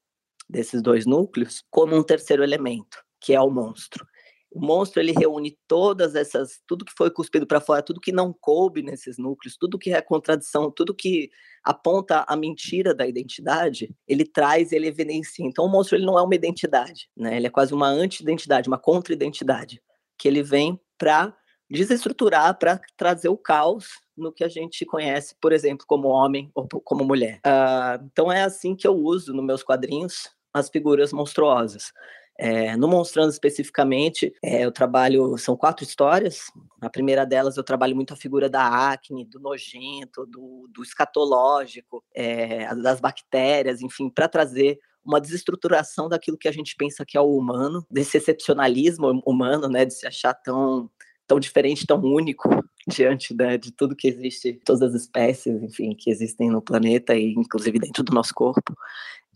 desses 0.47 0.79
dois 0.79 1.07
núcleos 1.07 1.63
como 1.71 1.95
um 1.95 2.03
terceiro 2.03 2.43
elemento, 2.43 2.99
que 3.19 3.33
é 3.33 3.41
o 3.41 3.49
monstro. 3.49 4.05
O 4.51 4.59
monstro 4.59 5.01
ele 5.01 5.13
reúne 5.13 5.57
todas 5.65 6.13
essas, 6.13 6.59
tudo 6.67 6.83
que 6.83 6.91
foi 6.97 7.09
cuspido 7.09 7.47
para 7.47 7.61
fora, 7.61 7.81
tudo 7.81 8.01
que 8.01 8.11
não 8.11 8.33
coube 8.33 8.81
nesses 8.81 9.17
núcleos, 9.17 9.55
tudo 9.57 9.79
que 9.79 9.93
é 9.93 10.01
contradição, 10.01 10.69
tudo 10.69 10.93
que 10.93 11.31
aponta 11.63 12.25
a 12.27 12.35
mentira 12.35 12.93
da 12.93 13.07
identidade, 13.07 13.95
ele 14.05 14.25
traz, 14.25 14.73
ele 14.73 14.87
evidencia. 14.87 15.45
Então 15.45 15.65
o 15.65 15.69
monstro 15.69 15.95
ele 15.95 16.05
não 16.05 16.19
é 16.19 16.21
uma 16.21 16.35
identidade, 16.35 17.09
né? 17.15 17.37
Ele 17.37 17.47
é 17.47 17.49
quase 17.49 17.73
uma 17.73 17.87
anti-identidade, 17.87 18.67
uma 18.67 18.77
contra-identidade, 18.77 19.81
que 20.17 20.27
ele 20.27 20.43
vem 20.43 20.77
para 20.97 21.33
desestruturar, 21.69 22.59
para 22.59 22.81
trazer 22.97 23.29
o 23.29 23.37
caos 23.37 23.87
no 24.17 24.33
que 24.33 24.43
a 24.43 24.49
gente 24.49 24.85
conhece, 24.85 25.33
por 25.39 25.53
exemplo, 25.53 25.85
como 25.87 26.09
homem 26.09 26.51
ou 26.53 26.67
como 26.83 27.05
mulher. 27.05 27.39
Uh, 27.45 28.03
então 28.11 28.29
é 28.29 28.43
assim 28.43 28.75
que 28.75 28.85
eu 28.85 28.93
uso 28.93 29.33
nos 29.33 29.45
meus 29.45 29.63
quadrinhos 29.63 30.29
as 30.53 30.69
figuras 30.69 31.13
monstruosas 31.13 31.93
É, 32.43 32.75
no 32.75 32.87
Monstrando 32.87 33.29
especificamente, 33.29 34.33
é, 34.41 34.65
eu 34.65 34.71
trabalho, 34.71 35.37
são 35.37 35.55
quatro 35.55 35.85
histórias. 35.85 36.51
A 36.81 36.89
primeira 36.89 37.23
delas 37.23 37.55
eu 37.55 37.63
trabalho 37.63 37.95
muito 37.95 38.15
a 38.15 38.17
figura 38.17 38.49
da 38.49 38.91
acne, 38.91 39.23
do 39.25 39.39
nojento, 39.39 40.25
do, 40.25 40.67
do 40.73 40.81
escatológico, 40.81 42.03
é, 42.15 42.73
das 42.73 42.99
bactérias, 42.99 43.83
enfim, 43.83 44.09
para 44.09 44.27
trazer 44.27 44.79
uma 45.05 45.21
desestruturação 45.21 46.09
daquilo 46.09 46.35
que 46.35 46.47
a 46.47 46.51
gente 46.51 46.75
pensa 46.75 47.05
que 47.05 47.15
é 47.15 47.21
o 47.21 47.37
humano, 47.37 47.85
desse 47.91 48.17
excepcionalismo 48.17 49.21
humano, 49.23 49.67
né, 49.67 49.85
de 49.85 49.93
se 49.93 50.07
achar 50.07 50.33
tão 50.33 50.89
tão 51.27 51.39
diferente, 51.39 51.87
tão 51.87 52.01
único 52.01 52.49
diante 52.85 53.33
né, 53.33 53.57
de 53.57 53.71
tudo 53.71 53.95
que 53.95 54.07
existe, 54.07 54.59
todas 54.65 54.81
as 54.81 54.93
espécies, 54.93 55.63
enfim, 55.63 55.95
que 55.95 56.09
existem 56.09 56.49
no 56.49 56.61
planeta 56.61 57.15
e 57.15 57.33
inclusive 57.33 57.79
dentro 57.79 58.03
do 58.03 58.13
nosso 58.13 58.33
corpo. 58.33 58.75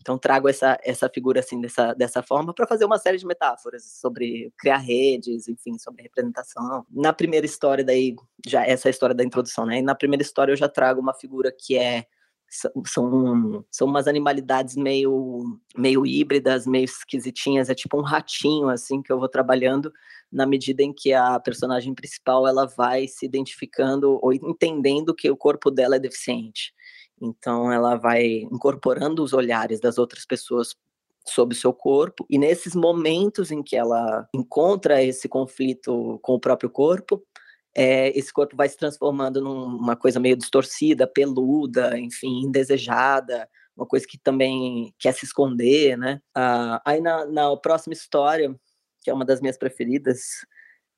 Então 0.06 0.16
trago 0.16 0.48
essa, 0.48 0.78
essa 0.84 1.10
figura 1.12 1.40
assim 1.40 1.60
dessa, 1.60 1.92
dessa 1.92 2.22
forma 2.22 2.54
para 2.54 2.64
fazer 2.64 2.84
uma 2.84 2.96
série 2.96 3.18
de 3.18 3.26
metáforas 3.26 3.82
sobre 4.00 4.52
criar 4.56 4.76
redes, 4.76 5.48
enfim, 5.48 5.76
sobre 5.80 6.04
representação. 6.04 6.86
Na 6.88 7.12
primeira 7.12 7.44
história 7.44 7.84
daí 7.84 8.14
já 8.46 8.64
essa 8.64 8.88
é 8.88 8.90
história 8.90 9.16
da 9.16 9.24
introdução, 9.24 9.66
né? 9.66 9.80
E 9.80 9.82
na 9.82 9.96
primeira 9.96 10.22
história 10.22 10.52
eu 10.52 10.56
já 10.56 10.68
trago 10.68 11.00
uma 11.00 11.12
figura 11.12 11.50
que 11.50 11.76
é 11.76 12.06
são, 12.86 13.64
são 13.68 13.88
umas 13.88 14.06
animalidades 14.06 14.76
meio, 14.76 15.58
meio 15.76 16.06
híbridas, 16.06 16.68
meio 16.68 16.84
esquisitinhas, 16.84 17.68
é 17.68 17.74
tipo 17.74 17.98
um 17.98 18.02
ratinho, 18.02 18.68
assim, 18.68 19.02
que 19.02 19.12
eu 19.12 19.18
vou 19.18 19.28
trabalhando 19.28 19.92
na 20.30 20.46
medida 20.46 20.84
em 20.84 20.92
que 20.92 21.12
a 21.12 21.40
personagem 21.40 21.92
principal, 21.92 22.46
ela 22.46 22.64
vai 22.64 23.08
se 23.08 23.26
identificando 23.26 24.20
ou 24.22 24.32
entendendo 24.32 25.12
que 25.12 25.28
o 25.28 25.36
corpo 25.36 25.68
dela 25.68 25.96
é 25.96 25.98
deficiente. 25.98 26.72
Então, 27.20 27.72
ela 27.72 27.96
vai 27.96 28.26
incorporando 28.50 29.22
os 29.22 29.32
olhares 29.32 29.80
das 29.80 29.98
outras 29.98 30.26
pessoas 30.26 30.74
sobre 31.28 31.56
o 31.56 31.58
seu 31.58 31.72
corpo, 31.72 32.24
e 32.30 32.38
nesses 32.38 32.74
momentos 32.74 33.50
em 33.50 33.62
que 33.62 33.76
ela 33.76 34.28
encontra 34.32 35.02
esse 35.02 35.28
conflito 35.28 36.20
com 36.22 36.34
o 36.34 36.40
próprio 36.40 36.70
corpo, 36.70 37.22
é, 37.74 38.16
esse 38.16 38.32
corpo 38.32 38.56
vai 38.56 38.68
se 38.68 38.76
transformando 38.76 39.40
numa 39.40 39.96
coisa 39.96 40.20
meio 40.20 40.36
distorcida, 40.36 41.06
peluda, 41.06 41.98
enfim, 41.98 42.42
indesejada, 42.44 43.48
uma 43.76 43.86
coisa 43.86 44.06
que 44.08 44.16
também 44.16 44.94
quer 44.98 45.12
se 45.12 45.26
esconder, 45.26 45.98
né? 45.98 46.20
Ah, 46.34 46.80
aí 46.86 47.00
na, 47.00 47.26
na 47.26 47.56
próxima 47.56 47.92
história, 47.92 48.54
que 49.02 49.10
é 49.10 49.14
uma 49.14 49.24
das 49.24 49.40
minhas 49.40 49.58
preferidas, 49.58 50.20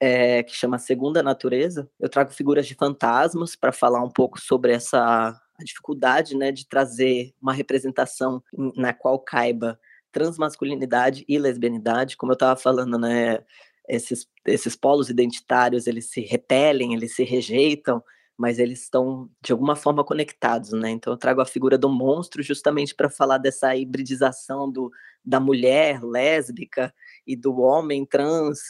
é, 0.01 0.45
que 0.45 0.55
chama 0.55 0.79
Segunda 0.79 1.23
Natureza, 1.23 1.91
eu 1.99 2.09
trago 2.09 2.31
figuras 2.31 2.67
de 2.67 2.75
fantasmas 2.75 3.57
para 3.57 3.73
falar 3.73 4.03
um 4.05 4.11
pouco 4.11 4.41
sobre 4.41 4.73
essa 4.73 5.37
dificuldade, 5.65 6.37
né, 6.37 6.53
de 6.53 6.67
trazer 6.67 7.35
uma 7.41 7.53
representação 7.53 8.43
na 8.77 8.93
qual 8.93 9.19
caiba 9.19 9.79
transmasculinidade 10.13 11.25
e 11.29 11.39
lesbianidade, 11.39 12.17
como 12.17 12.33
eu 12.33 12.35
estava 12.35 12.59
falando, 12.59 12.99
né, 12.99 13.41
esses, 13.89 14.29
esses 14.47 14.77
polos 14.77 15.09
identitários 15.09 15.87
eles 15.87 16.11
se 16.11 16.21
repelem, 16.21 16.95
eles 16.95 17.15
se 17.15 17.25
rejeitam, 17.25 18.03
mas 18.37 18.59
eles 18.59 18.83
estão 18.83 19.29
de 19.43 19.51
alguma 19.51 19.75
forma 19.75 20.05
conectados, 20.05 20.71
né? 20.73 20.91
Então 20.91 21.13
eu 21.13 21.17
trago 21.17 21.41
a 21.41 21.47
figura 21.47 21.77
do 21.77 21.89
monstro 21.89 22.41
justamente 22.41 22.95
para 22.95 23.11
falar 23.11 23.39
dessa 23.39 23.75
hibridização 23.75 24.71
do, 24.71 24.93
da 25.25 25.41
mulher 25.41 26.01
lésbica 26.05 26.95
e 27.27 27.35
do 27.35 27.59
homem 27.59 28.07
trans 28.07 28.61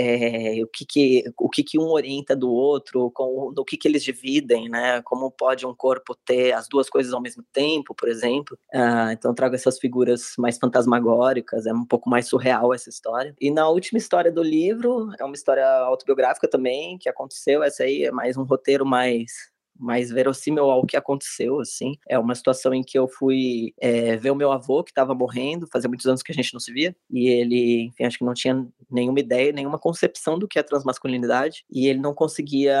é, 0.00 0.62
o, 0.62 0.68
que, 0.68 0.86
que, 0.86 1.24
o 1.36 1.50
que, 1.50 1.64
que 1.64 1.78
um 1.78 1.88
orienta 1.88 2.36
do 2.36 2.48
outro, 2.48 3.10
com, 3.10 3.52
no 3.54 3.64
que, 3.64 3.76
que 3.76 3.88
eles 3.88 4.04
dividem, 4.04 4.68
né? 4.68 5.02
Como 5.02 5.28
pode 5.28 5.66
um 5.66 5.74
corpo 5.74 6.14
ter 6.24 6.52
as 6.52 6.68
duas 6.68 6.88
coisas 6.88 7.12
ao 7.12 7.20
mesmo 7.20 7.42
tempo, 7.52 7.92
por 7.96 8.08
exemplo. 8.08 8.56
Ah, 8.72 9.12
então 9.12 9.34
trago 9.34 9.56
essas 9.56 9.76
figuras 9.76 10.34
mais 10.38 10.56
fantasmagóricas, 10.56 11.66
é 11.66 11.72
um 11.72 11.84
pouco 11.84 12.08
mais 12.08 12.28
surreal 12.28 12.72
essa 12.72 12.88
história. 12.88 13.34
E 13.40 13.50
na 13.50 13.68
última 13.68 13.98
história 13.98 14.30
do 14.30 14.42
livro, 14.42 15.08
é 15.18 15.24
uma 15.24 15.34
história 15.34 15.66
autobiográfica 15.66 16.48
também, 16.48 16.96
que 16.96 17.08
aconteceu, 17.08 17.64
essa 17.64 17.82
aí 17.82 18.04
é 18.04 18.12
mais 18.12 18.36
um 18.36 18.44
roteiro 18.44 18.86
mais 18.86 19.50
mais 19.78 20.10
verossímil 20.10 20.64
ao 20.70 20.84
que 20.84 20.96
aconteceu, 20.96 21.60
assim. 21.60 21.96
É 22.08 22.18
uma 22.18 22.34
situação 22.34 22.74
em 22.74 22.82
que 22.82 22.98
eu 22.98 23.08
fui 23.08 23.72
é, 23.80 24.16
ver 24.16 24.30
o 24.30 24.34
meu 24.34 24.50
avô, 24.52 24.82
que 24.82 24.90
estava 24.90 25.14
morrendo, 25.14 25.68
fazia 25.72 25.88
muitos 25.88 26.06
anos 26.06 26.22
que 26.22 26.32
a 26.32 26.34
gente 26.34 26.52
não 26.52 26.60
se 26.60 26.72
via, 26.72 26.94
e 27.10 27.28
ele, 27.28 27.84
enfim, 27.84 28.04
acho 28.04 28.18
que 28.18 28.24
não 28.24 28.34
tinha 28.34 28.66
nenhuma 28.90 29.20
ideia, 29.20 29.52
nenhuma 29.52 29.78
concepção 29.78 30.38
do 30.38 30.48
que 30.48 30.58
é 30.58 30.62
transmasculinidade, 30.62 31.64
e 31.70 31.86
ele 31.86 32.00
não 32.00 32.14
conseguia 32.14 32.76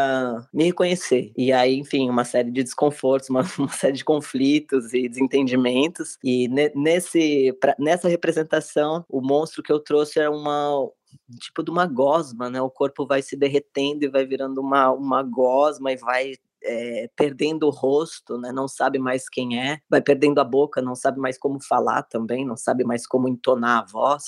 me 0.52 0.64
reconhecer. 0.64 1.32
E 1.36 1.52
aí, 1.52 1.76
enfim, 1.76 2.08
uma 2.10 2.24
série 2.24 2.50
de 2.50 2.62
desconfortos, 2.62 3.28
uma, 3.30 3.42
uma 3.58 3.68
série 3.68 3.94
de 3.94 4.04
conflitos 4.04 4.92
e 4.92 5.08
desentendimentos, 5.08 6.18
e 6.22 6.48
ne, 6.48 6.70
nesse, 6.74 7.52
pra, 7.60 7.74
nessa 7.78 8.08
representação, 8.08 9.04
o 9.08 9.20
monstro 9.20 9.62
que 9.62 9.72
eu 9.72 9.80
trouxe 9.80 10.18
é 10.20 10.28
uma, 10.28 10.90
tipo 11.40 11.62
de 11.62 11.70
uma 11.70 11.86
gosma, 11.86 12.50
né? 12.50 12.60
O 12.60 12.70
corpo 12.70 13.06
vai 13.06 13.22
se 13.22 13.36
derretendo 13.36 14.04
e 14.04 14.08
vai 14.08 14.26
virando 14.26 14.60
uma, 14.60 14.90
uma 14.90 15.22
gosma 15.22 15.92
e 15.92 15.96
vai 15.96 16.34
é, 16.62 17.08
perdendo 17.16 17.66
o 17.66 17.70
rosto, 17.70 18.38
né? 18.38 18.52
não 18.52 18.68
sabe 18.68 18.98
mais 18.98 19.28
quem 19.28 19.60
é, 19.60 19.80
vai 19.88 20.00
perdendo 20.00 20.40
a 20.40 20.44
boca, 20.44 20.82
não 20.82 20.94
sabe 20.94 21.18
mais 21.18 21.38
como 21.38 21.62
falar 21.62 22.02
também, 22.04 22.44
não 22.44 22.56
sabe 22.56 22.84
mais 22.84 23.06
como 23.06 23.28
entonar 23.28 23.80
a 23.80 23.86
voz. 23.86 24.24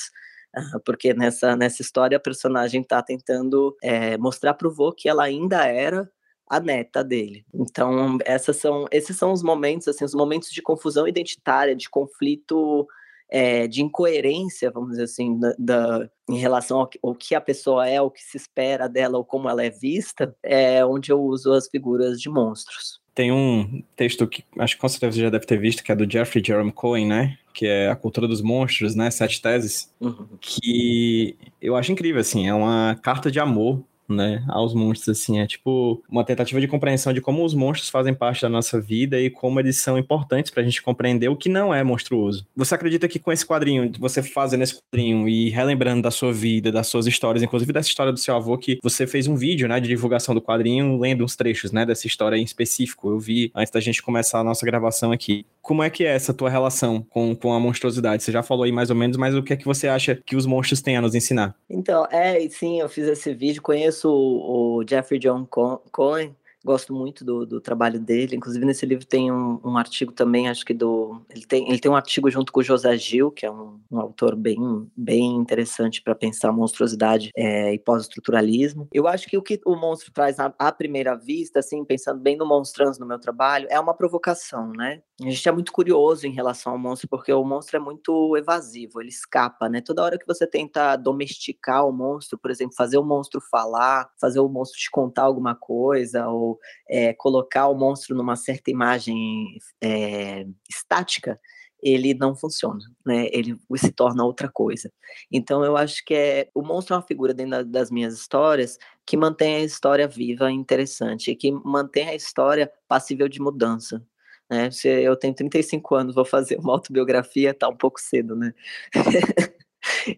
Porque 0.85 1.15
nessa, 1.15 1.55
nessa 1.55 1.81
história 1.83 2.17
a 2.17 2.21
personagem 2.21 2.83
está 2.83 3.03
tentando 3.03 3.77
é, 3.83 4.19
mostrar 4.19 4.55
para 4.55 4.67
o 4.67 4.75
vô 4.75 4.93
que 4.93 5.09
ela 5.09 5.25
ainda 5.25 5.65
era 5.65 6.11
a 6.49 6.59
neta 6.59 7.05
dele. 7.05 7.47
Então, 7.55 8.19
essas 8.25 8.57
são, 8.57 8.87
esses 8.91 9.17
são 9.17 9.33
os 9.33 9.43
momentos, 9.43 9.87
assim, 9.87 10.05
os 10.05 10.15
momentos 10.15 10.51
de 10.51 10.61
confusão 10.61 11.07
identitária, 11.07 11.77
de 11.77 11.89
conflito 11.89 12.89
é, 13.31 13.67
de 13.67 13.83
incoerência, 13.83 14.71
vamos 14.71 14.91
dizer 14.91 15.05
assim, 15.05 15.39
da, 15.39 15.55
da, 15.59 16.11
em 16.29 16.39
relação 16.39 16.81
ao, 16.81 16.91
ao, 17.03 17.15
que 17.15 17.35
a 17.35 17.41
pessoa 17.41 17.89
é, 17.89 18.01
o 18.01 18.11
que 18.11 18.23
se 18.23 18.37
espera 18.37 18.89
dela, 18.89 19.19
ou 19.19 19.25
como 19.25 19.49
ela 19.49 19.65
é 19.65 19.71
vista, 19.71 20.35
é 20.43 20.85
onde 20.85 21.13
eu 21.13 21.21
uso 21.21 21.53
as 21.53 21.69
figuras 21.69 22.21
de 22.21 22.29
monstros. 22.29 23.01
Tem 23.15 23.31
um 23.31 23.83
texto 23.97 24.27
que 24.27 24.45
acho 24.59 24.75
que 24.75 24.81
com 24.81 24.89
certeza 24.89 25.13
você 25.13 25.23
já 25.23 25.31
deve 25.31 25.47
ter 25.47 25.59
visto, 25.59 25.83
que 25.83 25.93
é 25.93 25.97
do 25.97 26.11
Jeffrey 26.11 26.43
Jerome 26.45 26.73
Cohen, 26.73 27.07
né? 27.07 27.39
Que 27.53 27.67
é 27.67 27.91
A 27.91 27.97
Cultura 27.97 28.27
dos 28.27 28.41
Monstros, 28.41 28.95
né? 28.95 29.11
Sete 29.11 29.43
Teses. 29.43 29.93
Uhum. 30.01 30.27
Que 30.41 31.37
eu 31.61 31.77
acho 31.77 31.93
incrível, 31.93 32.21
assim. 32.21 32.49
É 32.49 32.55
uma 32.55 32.97
carta 33.03 33.31
de 33.31 33.41
amor 33.41 33.85
né, 34.15 34.45
aos 34.49 34.75
monstros, 34.75 35.19
assim, 35.19 35.41
é 35.41 35.47
tipo 35.47 36.03
uma 36.09 36.25
tentativa 36.25 36.61
de 36.61 36.69
compreensão 36.69 37.13
de 37.13 37.21
como 37.21 37.45
os 37.45 37.55
monstros 37.55 37.89
fazem 37.91 38.15
parte 38.15 38.43
da 38.43 38.49
nossa 38.49 38.81
vida 38.81 39.21
e 39.21 39.31
como 39.31 39.61
eles 39.61 39.79
são 39.79 39.99
importantes 39.99 40.51
pra 40.51 40.63
gente 40.63 40.83
compreender 40.83 41.29
o 41.29 41.37
que 41.37 41.49
não 41.49 41.75
é 41.75 41.83
monstruoso. 41.83 42.47
Você 42.57 42.75
acredita 42.75 43.09
que 43.09 43.19
com 43.19 43.33
esse 43.33 43.47
quadrinho, 43.47 43.91
você 43.99 44.23
fazendo 44.23 44.63
esse 44.63 44.77
quadrinho 44.81 45.29
e 45.29 45.51
relembrando 45.51 46.03
da 46.03 46.11
sua 46.11 46.33
vida, 46.33 46.73
das 46.73 46.87
suas 46.87 47.07
histórias, 47.07 47.43
inclusive 47.43 47.73
dessa 47.73 47.89
história 47.89 48.13
do 48.13 48.19
seu 48.19 48.35
avô, 48.35 48.57
que 48.59 48.79
você 48.83 49.07
fez 49.07 49.27
um 49.27 49.37
vídeo, 49.37 49.69
né, 49.69 49.81
de 49.81 49.89
divulgação 49.89 50.35
do 50.35 50.41
quadrinho, 50.41 50.99
lendo 50.99 51.25
uns 51.25 51.37
trechos, 51.37 51.73
né, 51.73 51.85
dessa 51.85 52.07
história 52.07 52.37
em 52.37 52.43
específico, 52.43 53.11
eu 53.11 53.19
vi 53.19 53.51
antes 53.55 53.73
da 53.73 53.81
gente 53.81 54.03
começar 54.03 54.41
a 54.41 54.45
nossa 54.45 54.65
gravação 54.65 55.13
aqui. 55.13 55.45
Como 55.63 55.83
é 55.83 55.91
que 55.91 56.05
é 56.05 56.15
essa 56.15 56.33
tua 56.33 56.49
relação 56.49 57.05
com, 57.11 57.35
com 57.35 57.53
a 57.53 57.61
monstruosidade? 57.61 58.23
Você 58.23 58.33
já 58.33 58.43
falou 58.43 58.65
aí 58.65 58.73
mais 58.73 58.91
ou 58.91 58.97
menos, 58.97 59.17
mas 59.17 59.35
o 59.35 59.43
que 59.43 59.53
é 59.53 59.57
que 59.57 59.65
você 59.65 59.89
acha 59.89 60.15
que 60.15 60.35
os 60.35 60.47
monstros 60.47 60.81
têm 60.81 60.97
a 60.97 61.03
nos 61.03 61.15
ensinar? 61.15 61.55
Então, 61.69 62.07
é, 62.11 62.49
sim, 62.49 62.81
eu 62.81 62.89
fiz 62.89 63.07
esse 63.07 63.33
vídeo, 63.35 63.63
conheço 63.63 64.00
o, 64.05 64.79
o 64.79 64.85
Jeffrey 64.89 65.19
John 65.19 65.47
Cohen, 65.47 66.35
gosto 66.65 66.95
muito 66.95 67.25
do, 67.25 67.47
do 67.47 67.61
trabalho 67.61 67.99
dele. 67.99 68.37
Inclusive, 68.37 68.65
nesse 68.65 68.85
livro 68.85 69.07
tem 69.07 69.33
um, 69.33 69.61
um, 69.65 69.77
artigo 69.77 70.13
também, 70.13 70.49
acho 70.49 70.65
que 70.65 70.75
do. 70.75 71.21
Ele 71.31 71.47
tem, 71.47 71.69
ele 71.69 71.79
tem 71.79 71.91
um 71.91 71.97
artigo 71.97 72.31
junto 72.31 72.53
com 72.53 72.61
o 72.61 72.63
José 72.63 72.97
Gil, 72.97 73.31
que 73.31 73.47
é 73.47 73.51
um, 73.51 73.81
um 73.91 73.99
autor 73.99 74.37
bem, 74.37 74.59
bem 74.97 75.37
interessante 75.37 76.03
para 76.03 76.15
pensar 76.15 76.53
monstruosidade 76.53 77.31
é, 77.37 77.73
e 77.73 77.79
pós-estruturalismo. 77.79 78.89
Eu 78.93 79.09
acho 79.09 79.27
que 79.27 79.39
o 79.39 79.43
que 79.43 79.61
o 79.65 79.75
monstro 79.75 80.13
traz 80.13 80.39
à, 80.39 80.55
à 80.59 80.71
primeira 80.71 81.15
vista, 81.15 81.61
assim, 81.61 81.85
pensando 81.85 82.21
bem 82.21 82.37
no 82.37 82.47
Monstrans 82.47 82.99
no 82.99 83.07
meu 83.07 83.19
trabalho, 83.19 83.67
é 83.71 83.81
uma 83.81 83.95
provocação, 83.95 84.73
né? 84.73 85.03
A 85.21 85.25
gente 85.25 85.49
é 85.49 85.53
muito 85.53 85.73
curioso 85.73 86.27
em 86.27 86.33
relação 86.33 86.73
ao 86.73 86.79
monstro, 86.79 87.09
porque 87.09 87.33
o 87.33 87.45
monstro 87.45 87.77
é 87.77 87.81
muito 87.81 88.37
evasivo, 88.37 89.01
ele 89.01 89.11
escapa, 89.11 89.69
né? 89.69 89.81
Toda 89.81 90.03
hora 90.03 90.19
que 90.19 90.27
você 90.27 90.47
tenta 90.47 90.97
domesticar 90.97 91.87
o 91.87 91.93
monstro, 91.93 92.39
por 92.39 92.51
exemplo, 92.51 92.75
fazer 92.75 92.97
o 92.97 93.05
monstro 93.05 93.41
falar, 93.51 94.11
fazer 94.19 94.41
o 94.41 94.49
monstro 94.49 94.79
te 94.79 94.91
contar 94.91 95.23
alguma 95.23 95.55
coisa, 95.55 96.27
ou 96.29 96.50
é, 96.89 97.13
colocar 97.15 97.69
o 97.69 97.75
monstro 97.75 98.15
numa 98.17 98.37
certa 98.37 98.71
imagem 98.71 99.59
é, 99.83 100.47
estática, 100.69 101.39
ele 101.83 102.15
não 102.15 102.35
funciona, 102.37 102.81
né? 103.05 103.29
Ele 103.33 103.57
se 103.77 103.91
torna 103.91 104.25
outra 104.25 104.51
coisa. 104.51 104.93
Então 105.33 105.65
eu 105.65 105.77
acho 105.77 106.05
que 106.05 106.15
é 106.15 106.49
o 106.55 106.63
monstro 106.63 106.95
é 106.95 106.99
uma 106.99 107.07
figura 107.07 107.33
dentro 107.33 107.65
das 107.65 107.91
minhas 107.91 108.15
histórias 108.15 108.79
que 109.07 109.17
mantém 109.17 109.57
a 109.57 109.65
história 109.65 110.07
viva 110.07 110.51
e 110.51 110.55
interessante, 110.55 111.31
e 111.31 111.37
que 111.37 111.51
mantém 111.51 112.09
a 112.09 112.15
história 112.15 112.71
passível 112.87 113.29
de 113.29 113.41
mudança. 113.41 114.05
Né? 114.51 114.71
Se 114.71 114.89
eu 114.89 115.17
tenho 115.17 115.35
35 115.35 115.95
anos, 115.95 116.15
vou 116.15 116.25
fazer 116.25 116.59
uma 116.59 116.73
autobiografia, 116.73 117.55
tá 117.55 117.69
um 117.69 117.77
pouco 117.77 118.01
cedo, 118.01 118.37
né? 118.37 118.53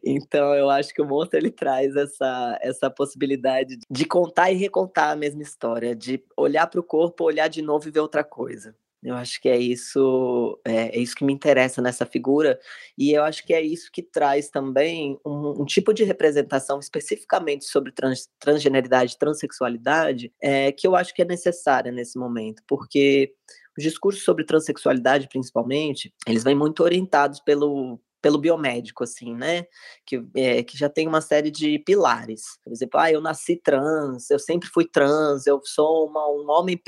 Então 0.05 0.55
eu 0.55 0.71
acho 0.71 0.93
que 0.95 1.03
o 1.03 1.07
monstro 1.07 1.39
ele 1.39 1.51
traz 1.51 1.95
essa, 1.97 2.59
essa 2.61 2.91
possibilidade 2.91 3.79
de 3.91 4.05
contar 4.05 4.51
e 4.51 4.57
recontar 4.57 5.11
a 5.11 5.17
mesma 5.17 5.43
história, 5.43 5.95
de 5.95 6.23
olhar 6.37 6.67
para 6.67 6.81
o 6.81 6.85
corpo, 6.85 7.25
olhar 7.25 7.49
de 7.49 7.63
novo 7.63 7.89
e 7.89 7.91
ver 7.91 8.01
outra 8.01 8.25
coisa. 8.25 8.75
Eu 9.03 9.17
acho 9.17 9.41
que 9.41 9.49
é 9.49 9.59
isso, 9.59 10.61
é, 10.65 10.97
é, 10.97 10.99
isso 10.99 11.17
que 11.17 11.25
me 11.25 11.33
interessa 11.33 11.83
nessa 11.83 12.07
figura, 12.07 12.59
e 12.97 13.13
eu 13.13 13.25
acho 13.25 13.45
que 13.45 13.53
é 13.53 13.61
isso 13.61 13.91
que 13.93 14.01
traz 14.01 14.49
também 14.49 15.19
um, 15.27 15.63
um 15.63 15.65
tipo 15.65 15.93
de 15.93 16.05
representação 16.05 16.79
especificamente 16.79 17.65
sobre 17.65 17.91
trans, 17.91 18.29
transgeneridade, 18.39 19.19
transexualidade, 19.19 20.33
é, 20.41 20.71
que 20.71 20.87
eu 20.87 20.95
acho 20.95 21.13
que 21.13 21.23
é 21.23 21.25
necessária 21.25 21.91
nesse 21.91 22.17
momento, 22.17 22.63
porque 22.65 23.35
os 23.77 23.83
discursos 23.83 24.23
sobre 24.23 24.45
transexualidade, 24.45 25.29
principalmente, 25.29 26.15
eles 26.25 26.45
vêm 26.45 26.55
muito 26.55 26.85
orientados 26.85 27.41
pelo, 27.41 27.99
pelo 28.23 28.39
biomédico, 28.39 29.03
assim, 29.03 29.35
né? 29.35 29.67
Que, 30.07 30.25
é, 30.37 30.63
que 30.63 30.79
já 30.79 30.89
tem 30.89 31.09
uma 31.09 31.21
série 31.21 31.51
de 31.51 31.81
pilares. 31.81 32.59
Por 32.63 32.73
exemplo, 32.73 33.01
ah, 33.01 33.11
eu 33.11 33.21
nasci 33.21 33.57
trans, 33.57 34.31
eu 34.31 34.39
sempre 34.39 34.69
fui 34.69 34.87
trans, 34.87 35.47
eu 35.47 35.61
sou 35.65 36.07
uma, 36.07 36.27
um 36.29 36.49
homem 36.49 36.81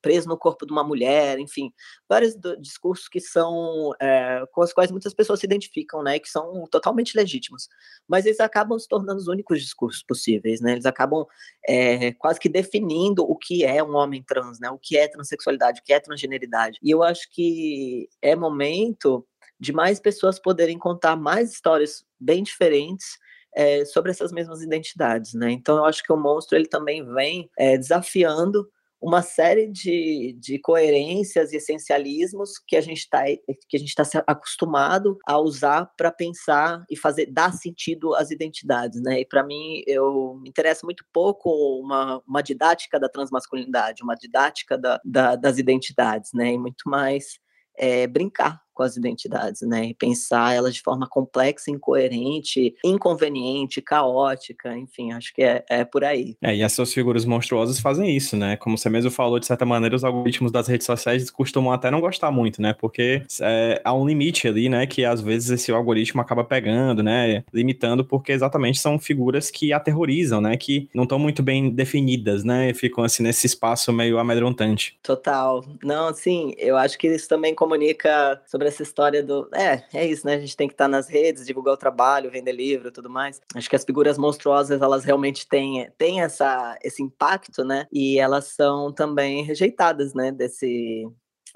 preso 0.00 0.28
no 0.28 0.38
corpo 0.38 0.64
de 0.64 0.72
uma 0.72 0.82
mulher, 0.82 1.38
enfim, 1.38 1.70
vários 2.08 2.34
discursos 2.58 3.06
que 3.06 3.20
são 3.20 3.92
é, 4.00 4.44
com 4.50 4.62
os 4.62 4.72
quais 4.72 4.90
muitas 4.90 5.12
pessoas 5.12 5.40
se 5.40 5.46
identificam, 5.46 6.02
né? 6.02 6.18
Que 6.18 6.28
são 6.28 6.64
totalmente 6.70 7.14
legítimos, 7.14 7.68
mas 8.08 8.24
eles 8.24 8.40
acabam 8.40 8.78
se 8.78 8.88
tornando 8.88 9.18
os 9.18 9.28
únicos 9.28 9.60
discursos 9.60 10.02
possíveis, 10.02 10.62
né? 10.62 10.72
Eles 10.72 10.86
acabam 10.86 11.26
é, 11.68 12.12
quase 12.14 12.40
que 12.40 12.48
definindo 12.48 13.22
o 13.22 13.36
que 13.36 13.62
é 13.62 13.84
um 13.84 13.94
homem 13.94 14.22
trans, 14.22 14.58
né? 14.58 14.70
O 14.70 14.78
que 14.78 14.96
é 14.96 15.06
transexualidade, 15.06 15.80
o 15.80 15.84
que 15.84 15.92
é 15.92 16.00
transgeneridade. 16.00 16.78
E 16.82 16.90
eu 16.90 17.02
acho 17.02 17.28
que 17.30 18.08
é 18.22 18.34
momento 18.34 19.26
de 19.58 19.72
mais 19.72 19.98
pessoas 20.00 20.38
poderem 20.38 20.78
contar 20.78 21.16
mais 21.16 21.52
histórias 21.52 22.04
bem 22.18 22.42
diferentes 22.42 23.18
é, 23.54 23.84
sobre 23.84 24.10
essas 24.10 24.32
mesmas 24.32 24.62
identidades, 24.62 25.34
né? 25.34 25.50
Então 25.50 25.78
eu 25.78 25.84
acho 25.84 26.02
que 26.02 26.12
o 26.12 26.16
monstro 26.16 26.56
ele 26.56 26.68
também 26.68 27.04
vem 27.04 27.50
é, 27.58 27.76
desafiando 27.76 28.68
uma 29.00 29.22
série 29.22 29.68
de, 29.68 30.36
de 30.40 30.58
coerências 30.58 31.52
e 31.52 31.56
essencialismos 31.56 32.58
que 32.66 32.76
a 32.76 32.80
gente 32.80 32.98
está 32.98 33.24
que 33.68 33.76
a 33.76 33.78
gente 33.78 33.88
está 33.96 34.02
acostumado 34.26 35.16
a 35.26 35.38
usar 35.38 35.86
para 35.96 36.10
pensar 36.10 36.84
e 36.90 36.96
fazer 36.96 37.26
dar 37.26 37.52
sentido 37.52 38.14
às 38.14 38.30
identidades, 38.30 39.00
né? 39.00 39.20
E 39.20 39.26
para 39.26 39.44
mim 39.44 39.82
eu 39.86 40.38
me 40.42 40.48
interessa 40.48 40.84
muito 40.84 41.04
pouco 41.12 41.50
uma, 41.80 42.20
uma 42.26 42.42
didática 42.42 42.98
da 42.98 43.08
transmasculinidade, 43.08 44.02
uma 44.02 44.14
didática 44.14 44.76
da, 44.76 45.00
da, 45.04 45.36
das 45.36 45.58
identidades, 45.58 46.30
né? 46.34 46.52
E 46.52 46.58
muito 46.58 46.88
mais 46.88 47.38
é, 47.76 48.06
brincar 48.06 48.60
com 48.78 48.84
as 48.84 48.96
identidades, 48.96 49.62
né? 49.62 49.86
E 49.86 49.94
pensar 49.94 50.54
elas 50.54 50.72
de 50.72 50.80
forma 50.80 51.04
complexa, 51.08 51.68
incoerente, 51.68 52.76
inconveniente, 52.84 53.82
caótica, 53.82 54.78
enfim, 54.78 55.10
acho 55.10 55.34
que 55.34 55.42
é, 55.42 55.64
é 55.68 55.84
por 55.84 56.04
aí. 56.04 56.36
É, 56.40 56.54
e 56.54 56.62
essas 56.62 56.94
figuras 56.94 57.24
monstruosas 57.24 57.80
fazem 57.80 58.16
isso, 58.16 58.36
né? 58.36 58.56
Como 58.56 58.78
você 58.78 58.88
mesmo 58.88 59.10
falou, 59.10 59.40
de 59.40 59.46
certa 59.46 59.66
maneira, 59.66 59.96
os 59.96 60.04
algoritmos 60.04 60.52
das 60.52 60.68
redes 60.68 60.86
sociais 60.86 61.28
costumam 61.28 61.72
até 61.72 61.90
não 61.90 62.00
gostar 62.00 62.30
muito, 62.30 62.62
né? 62.62 62.72
Porque 62.72 63.22
é, 63.40 63.82
há 63.84 63.92
um 63.92 64.06
limite 64.06 64.46
ali, 64.46 64.68
né? 64.68 64.86
Que 64.86 65.04
às 65.04 65.20
vezes 65.20 65.50
esse 65.50 65.72
algoritmo 65.72 66.20
acaba 66.20 66.44
pegando, 66.44 67.02
né? 67.02 67.42
Limitando, 67.52 68.04
porque 68.04 68.30
exatamente 68.30 68.78
são 68.78 68.96
figuras 68.96 69.50
que 69.50 69.72
aterrorizam, 69.72 70.40
né? 70.40 70.56
Que 70.56 70.88
não 70.94 71.02
estão 71.02 71.18
muito 71.18 71.42
bem 71.42 71.68
definidas, 71.68 72.44
né? 72.44 72.72
Ficam 72.74 73.02
assim 73.02 73.24
nesse 73.24 73.44
espaço 73.44 73.92
meio 73.92 74.18
amedrontante. 74.18 74.96
Total. 75.02 75.64
Não, 75.82 76.14
sim, 76.14 76.54
eu 76.58 76.76
acho 76.76 76.96
que 76.96 77.08
isso 77.08 77.28
também 77.28 77.56
comunica 77.56 78.40
sobre 78.46 78.67
essa 78.68 78.82
história 78.82 79.22
do. 79.22 79.48
É, 79.54 79.84
é 79.92 80.06
isso, 80.06 80.26
né? 80.26 80.34
A 80.34 80.40
gente 80.40 80.56
tem 80.56 80.68
que 80.68 80.74
estar 80.74 80.88
nas 80.88 81.08
redes, 81.08 81.46
divulgar 81.46 81.74
o 81.74 81.78
trabalho, 81.78 82.30
vender 82.30 82.52
livro 82.52 82.92
tudo 82.92 83.10
mais. 83.10 83.40
Acho 83.54 83.68
que 83.68 83.76
as 83.76 83.84
figuras 83.84 84.18
monstruosas, 84.18 84.80
elas 84.80 85.04
realmente 85.04 85.48
têm, 85.48 85.90
têm 85.98 86.22
essa, 86.22 86.78
esse 86.82 87.02
impacto, 87.02 87.64
né? 87.64 87.86
E 87.92 88.18
elas 88.18 88.46
são 88.46 88.92
também 88.92 89.42
rejeitadas, 89.42 90.14
né? 90.14 90.30
Desse, 90.32 91.06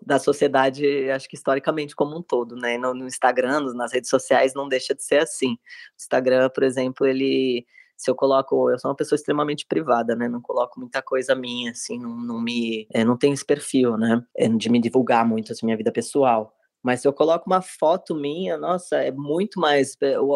da 0.05 0.19
sociedade, 0.19 1.11
acho 1.11 1.29
que 1.29 1.37
historicamente 1.37 1.95
como 1.95 2.17
um 2.17 2.23
todo, 2.23 2.57
né? 2.57 2.79
No, 2.79 2.95
no, 2.95 3.07
Instagram, 3.07 3.61
nas 3.75 3.93
redes 3.93 4.11
sociais, 4.11 4.55
não 4.55 4.69
deixa 4.69 4.95
de 4.95 5.05
ser 5.05 5.19
assim. 5.23 5.53
O 5.53 5.97
Instagram, 6.01 6.51
por 6.51 6.63
exemplo, 6.63 7.07
ele. 7.07 7.67
Se 7.97 8.11
eu 8.11 8.17
coloco, 8.17 8.69
eu 8.69 8.79
sou 8.81 8.91
uma 8.91 8.97
pessoa 8.97 9.17
extremamente 9.17 9.65
privada, 9.67 10.17
né? 10.17 10.29
Não 10.29 10.41
coloco 10.41 10.81
muita 10.81 11.01
coisa 11.01 11.37
minha, 11.37 11.71
assim, 11.71 11.99
não, 12.01 12.17
não 12.17 12.41
me, 12.41 12.89
é, 12.93 13.05
não 13.05 13.17
tenho 13.17 13.33
esse 13.33 13.45
perfil, 13.45 13.97
né? 13.97 14.21
É, 14.37 14.49
de 14.49 14.69
me 14.69 14.81
divulgar 14.81 15.25
muito 15.27 15.53
assim 15.53 15.67
minha 15.67 15.77
vida 15.77 15.93
pessoal. 15.93 16.53
Mas 16.83 17.01
se 17.01 17.09
eu 17.09 17.13
coloco 17.13 17.47
uma 17.49 17.63
foto 17.63 18.15
minha, 18.15 18.59
nossa, 18.59 18.97
é 18.97 19.13
muito 19.13 19.61
mais. 19.61 19.97
É, 20.01 20.19
o 20.21 20.33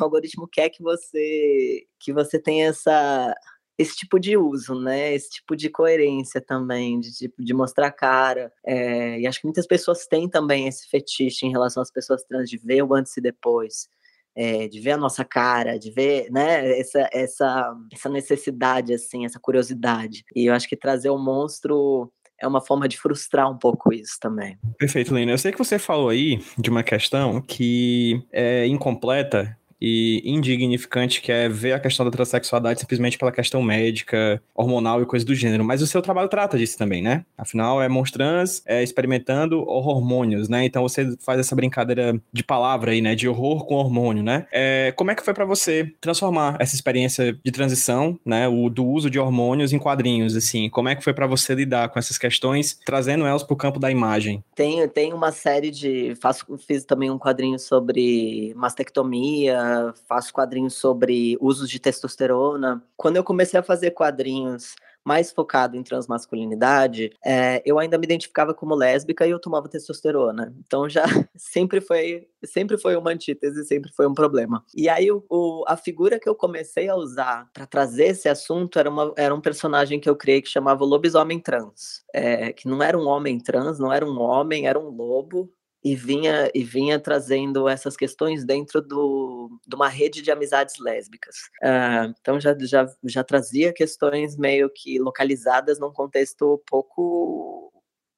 algoritmo 0.00 0.48
quer 0.48 0.70
que 0.70 0.82
você 0.82 1.84
que 2.00 2.12
você 2.12 2.38
tenha 2.38 2.68
essa 2.68 3.34
esse 3.76 3.96
tipo 3.96 4.20
de 4.20 4.36
uso, 4.36 4.74
né? 4.80 5.14
Esse 5.14 5.30
tipo 5.30 5.56
de 5.56 5.68
coerência 5.68 6.40
também, 6.40 7.00
de 7.00 7.12
tipo 7.12 7.44
de 7.44 7.52
mostrar 7.52 7.90
cara. 7.90 8.52
É, 8.64 9.20
e 9.20 9.26
acho 9.26 9.40
que 9.40 9.46
muitas 9.46 9.66
pessoas 9.66 10.06
têm 10.06 10.28
também 10.28 10.68
esse 10.68 10.88
fetiche 10.88 11.46
em 11.46 11.50
relação 11.50 11.82
às 11.82 11.90
pessoas 11.90 12.24
trans 12.24 12.48
de 12.48 12.56
ver 12.56 12.82
o 12.82 12.94
antes 12.94 13.16
e 13.16 13.20
depois. 13.20 13.88
É, 14.36 14.66
de 14.68 14.80
ver 14.80 14.92
a 14.92 14.96
nossa 14.96 15.24
cara, 15.24 15.78
de 15.78 15.92
ver, 15.92 16.28
né, 16.28 16.76
essa, 16.80 17.08
essa, 17.12 17.72
essa 17.92 18.08
necessidade, 18.08 18.92
assim, 18.92 19.24
essa 19.24 19.38
curiosidade. 19.38 20.24
E 20.34 20.46
eu 20.46 20.54
acho 20.54 20.68
que 20.68 20.76
trazer 20.76 21.10
o 21.10 21.18
monstro 21.18 22.12
é 22.40 22.46
uma 22.46 22.60
forma 22.60 22.88
de 22.88 22.98
frustrar 22.98 23.50
um 23.50 23.56
pouco 23.56 23.92
isso 23.92 24.18
também. 24.20 24.58
Perfeito, 24.78 25.14
Lina. 25.14 25.32
Eu 25.32 25.38
sei 25.38 25.52
que 25.52 25.58
você 25.58 25.78
falou 25.78 26.08
aí 26.08 26.42
de 26.58 26.70
uma 26.70 26.82
questão 26.82 27.40
que 27.40 28.22
é 28.32 28.66
incompleta 28.66 29.56
e 29.86 30.22
indignificante, 30.24 31.20
que 31.20 31.30
é 31.30 31.46
ver 31.46 31.74
a 31.74 31.78
questão 31.78 32.06
da 32.06 32.10
transexualidade 32.10 32.80
simplesmente 32.80 33.18
pela 33.18 33.30
questão 33.30 33.62
médica, 33.62 34.42
hormonal 34.54 35.02
e 35.02 35.06
coisa 35.06 35.26
do 35.26 35.34
gênero. 35.34 35.62
Mas 35.62 35.82
o 35.82 35.86
seu 35.86 36.00
trabalho 36.00 36.26
trata 36.26 36.56
disso 36.56 36.78
também, 36.78 37.02
né? 37.02 37.22
Afinal, 37.36 37.82
é 37.82 37.88
monstrans 37.88 38.62
é, 38.64 38.82
experimentando 38.82 39.60
hormônios, 39.68 40.48
né? 40.48 40.64
Então 40.64 40.82
você 40.82 41.14
faz 41.20 41.38
essa 41.38 41.54
brincadeira 41.54 42.18
de 42.32 42.42
palavra 42.42 42.92
aí, 42.92 43.02
né? 43.02 43.14
De 43.14 43.28
horror 43.28 43.66
com 43.66 43.74
hormônio, 43.74 44.22
né? 44.22 44.46
É, 44.50 44.90
como 44.96 45.10
é 45.10 45.14
que 45.14 45.22
foi 45.22 45.34
para 45.34 45.44
você 45.44 45.92
transformar 46.00 46.56
essa 46.58 46.74
experiência 46.74 47.38
de 47.44 47.52
transição, 47.52 48.18
né? 48.24 48.48
O 48.48 48.70
do 48.70 48.86
uso 48.86 49.10
de 49.10 49.18
hormônios 49.18 49.74
em 49.74 49.78
quadrinhos, 49.78 50.34
assim? 50.34 50.70
Como 50.70 50.88
é 50.88 50.94
que 50.94 51.04
foi 51.04 51.12
para 51.12 51.26
você 51.26 51.54
lidar 51.54 51.90
com 51.90 51.98
essas 51.98 52.16
questões, 52.16 52.78
trazendo 52.86 53.26
elas 53.26 53.42
pro 53.42 53.54
campo 53.54 53.78
da 53.78 53.90
imagem? 53.90 54.42
Tenho, 54.54 54.88
tenho 54.88 55.14
uma 55.14 55.30
série 55.30 55.70
de... 55.70 56.14
Faço, 56.22 56.46
fiz 56.66 56.86
também 56.86 57.10
um 57.10 57.18
quadrinho 57.18 57.58
sobre 57.58 58.54
mastectomia, 58.56 59.73
faço 60.06 60.32
quadrinhos 60.32 60.74
sobre 60.74 61.36
usos 61.40 61.68
de 61.68 61.78
testosterona. 61.78 62.82
Quando 62.96 63.16
eu 63.16 63.24
comecei 63.24 63.58
a 63.58 63.62
fazer 63.62 63.92
quadrinhos 63.92 64.74
mais 65.04 65.30
focado 65.30 65.76
em 65.76 65.82
transmasculinidade, 65.82 67.12
é, 67.24 67.62
eu 67.64 67.78
ainda 67.78 67.98
me 67.98 68.04
identificava 68.04 68.54
como 68.54 68.74
lésbica 68.74 69.26
e 69.26 69.30
eu 69.30 69.38
tomava 69.38 69.68
testosterona. 69.68 70.54
Então 70.66 70.88
já 70.88 71.04
sempre 71.36 71.80
foi 71.80 72.26
sempre 72.44 72.78
foi 72.78 72.96
uma 72.96 73.10
antítese, 73.10 73.64
sempre 73.64 73.92
foi 73.92 74.06
um 74.06 74.14
problema. 74.14 74.64
E 74.74 74.88
aí 74.88 75.12
o, 75.12 75.22
o 75.28 75.64
a 75.68 75.76
figura 75.76 76.18
que 76.18 76.28
eu 76.28 76.34
comecei 76.34 76.88
a 76.88 76.96
usar 76.96 77.48
para 77.52 77.66
trazer 77.66 78.06
esse 78.06 78.28
assunto 78.28 78.78
era, 78.78 78.88
uma, 78.88 79.12
era 79.16 79.34
um 79.34 79.40
personagem 79.40 80.00
que 80.00 80.08
eu 80.08 80.16
criei 80.16 80.40
que 80.40 80.48
chamava 80.48 80.84
lobisomem 80.84 81.38
trans, 81.38 82.02
é, 82.14 82.52
que 82.52 82.66
não 82.66 82.82
era 82.82 82.98
um 82.98 83.06
homem 83.06 83.38
trans, 83.38 83.78
não 83.78 83.92
era 83.92 84.06
um 84.06 84.18
homem, 84.18 84.66
era 84.66 84.78
um 84.78 84.88
lobo 84.88 85.52
e 85.84 85.94
vinha 85.94 86.50
e 86.54 86.64
vinha 86.64 86.98
trazendo 86.98 87.68
essas 87.68 87.96
questões 87.96 88.44
dentro 88.44 88.80
do, 88.80 89.50
de 89.66 89.76
uma 89.76 89.88
rede 89.88 90.22
de 90.22 90.30
amizades 90.30 90.76
lésbicas. 90.78 91.36
Uh, 91.62 92.14
então 92.18 92.40
já, 92.40 92.56
já, 92.58 92.86
já 93.04 93.22
trazia 93.22 93.72
questões 93.72 94.36
meio 94.36 94.70
que 94.70 94.98
localizadas 94.98 95.78
num 95.78 95.92
contexto 95.92 96.62
pouco 96.66 97.73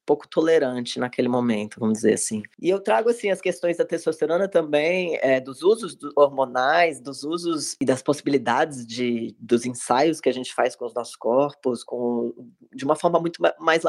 pouco 0.06 0.28
tolerante 0.28 1.00
naquele 1.00 1.28
momento, 1.28 1.80
vamos 1.80 1.98
dizer 1.98 2.14
assim. 2.14 2.42
E 2.60 2.70
eu 2.70 2.80
trago 2.80 3.10
assim 3.10 3.28
as 3.28 3.40
questões 3.40 3.76
da 3.76 3.84
testosterona 3.84 4.48
também, 4.48 5.18
é, 5.20 5.40
dos 5.40 5.62
usos 5.62 5.98
hormonais, 6.14 7.00
dos 7.00 7.24
usos 7.24 7.76
e 7.80 7.84
das 7.84 8.02
possibilidades 8.02 8.86
de 8.86 9.36
dos 9.38 9.66
ensaios 9.66 10.20
que 10.20 10.28
a 10.28 10.32
gente 10.32 10.54
faz 10.54 10.76
com 10.76 10.86
os 10.86 10.94
nossos 10.94 11.16
corpos, 11.16 11.82
com 11.82 12.32
de 12.72 12.84
uma 12.84 12.94
forma 12.94 13.18
muito 13.18 13.42
mais 13.58 13.82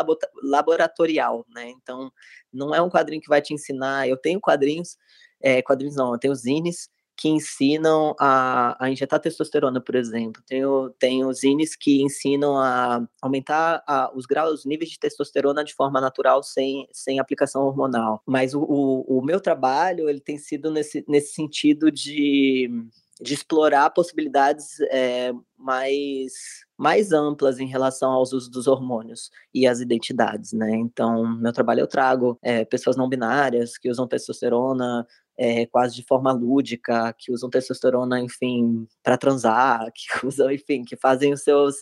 laboratorial, 0.43 1.45
né? 1.53 1.69
Então, 1.69 2.11
não 2.51 2.73
é 2.73 2.81
um 2.81 2.89
quadrinho 2.89 3.21
que 3.21 3.29
vai 3.29 3.41
te 3.41 3.53
ensinar. 3.53 4.07
Eu 4.09 4.17
tenho 4.17 4.41
quadrinhos, 4.41 4.97
é, 5.39 5.61
quadrinhos 5.61 5.95
não, 5.95 6.13
eu 6.13 6.19
tenho 6.19 6.33
zines 6.33 6.89
que 7.17 7.27
ensinam 7.27 8.15
a, 8.19 8.77
a 8.85 8.91
injetar 8.91 9.19
testosterona, 9.19 9.81
por 9.81 9.95
exemplo. 9.95 10.41
Tem, 10.45 10.61
tem 10.99 11.25
os 11.25 11.39
zines 11.39 11.75
que 11.75 12.03
ensinam 12.03 12.57
a 12.57 13.05
aumentar 13.21 13.83
a, 13.87 14.11
os 14.15 14.27
graus, 14.27 14.59
os 14.59 14.65
níveis 14.65 14.91
de 14.91 14.99
testosterona 14.99 15.63
de 15.63 15.73
forma 15.73 15.99
natural, 15.99 16.43
sem, 16.43 16.87
sem 16.93 17.19
aplicação 17.19 17.63
hormonal. 17.63 18.21
Mas 18.25 18.53
o, 18.53 18.61
o, 18.61 19.19
o 19.19 19.25
meu 19.25 19.41
trabalho, 19.41 20.07
ele 20.07 20.21
tem 20.21 20.37
sido 20.37 20.69
nesse, 20.69 21.03
nesse 21.07 21.33
sentido 21.33 21.91
de, 21.91 22.69
de 23.19 23.33
explorar 23.33 23.89
possibilidades 23.89 24.79
é, 24.91 25.33
mais 25.57 26.33
mais 26.77 27.11
amplas 27.11 27.59
em 27.59 27.65
relação 27.65 28.11
aos 28.11 28.31
usos 28.31 28.49
dos 28.49 28.67
hormônios 28.67 29.31
e 29.51 29.65
as 29.65 29.79
identidades, 29.79 30.53
né? 30.53 30.75
Então, 30.75 31.25
meu 31.25 31.51
trabalho 31.51 31.79
eu 31.79 31.87
trago 31.87 32.37
é, 32.39 32.63
pessoas 32.63 32.95
não 32.95 33.09
binárias 33.09 33.79
que 33.79 33.89
usam 33.89 34.07
testosterona 34.07 35.03
é, 35.37 35.65
quase 35.67 35.95
de 35.95 36.03
forma 36.03 36.31
lúdica, 36.31 37.13
que 37.17 37.31
usam 37.31 37.49
testosterona, 37.49 38.19
enfim, 38.19 38.87
para 39.03 39.17
transar, 39.17 39.91
que 39.93 40.25
usam, 40.25 40.51
enfim, 40.51 40.83
que 40.83 40.95
fazem 40.95 41.33
os 41.33 41.43
seus, 41.43 41.75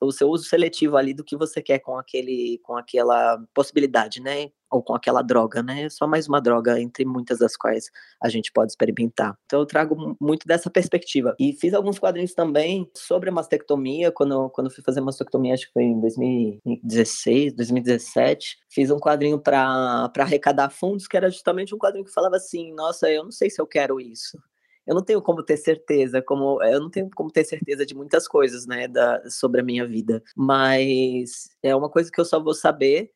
o 0.00 0.10
seu 0.10 0.28
uso 0.28 0.44
seletivo 0.44 0.96
ali 0.96 1.12
do 1.12 1.24
que 1.24 1.36
você 1.36 1.60
quer 1.60 1.80
com 1.80 1.98
aquele, 1.98 2.58
com 2.62 2.76
aquela 2.76 3.38
possibilidade, 3.52 4.20
né? 4.20 4.50
Ou 4.74 4.82
com 4.82 4.94
aquela 4.94 5.22
droga, 5.22 5.62
né? 5.62 5.84
É 5.84 5.88
só 5.88 6.06
mais 6.06 6.26
uma 6.26 6.40
droga 6.40 6.80
entre 6.80 7.04
muitas 7.04 7.38
das 7.38 7.56
quais 7.56 7.90
a 8.20 8.28
gente 8.28 8.50
pode 8.50 8.72
experimentar. 8.72 9.38
Então 9.46 9.60
eu 9.60 9.66
trago 9.66 10.16
muito 10.20 10.48
dessa 10.48 10.68
perspectiva. 10.68 11.34
E 11.38 11.52
fiz 11.52 11.72
alguns 11.74 11.98
quadrinhos 11.98 12.34
também 12.34 12.90
sobre 12.92 13.28
a 13.28 13.32
mastectomia, 13.32 14.10
quando, 14.10 14.50
quando 14.50 14.70
fui 14.70 14.82
fazer 14.82 15.00
mastectomia, 15.00 15.54
acho 15.54 15.68
que 15.68 15.72
foi 15.72 15.84
em 15.84 16.00
2016, 16.00 17.54
2017. 17.54 18.58
Fiz 18.68 18.90
um 18.90 18.98
quadrinho 18.98 19.38
para 19.38 20.10
arrecadar 20.18 20.70
fundos, 20.70 21.06
que 21.06 21.16
era 21.16 21.30
justamente 21.30 21.72
um 21.72 21.78
quadrinho 21.78 22.04
que 22.04 22.12
falava 22.12 22.36
assim: 22.36 22.74
nossa, 22.74 23.08
eu 23.08 23.22
não 23.22 23.30
sei 23.30 23.48
se 23.48 23.60
eu 23.60 23.66
quero 23.66 24.00
isso 24.00 24.38
eu 24.86 24.94
não 24.94 25.02
tenho 25.02 25.22
como 25.22 25.42
ter 25.42 25.56
certeza, 25.56 26.20
como 26.20 26.62
eu 26.62 26.80
não 26.80 26.90
tenho 26.90 27.08
como 27.14 27.30
ter 27.30 27.44
certeza 27.44 27.86
de 27.86 27.94
muitas 27.94 28.28
coisas, 28.28 28.66
né, 28.66 28.86
da, 28.86 29.22
sobre 29.30 29.60
a 29.60 29.64
minha 29.64 29.86
vida, 29.86 30.22
mas 30.36 31.48
é 31.62 31.74
uma 31.74 31.88
coisa 31.88 32.10
que 32.10 32.20
eu 32.20 32.24
só 32.24 32.42
vou 32.42 32.54
saber 32.54 33.10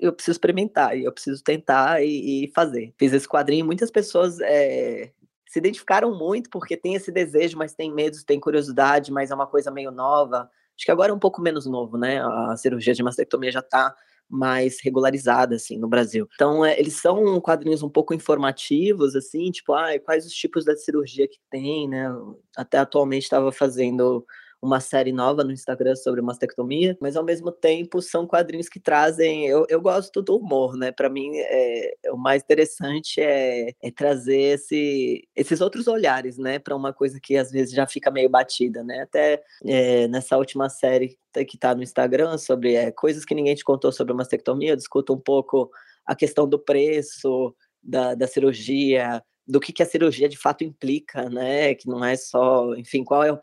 eu 0.00 0.12
preciso 0.12 0.34
experimentar 0.36 0.96
e 0.96 1.04
eu 1.04 1.12
preciso 1.12 1.42
tentar 1.42 2.02
e, 2.02 2.44
e 2.44 2.52
fazer. 2.54 2.94
Fiz 2.98 3.12
esse 3.12 3.28
quadrinho, 3.28 3.66
muitas 3.66 3.90
pessoas 3.90 4.40
é, 4.40 5.12
se 5.46 5.58
identificaram 5.58 6.16
muito 6.16 6.50
porque 6.50 6.76
tem 6.76 6.94
esse 6.94 7.12
desejo, 7.12 7.58
mas 7.58 7.74
tem 7.74 7.92
medo, 7.92 8.16
tem 8.26 8.40
curiosidade, 8.40 9.12
mas 9.12 9.30
é 9.30 9.34
uma 9.34 9.46
coisa 9.46 9.70
meio 9.70 9.90
nova. 9.90 10.50
Acho 10.76 10.84
que 10.84 10.90
agora 10.90 11.12
é 11.12 11.14
um 11.14 11.18
pouco 11.18 11.40
menos 11.40 11.66
novo, 11.66 11.96
né? 11.96 12.20
A 12.22 12.56
cirurgia 12.56 12.94
de 12.94 13.02
mastectomia 13.02 13.50
já 13.50 13.60
está 13.60 13.94
mais 14.28 14.80
regularizada, 14.82 15.54
assim, 15.54 15.78
no 15.78 15.88
Brasil. 15.88 16.28
Então, 16.34 16.64
é, 16.64 16.78
eles 16.78 16.94
são 16.94 17.40
quadrinhos 17.40 17.82
um 17.82 17.88
pouco 17.88 18.12
informativos, 18.12 19.14
assim, 19.14 19.50
tipo, 19.50 19.72
ah, 19.72 19.98
quais 20.04 20.26
os 20.26 20.32
tipos 20.32 20.64
da 20.64 20.76
cirurgia 20.76 21.28
que 21.28 21.38
tem, 21.48 21.88
né? 21.88 22.08
Até 22.56 22.78
atualmente 22.78 23.22
estava 23.22 23.52
fazendo 23.52 24.26
uma 24.60 24.80
série 24.80 25.12
nova 25.12 25.44
no 25.44 25.52
Instagram 25.52 25.94
sobre 25.94 26.20
mastectomia, 26.22 26.96
mas 27.00 27.16
ao 27.16 27.24
mesmo 27.24 27.52
tempo 27.52 28.00
são 28.00 28.26
quadrinhos 28.26 28.68
que 28.68 28.80
trazem. 28.80 29.46
Eu, 29.46 29.66
eu 29.68 29.80
gosto 29.80 30.22
do 30.22 30.36
humor, 30.36 30.76
né? 30.76 30.90
Para 30.92 31.08
mim, 31.08 31.30
é, 31.36 31.92
o 32.10 32.16
mais 32.16 32.42
interessante 32.42 33.20
é, 33.20 33.70
é 33.82 33.90
trazer 33.90 34.54
esse, 34.54 35.26
esses 35.34 35.60
outros 35.60 35.86
olhares, 35.86 36.38
né? 36.38 36.58
Para 36.58 36.76
uma 36.76 36.92
coisa 36.92 37.18
que 37.22 37.36
às 37.36 37.50
vezes 37.50 37.74
já 37.74 37.86
fica 37.86 38.10
meio 38.10 38.28
batida, 38.28 38.82
né? 38.82 39.02
Até 39.02 39.42
é, 39.64 40.08
nessa 40.08 40.36
última 40.36 40.68
série 40.68 41.18
que 41.32 41.56
está 41.56 41.74
no 41.74 41.82
Instagram 41.82 42.38
sobre 42.38 42.74
é, 42.74 42.90
coisas 42.90 43.24
que 43.24 43.34
ninguém 43.34 43.54
te 43.54 43.64
contou 43.64 43.92
sobre 43.92 44.14
mastectomia, 44.14 44.70
eu 44.70 44.76
discuto 44.76 45.12
um 45.12 45.20
pouco 45.20 45.70
a 46.06 46.14
questão 46.14 46.48
do 46.48 46.58
preço 46.58 47.54
da, 47.82 48.14
da 48.14 48.26
cirurgia, 48.26 49.22
do 49.46 49.60
que, 49.60 49.72
que 49.72 49.82
a 49.82 49.86
cirurgia 49.86 50.28
de 50.28 50.36
fato 50.36 50.64
implica, 50.64 51.28
né? 51.28 51.74
Que 51.74 51.88
não 51.88 52.04
é 52.04 52.16
só, 52.16 52.74
enfim, 52.74 53.04
qual 53.04 53.22
é 53.22 53.30
o 53.30 53.36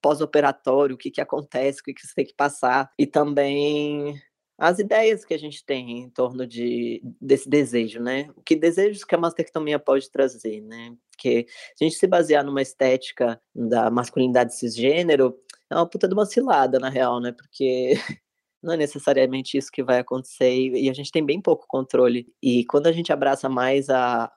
pós-operatório, 0.00 0.94
o 0.94 0.98
que, 0.98 1.10
que 1.10 1.20
acontece, 1.20 1.80
o 1.80 1.84
que, 1.84 1.94
que 1.94 2.06
você 2.06 2.14
tem 2.14 2.26
que 2.26 2.34
passar, 2.34 2.90
e 2.98 3.06
também 3.06 4.20
as 4.58 4.80
ideias 4.80 5.24
que 5.24 5.32
a 5.32 5.38
gente 5.38 5.64
tem 5.64 6.00
em 6.00 6.10
torno 6.10 6.44
de, 6.44 7.00
desse 7.20 7.48
desejo, 7.48 8.00
né? 8.00 8.28
O 8.36 8.42
que 8.42 8.56
desejos 8.56 9.04
que 9.04 9.14
a 9.14 9.18
mastectomia 9.18 9.78
pode 9.78 10.10
trazer, 10.10 10.60
né? 10.62 10.96
Porque 11.12 11.46
se 11.76 11.84
a 11.84 11.88
gente 11.88 11.96
se 11.96 12.06
basear 12.08 12.44
numa 12.44 12.60
estética 12.60 13.40
da 13.54 13.88
masculinidade 13.88 14.56
cisgênero, 14.56 15.36
é 15.70 15.76
uma 15.76 15.88
puta 15.88 16.08
de 16.08 16.14
uma 16.14 16.26
cilada, 16.26 16.80
na 16.80 16.88
real, 16.88 17.20
né? 17.20 17.30
Porque 17.30 17.92
não 18.60 18.74
é 18.74 18.76
necessariamente 18.76 19.56
isso 19.56 19.70
que 19.70 19.82
vai 19.82 20.00
acontecer 20.00 20.52
e 20.52 20.90
a 20.90 20.92
gente 20.92 21.12
tem 21.12 21.24
bem 21.24 21.40
pouco 21.40 21.64
controle. 21.68 22.26
E 22.42 22.64
quando 22.66 22.88
a 22.88 22.92
gente 22.92 23.12
abraça 23.12 23.48
mais 23.48 23.88
a, 23.88 24.30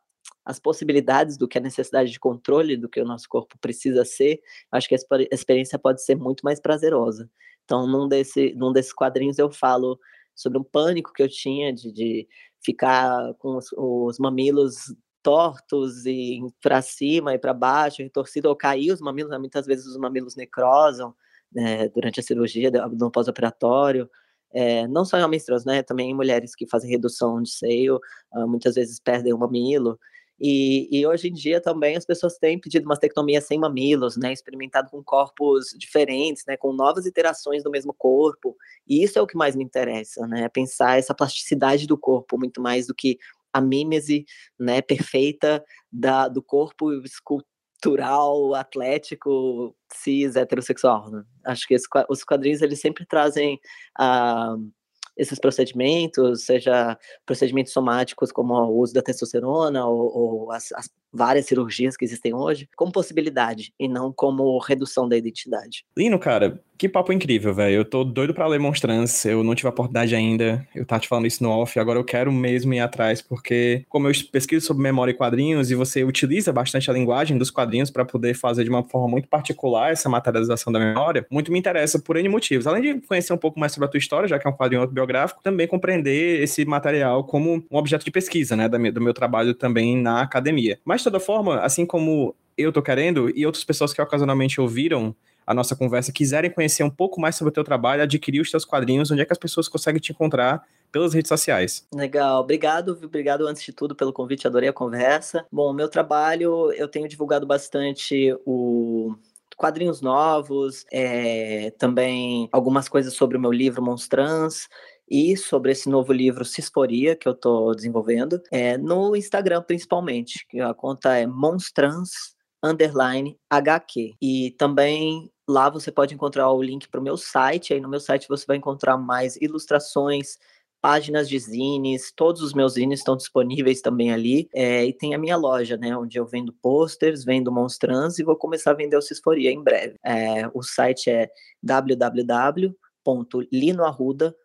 as 0.45 0.59
possibilidades 0.59 1.37
do 1.37 1.47
que 1.47 1.57
a 1.57 1.61
necessidade 1.61 2.11
de 2.11 2.19
controle 2.19 2.75
do 2.75 2.89
que 2.89 2.99
o 2.99 3.05
nosso 3.05 3.27
corpo 3.29 3.57
precisa 3.59 4.03
ser, 4.03 4.41
acho 4.71 4.87
que 4.89 4.95
a 4.95 4.99
experiência 5.31 5.77
pode 5.77 6.03
ser 6.03 6.15
muito 6.15 6.41
mais 6.41 6.59
prazerosa. 6.59 7.29
Então, 7.63 7.87
num, 7.87 8.07
desse, 8.07 8.53
num 8.55 8.73
desses 8.73 8.93
quadrinhos 8.93 9.37
eu 9.37 9.51
falo 9.51 9.99
sobre 10.35 10.57
um 10.57 10.63
pânico 10.63 11.13
que 11.13 11.21
eu 11.21 11.29
tinha 11.29 11.71
de, 11.73 11.91
de 11.91 12.27
ficar 12.63 13.33
com 13.35 13.57
os, 13.57 13.67
os 13.77 14.17
mamilos 14.17 14.93
tortos 15.23 16.05
e 16.05 16.39
para 16.61 16.81
cima 16.81 17.33
e 17.33 17.39
para 17.39 17.53
baixo, 17.53 18.01
retorcido 18.01 18.49
ou 18.49 18.55
cair 18.55 18.91
os 18.91 19.01
mamilos, 19.01 19.37
muitas 19.39 19.65
vezes 19.65 19.85
os 19.85 19.97
mamilos 19.97 20.35
necrosam 20.35 21.13
né, 21.51 21.87
durante 21.89 22.19
a 22.19 22.23
cirurgia, 22.23 22.71
no 22.71 23.11
pós-operatório. 23.11 24.09
É, 24.53 24.85
não 24.87 25.05
só 25.05 25.17
em 25.17 25.23
homens 25.23 25.45
trans, 25.45 25.63
né, 25.63 25.81
também 25.81 26.09
em 26.09 26.13
mulheres 26.13 26.55
que 26.55 26.67
fazem 26.67 26.89
redução 26.89 27.41
de 27.41 27.51
seio, 27.51 27.99
uh, 28.33 28.47
muitas 28.47 28.75
vezes 28.75 28.99
perdem 28.99 29.33
o 29.33 29.37
mamilo. 29.37 29.97
E, 30.43 30.87
e, 30.91 31.05
hoje 31.05 31.27
em 31.27 31.33
dia 31.33 31.61
também 31.61 31.95
as 31.95 32.03
pessoas 32.03 32.35
têm 32.39 32.59
pedido 32.59 32.87
mastectomia 32.87 33.39
sem 33.39 33.59
mamilos, 33.59 34.17
né? 34.17 34.33
Experimentado 34.33 34.89
com 34.89 35.03
corpos 35.03 35.67
diferentes, 35.77 36.43
né? 36.47 36.57
Com 36.57 36.73
novas 36.73 37.05
iterações 37.05 37.63
do 37.63 37.69
mesmo 37.69 37.93
corpo. 37.93 38.57
E 38.87 39.03
isso 39.03 39.19
é 39.19 39.21
o 39.21 39.27
que 39.27 39.37
mais 39.37 39.55
me 39.55 39.63
interessa, 39.63 40.25
né? 40.25 40.49
Pensar 40.49 40.97
essa 40.97 41.13
plasticidade 41.13 41.85
do 41.85 41.95
corpo, 41.95 42.39
muito 42.39 42.59
mais 42.59 42.87
do 42.87 42.95
que 42.95 43.19
a 43.53 43.61
mímese, 43.61 44.25
né? 44.59 44.81
Perfeita 44.81 45.63
da, 45.91 46.27
do 46.27 46.41
corpo 46.41 46.91
escultural, 47.03 48.55
atlético, 48.55 49.75
cis, 49.93 50.35
heterossexual, 50.35 51.11
né? 51.11 51.23
Acho 51.45 51.67
que 51.67 51.75
esse, 51.75 51.87
os 52.09 52.23
quadrinhos, 52.23 52.63
eles 52.63 52.81
sempre 52.81 53.05
trazem 53.05 53.59
a... 53.95 54.55
Uh, 54.55 54.80
esses 55.17 55.39
procedimentos, 55.39 56.43
seja 56.43 56.97
procedimentos 57.25 57.73
somáticos 57.73 58.31
como 58.31 58.53
o 58.53 58.79
uso 58.79 58.93
da 58.93 59.01
testosterona 59.01 59.85
ou, 59.85 60.17
ou 60.17 60.51
as, 60.51 60.71
as, 60.71 60.89
várias 61.11 61.45
cirurgias 61.45 61.97
que 61.97 62.05
existem 62.05 62.33
hoje, 62.33 62.69
como 62.75 62.91
possibilidade 62.91 63.73
e 63.79 63.87
não 63.87 64.11
como 64.11 64.57
redução 64.59 65.07
da 65.07 65.17
identidade. 65.17 65.85
Lino, 65.97 66.17
cara, 66.17 66.63
que 66.81 66.89
papo 66.89 67.13
incrível, 67.13 67.53
velho. 67.53 67.75
Eu 67.75 67.85
tô 67.85 68.03
doido 68.03 68.33
pra 68.33 68.47
ler 68.47 68.59
Monstrance, 68.59 69.29
eu 69.29 69.43
não 69.43 69.53
tive 69.53 69.67
a 69.67 69.69
oportunidade 69.69 70.15
ainda. 70.15 70.67
Eu 70.73 70.83
tava 70.83 70.99
te 70.99 71.07
falando 71.07 71.27
isso 71.27 71.43
no 71.43 71.51
off, 71.51 71.79
agora 71.79 71.99
eu 71.99 72.03
quero 72.03 72.31
mesmo 72.31 72.73
ir 72.73 72.79
atrás, 72.79 73.21
porque 73.21 73.85
como 73.87 74.07
eu 74.07 74.13
pesquiso 74.31 74.65
sobre 74.65 74.81
memória 74.81 75.11
e 75.11 75.13
quadrinhos, 75.13 75.69
e 75.69 75.75
você 75.75 76.03
utiliza 76.03 76.51
bastante 76.51 76.89
a 76.89 76.93
linguagem 76.93 77.37
dos 77.37 77.51
quadrinhos 77.51 77.91
para 77.91 78.03
poder 78.03 78.33
fazer 78.33 78.63
de 78.63 78.71
uma 78.71 78.83
forma 78.83 79.07
muito 79.07 79.27
particular 79.27 79.91
essa 79.91 80.09
materialização 80.09 80.73
da 80.73 80.79
memória, 80.79 81.23
muito 81.29 81.51
me 81.51 81.59
interessa 81.59 81.99
por 81.99 82.17
N 82.17 82.27
motivos. 82.29 82.65
Além 82.65 82.81
de 82.81 83.01
conhecer 83.01 83.31
um 83.31 83.37
pouco 83.37 83.59
mais 83.59 83.73
sobre 83.73 83.85
a 83.85 83.89
tua 83.91 83.99
história, 83.99 84.27
já 84.27 84.39
que 84.39 84.47
é 84.47 84.49
um 84.49 84.53
quadrinho 84.53 84.81
autobiográfico, 84.81 85.39
também 85.43 85.67
compreender 85.67 86.41
esse 86.41 86.65
material 86.65 87.23
como 87.23 87.63
um 87.69 87.77
objeto 87.77 88.03
de 88.03 88.09
pesquisa, 88.09 88.55
né, 88.55 88.67
do 88.67 88.99
meu 88.99 89.13
trabalho 89.13 89.53
também 89.53 89.95
na 89.95 90.23
academia. 90.23 90.79
Mas, 90.83 91.01
de 91.01 91.03
toda 91.03 91.19
forma, 91.19 91.59
assim 91.59 91.85
como 91.85 92.33
eu 92.57 92.71
tô 92.71 92.81
querendo, 92.81 93.31
e 93.35 93.45
outras 93.45 93.63
pessoas 93.63 93.93
que 93.93 94.01
ocasionalmente 94.01 94.59
ouviram 94.59 95.15
a 95.45 95.53
nossa 95.53 95.75
conversa 95.75 96.11
quiserem 96.11 96.51
conhecer 96.51 96.83
um 96.83 96.89
pouco 96.89 97.19
mais 97.19 97.35
sobre 97.35 97.49
o 97.49 97.53
teu 97.53 97.63
trabalho, 97.63 98.03
adquirir 98.03 98.41
os 98.41 98.51
teus 98.51 98.65
quadrinhos, 98.65 99.11
onde 99.11 99.21
é 99.21 99.25
que 99.25 99.33
as 99.33 99.37
pessoas 99.37 99.67
conseguem 99.67 99.99
te 99.99 100.11
encontrar 100.11 100.63
pelas 100.91 101.13
redes 101.13 101.29
sociais. 101.29 101.87
Legal, 101.93 102.41
obrigado, 102.41 102.97
obrigado 103.01 103.47
antes 103.47 103.63
de 103.63 103.71
tudo 103.71 103.95
pelo 103.95 104.11
convite, 104.11 104.45
adorei 104.45 104.69
a 104.69 104.73
conversa. 104.73 105.45
Bom, 105.51 105.73
meu 105.73 105.87
trabalho, 105.87 106.71
eu 106.73 106.87
tenho 106.87 107.07
divulgado 107.07 107.45
bastante 107.45 108.35
o 108.45 109.15
quadrinhos 109.55 110.01
novos, 110.01 110.85
é, 110.91 111.71
também 111.77 112.49
algumas 112.51 112.89
coisas 112.89 113.13
sobre 113.13 113.37
o 113.37 113.39
meu 113.39 113.51
livro 113.51 113.81
Monstrans, 113.81 114.67
e 115.11 115.35
sobre 115.35 115.73
esse 115.73 115.89
novo 115.89 116.13
livro 116.13 116.45
Cisforia 116.45 117.17
que 117.17 117.27
eu 117.27 117.33
estou 117.33 117.75
desenvolvendo, 117.75 118.41
é, 118.49 118.77
no 118.77 119.13
Instagram 119.13 119.61
principalmente, 119.61 120.47
que 120.47 120.61
a 120.61 120.73
conta 120.73 121.17
é 121.17 121.27
monstrans 121.27 122.33
underline 122.63 123.37
HQ. 123.49 124.13
E 124.21 124.51
também 124.57 125.31
Lá 125.51 125.69
você 125.69 125.91
pode 125.91 126.15
encontrar 126.15 126.49
o 126.49 126.63
link 126.63 126.87
para 126.87 126.99
o 126.99 127.03
meu 127.03 127.17
site. 127.17 127.73
Aí 127.73 127.81
no 127.81 127.89
meu 127.89 127.99
site 127.99 128.29
você 128.29 128.45
vai 128.47 128.57
encontrar 128.57 128.97
mais 128.97 129.35
ilustrações, 129.35 130.37
páginas 130.81 131.27
de 131.27 131.37
zines, 131.37 132.13
todos 132.15 132.41
os 132.41 132.53
meus 132.53 132.73
zines 132.73 132.99
estão 132.99 133.17
disponíveis 133.17 133.81
também 133.81 134.13
ali. 134.13 134.47
É, 134.53 134.85
e 134.85 134.93
tem 134.93 135.13
a 135.13 135.17
minha 135.17 135.35
loja, 135.35 135.75
né? 135.77 135.93
Onde 135.95 136.17
eu 136.17 136.25
vendo 136.25 136.53
posters, 136.53 137.25
vendo 137.25 137.51
monstrans 137.51 138.17
e 138.17 138.23
vou 138.23 138.37
começar 138.37 138.71
a 138.71 138.75
vender 138.75 138.95
o 138.95 139.01
Cisforia 139.01 139.51
em 139.51 139.61
breve. 139.61 139.95
É, 140.05 140.49
o 140.53 140.63
site 140.63 141.09
é 141.09 141.29
www.linoarruda.com 141.61 144.41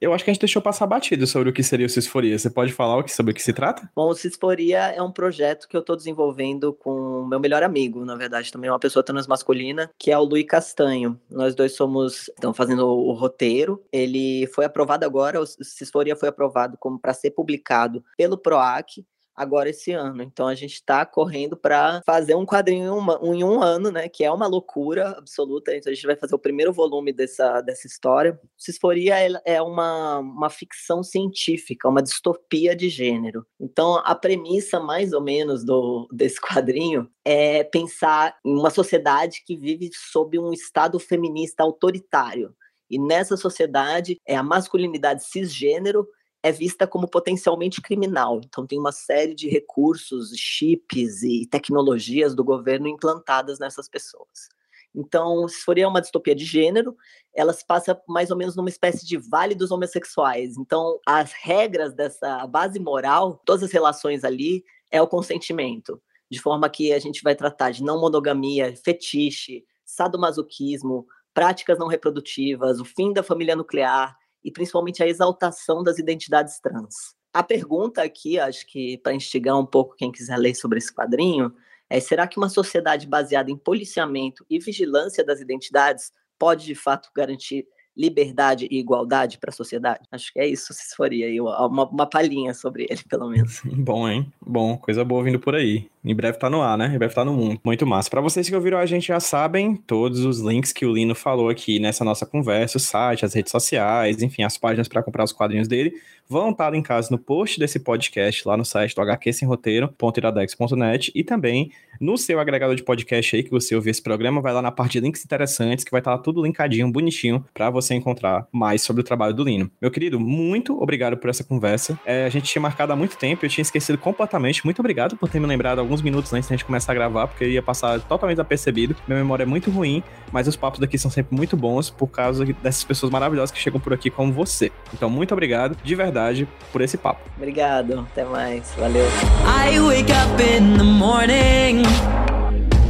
eu 0.00 0.12
acho 0.12 0.24
que 0.24 0.30
a 0.30 0.32
gente 0.32 0.40
deixou 0.40 0.62
passar 0.62 0.86
batido 0.86 1.26
sobre 1.26 1.50
o 1.50 1.52
que 1.52 1.62
seria 1.62 1.86
o 1.86 1.90
Cisforia. 1.90 2.38
Você 2.38 2.50
pode 2.50 2.72
falar 2.72 3.06
sobre 3.08 3.32
o 3.32 3.34
que 3.34 3.42
se 3.42 3.52
trata? 3.52 3.88
Bom, 3.94 4.08
o 4.08 4.14
Cisforia 4.14 4.78
é 4.78 5.00
um 5.02 5.12
projeto 5.12 5.68
que 5.68 5.76
eu 5.76 5.80
estou 5.80 5.94
desenvolvendo 5.94 6.72
com 6.72 7.26
meu 7.26 7.38
melhor 7.38 7.62
amigo, 7.62 8.04
na 8.04 8.16
verdade, 8.16 8.50
também 8.50 8.70
uma 8.70 8.78
pessoa 8.78 9.02
transmasculina, 9.02 9.90
que 9.98 10.10
é 10.10 10.18
o 10.18 10.24
Luiz 10.24 10.46
Castanho. 10.46 11.20
Nós 11.30 11.54
dois 11.54 11.76
somos, 11.76 12.28
estão 12.28 12.52
fazendo 12.54 12.86
o 12.86 13.12
roteiro. 13.12 13.82
Ele 13.92 14.46
foi 14.48 14.64
aprovado 14.64 15.04
agora, 15.04 15.40
o 15.40 15.46
Cisforia 15.46 16.16
foi 16.16 16.28
aprovado 16.28 16.76
como 16.78 16.98
para 16.98 17.14
ser 17.14 17.30
publicado 17.30 18.02
pelo 18.16 18.38
PROAC 18.38 19.04
agora 19.40 19.70
esse 19.70 19.92
ano. 19.92 20.22
Então 20.22 20.46
a 20.46 20.54
gente 20.54 20.74
está 20.74 21.06
correndo 21.06 21.56
para 21.56 22.02
fazer 22.04 22.34
um 22.34 22.44
quadrinho 22.44 22.84
em, 22.84 22.88
uma, 22.90 23.24
um, 23.24 23.34
em 23.34 23.42
um 23.42 23.62
ano, 23.62 23.90
né? 23.90 24.06
Que 24.06 24.22
é 24.22 24.30
uma 24.30 24.46
loucura 24.46 25.10
absoluta. 25.16 25.74
Então 25.74 25.90
a 25.90 25.94
gente 25.94 26.06
vai 26.06 26.14
fazer 26.14 26.34
o 26.34 26.38
primeiro 26.38 26.72
volume 26.72 27.10
dessa, 27.10 27.62
dessa 27.62 27.86
história. 27.86 28.38
Cisforia 28.58 29.14
é 29.44 29.62
uma, 29.62 30.18
uma 30.18 30.50
ficção 30.50 31.02
científica, 31.02 31.88
uma 31.88 32.02
distopia 32.02 32.76
de 32.76 32.90
gênero. 32.90 33.46
Então 33.58 34.02
a 34.04 34.14
premissa, 34.14 34.78
mais 34.78 35.14
ou 35.14 35.22
menos, 35.22 35.64
do, 35.64 36.06
desse 36.12 36.38
quadrinho 36.38 37.08
é 37.24 37.64
pensar 37.64 38.36
em 38.44 38.58
uma 38.58 38.70
sociedade 38.70 39.42
que 39.46 39.56
vive 39.56 39.88
sob 39.94 40.38
um 40.38 40.52
estado 40.52 40.98
feminista 40.98 41.62
autoritário. 41.62 42.54
E 42.90 42.98
nessa 42.98 43.36
sociedade, 43.36 44.20
é 44.26 44.36
a 44.36 44.42
masculinidade 44.42 45.24
cisgênero 45.24 46.06
é 46.42 46.50
vista 46.50 46.86
como 46.86 47.08
potencialmente 47.08 47.80
criminal. 47.80 48.40
Então, 48.44 48.66
tem 48.66 48.78
uma 48.78 48.92
série 48.92 49.34
de 49.34 49.48
recursos, 49.48 50.30
chips 50.36 51.22
e 51.22 51.46
tecnologias 51.46 52.34
do 52.34 52.42
governo 52.42 52.88
implantadas 52.88 53.58
nessas 53.58 53.88
pessoas. 53.88 54.48
Então, 54.94 55.46
se 55.46 55.62
for 55.62 55.78
uma 55.78 56.00
distopia 56.00 56.34
de 56.34 56.44
gênero, 56.44 56.96
ela 57.32 57.52
se 57.52 57.64
passa 57.64 58.00
mais 58.08 58.30
ou 58.30 58.36
menos 58.36 58.56
numa 58.56 58.68
espécie 58.68 59.06
de 59.06 59.16
vale 59.16 59.54
dos 59.54 59.70
homossexuais. 59.70 60.56
Então, 60.56 60.98
as 61.06 61.32
regras 61.32 61.94
dessa 61.94 62.46
base 62.46 62.80
moral, 62.80 63.40
todas 63.44 63.62
as 63.62 63.70
relações 63.70 64.24
ali, 64.24 64.64
é 64.90 65.00
o 65.00 65.06
consentimento. 65.06 66.02
De 66.28 66.40
forma 66.40 66.68
que 66.68 66.92
a 66.92 66.98
gente 66.98 67.22
vai 67.22 67.34
tratar 67.34 67.70
de 67.70 67.84
não 67.84 68.00
monogamia, 68.00 68.74
fetiche, 68.84 69.64
sadomasoquismo, 69.84 71.06
práticas 71.32 71.78
não 71.78 71.86
reprodutivas, 71.86 72.80
o 72.80 72.84
fim 72.84 73.12
da 73.12 73.22
família 73.22 73.54
nuclear 73.54 74.16
e 74.44 74.50
principalmente 74.50 75.02
a 75.02 75.08
exaltação 75.08 75.82
das 75.82 75.98
identidades 75.98 76.60
trans. 76.60 77.14
A 77.32 77.42
pergunta 77.42 78.02
aqui, 78.02 78.38
acho 78.38 78.66
que 78.66 78.98
para 78.98 79.14
instigar 79.14 79.58
um 79.58 79.66
pouco 79.66 79.94
quem 79.96 80.10
quiser 80.10 80.36
ler 80.36 80.54
sobre 80.54 80.78
esse 80.78 80.92
quadrinho, 80.92 81.52
é: 81.88 82.00
será 82.00 82.26
que 82.26 82.38
uma 82.38 82.48
sociedade 82.48 83.06
baseada 83.06 83.50
em 83.50 83.56
policiamento 83.56 84.44
e 84.50 84.58
vigilância 84.58 85.24
das 85.24 85.40
identidades 85.40 86.12
pode 86.38 86.64
de 86.64 86.74
fato 86.74 87.10
garantir 87.14 87.66
liberdade 87.96 88.66
e 88.70 88.78
igualdade 88.78 89.38
para 89.38 89.50
a 89.50 89.52
sociedade? 89.52 90.00
Acho 90.10 90.32
que 90.32 90.40
é 90.40 90.46
isso, 90.46 90.72
se 90.72 90.96
faria 90.96 91.26
aí 91.26 91.40
uma, 91.40 91.88
uma 91.88 92.06
palhinha 92.08 92.54
sobre 92.54 92.86
ele, 92.88 93.02
pelo 93.08 93.28
menos. 93.28 93.60
Bom, 93.76 94.08
hein? 94.08 94.32
Bom, 94.40 94.78
coisa 94.78 95.04
boa 95.04 95.22
vindo 95.22 95.38
por 95.38 95.54
aí. 95.54 95.90
Em 96.02 96.14
breve 96.14 96.38
tá 96.38 96.48
no 96.48 96.62
ar, 96.62 96.78
né? 96.78 96.90
Em 96.94 96.98
breve 96.98 97.14
tá 97.14 97.24
no 97.24 97.34
mundo. 97.34 97.60
Muito 97.64 97.86
massa. 97.86 98.08
Para 98.08 98.22
vocês 98.22 98.48
que 98.48 98.54
ouviram 98.54 98.78
a 98.78 98.86
gente 98.86 99.08
já 99.08 99.20
sabem, 99.20 99.76
todos 99.76 100.24
os 100.24 100.40
links 100.40 100.72
que 100.72 100.86
o 100.86 100.92
Lino 100.92 101.14
falou 101.14 101.50
aqui 101.50 101.78
nessa 101.78 102.04
nossa 102.04 102.24
conversa, 102.24 102.78
o 102.78 102.80
site, 102.80 103.24
as 103.24 103.34
redes 103.34 103.52
sociais, 103.52 104.22
enfim, 104.22 104.42
as 104.42 104.56
páginas 104.56 104.88
para 104.88 105.02
comprar 105.02 105.24
os 105.24 105.32
quadrinhos 105.32 105.68
dele, 105.68 105.92
vão 106.30 106.50
estar 106.50 106.70
linkados 106.70 107.10
no 107.10 107.18
post 107.18 107.58
desse 107.58 107.80
podcast 107.80 108.46
lá 108.46 108.56
no 108.56 108.64
site 108.64 108.94
do 108.94 109.02
hqsemroteiro.iradex.net 109.02 111.10
e 111.12 111.24
também 111.24 111.72
no 112.00 112.16
seu 112.16 112.38
agregador 112.40 112.76
de 112.76 112.82
podcast 112.82 113.36
aí 113.36 113.42
que 113.42 113.50
você 113.50 113.74
ouvir 113.74 113.90
esse 113.90 114.02
programa, 114.02 114.40
vai 114.40 114.54
lá 114.54 114.62
na 114.62 114.70
parte 114.70 114.92
de 114.92 115.00
links 115.00 115.22
interessantes 115.24 115.84
que 115.84 115.90
vai 115.90 116.00
estar 116.00 116.16
tudo 116.18 116.42
linkadinho, 116.42 116.90
bonitinho, 116.90 117.44
para 117.52 117.68
você 117.68 117.94
encontrar 117.94 118.46
mais 118.50 118.80
sobre 118.80 119.02
o 119.02 119.04
trabalho 119.04 119.34
do 119.34 119.44
Lino. 119.44 119.70
Meu 119.82 119.90
querido, 119.90 120.18
muito 120.18 120.80
obrigado 120.80 121.18
por 121.18 121.28
essa 121.28 121.44
conversa. 121.44 122.00
É, 122.06 122.24
a 122.24 122.30
gente 122.30 122.44
tinha 122.44 122.62
marcado 122.62 122.92
há 122.92 122.96
muito 122.96 123.18
tempo, 123.18 123.44
eu 123.44 123.50
tinha 123.50 123.62
esquecido 123.62 123.98
completamente. 123.98 124.64
Muito 124.64 124.78
obrigado 124.78 125.16
por 125.16 125.28
ter 125.28 125.40
me 125.40 125.46
lembrado 125.46 125.80
alguns 125.90 126.02
minutos 126.02 126.32
antes 126.32 126.48
da 126.48 126.54
gente 126.54 126.64
começar 126.64 126.92
a 126.92 126.94
gravar, 126.94 127.26
porque 127.26 127.44
ia 127.44 127.62
passar 127.62 128.00
totalmente 128.00 128.40
apercebido. 128.40 128.94
Minha 129.08 129.18
memória 129.18 129.42
é 129.42 129.46
muito 129.46 129.70
ruim, 129.70 130.02
mas 130.32 130.46
os 130.46 130.54
papos 130.54 130.78
daqui 130.78 130.96
são 130.96 131.10
sempre 131.10 131.36
muito 131.36 131.56
bons 131.56 131.90
por 131.90 132.06
causa 132.06 132.44
dessas 132.62 132.84
pessoas 132.84 133.10
maravilhosas 133.10 133.50
que 133.50 133.58
chegam 133.58 133.80
por 133.80 133.92
aqui 133.92 134.08
como 134.08 134.32
você. 134.32 134.70
Então, 134.94 135.10
muito 135.10 135.32
obrigado, 135.32 135.76
de 135.82 135.94
verdade, 135.96 136.48
por 136.72 136.80
esse 136.80 136.96
papo. 136.96 137.20
Obrigado, 137.36 138.06
até 138.12 138.24
mais, 138.24 138.72
valeu. 138.78 139.06
I 139.44 139.80
wake 139.80 140.12
up 140.12 140.40
in 140.40 140.78
the 140.78 140.84
morning. 140.84 141.82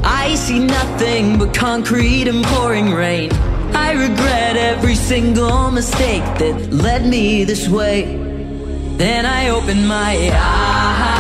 I 0.05 0.37
see 0.37 0.61
nothing 0.61 1.39
but 1.39 1.59
concrete 1.59 2.29
and 2.29 2.45
pouring 2.45 2.95
rain. 2.95 3.31
I 3.75 3.93
regret 3.93 4.57
every 4.57 4.95
single 4.95 5.71
mistake 5.71 6.23
that 6.39 6.71
led 6.71 7.07
me 7.07 7.45
this 7.45 7.69
way. 7.69 8.05
Then 8.99 9.25
I 9.25 9.49
open 9.49 9.87
my 9.87 10.31
eyes. 10.35 11.20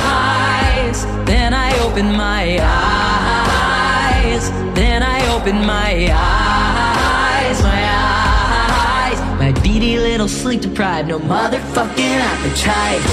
Then 1.24 1.54
I 1.54 1.78
open 1.80 2.16
my 2.16 2.58
eyes. 2.60 4.50
Then 4.74 5.02
I 5.02 5.26
open 5.34 5.64
my 5.64 6.10
eyes. 6.12 7.62
My 7.62 7.82
eyes. 7.82 9.18
My 9.38 9.52
beady 9.62 9.98
little 9.98 10.28
sleep 10.28 10.60
deprived, 10.60 11.08
no 11.08 11.18
motherfucking 11.18 12.20
appetite. 12.32 13.04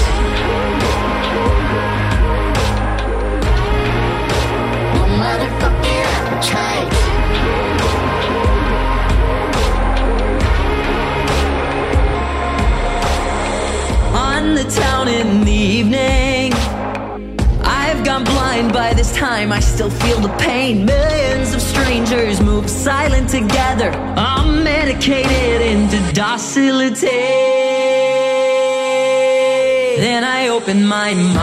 No 4.94 5.04
motherfucking 5.22 6.04
appetite. 6.16 6.92
On 14.14 14.54
the 14.54 14.64
town 14.64 15.08
in 15.08 15.44
the 15.44 15.52
evening. 15.52 16.27
Gone 18.18 18.34
blind 18.34 18.72
by 18.72 18.94
this 18.94 19.14
time, 19.14 19.52
I 19.52 19.60
still 19.60 19.90
feel 19.90 20.18
the 20.18 20.34
pain. 20.38 20.84
Millions 20.84 21.54
of 21.54 21.62
strangers 21.62 22.40
move 22.40 22.68
silent 22.68 23.28
together. 23.28 23.90
I'm 24.16 24.64
medicated 24.64 25.60
into 25.62 25.98
docility. 26.14 27.06
Then 30.02 30.24
I 30.24 30.48
open 30.48 30.84
my 30.84 31.14
mind. 31.14 31.38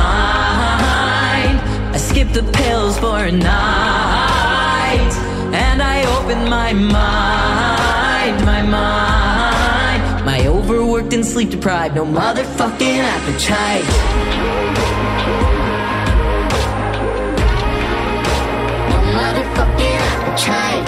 I 1.96 1.98
skip 1.98 2.34
the 2.34 2.44
pills 2.44 3.00
for 3.00 3.24
a 3.24 3.32
night. 3.32 5.14
And 5.54 5.82
I 5.82 6.04
open 6.18 6.50
my 6.50 6.74
mind, 6.74 8.46
my 8.46 8.62
mind. 8.62 10.26
My 10.26 10.46
overworked 10.46 11.14
and 11.14 11.26
sleep 11.26 11.52
deprived, 11.52 11.96
no 11.96 12.04
motherfucking 12.04 12.98
appetite. 13.00 13.86
Appetite. 20.36 20.86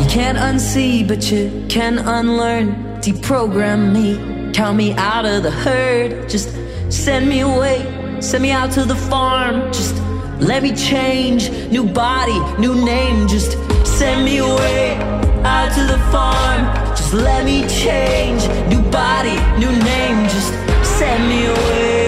You 0.00 0.08
can't 0.08 0.38
unsee, 0.38 1.06
but 1.06 1.30
you 1.30 1.64
can 1.68 1.98
unlearn. 1.98 2.74
Deprogram 3.00 3.92
me, 3.92 4.52
count 4.52 4.76
me 4.76 4.94
out 4.94 5.26
of 5.26 5.42
the 5.42 5.50
herd. 5.50 6.28
Just 6.28 6.50
send 6.90 7.28
me 7.28 7.40
away, 7.40 7.84
send 8.20 8.42
me 8.42 8.50
out 8.50 8.70
to 8.72 8.84
the 8.84 8.96
farm. 8.96 9.72
Just 9.72 9.96
let 10.40 10.62
me 10.62 10.74
change, 10.74 11.50
new 11.70 11.84
body, 11.84 12.38
new 12.58 12.74
name. 12.84 13.28
Just 13.28 13.52
send 13.86 14.24
me 14.24 14.38
away 14.38 14.96
out 15.44 15.72
to 15.74 15.84
the 15.84 15.98
farm. 16.10 16.64
Just 16.96 17.12
let 17.12 17.44
me 17.44 17.68
change, 17.68 18.48
new 18.68 18.82
body, 18.90 19.36
new 19.58 19.72
name. 19.84 20.24
Just 20.28 20.52
send 20.98 21.28
me 21.28 21.46
away. 21.46 22.03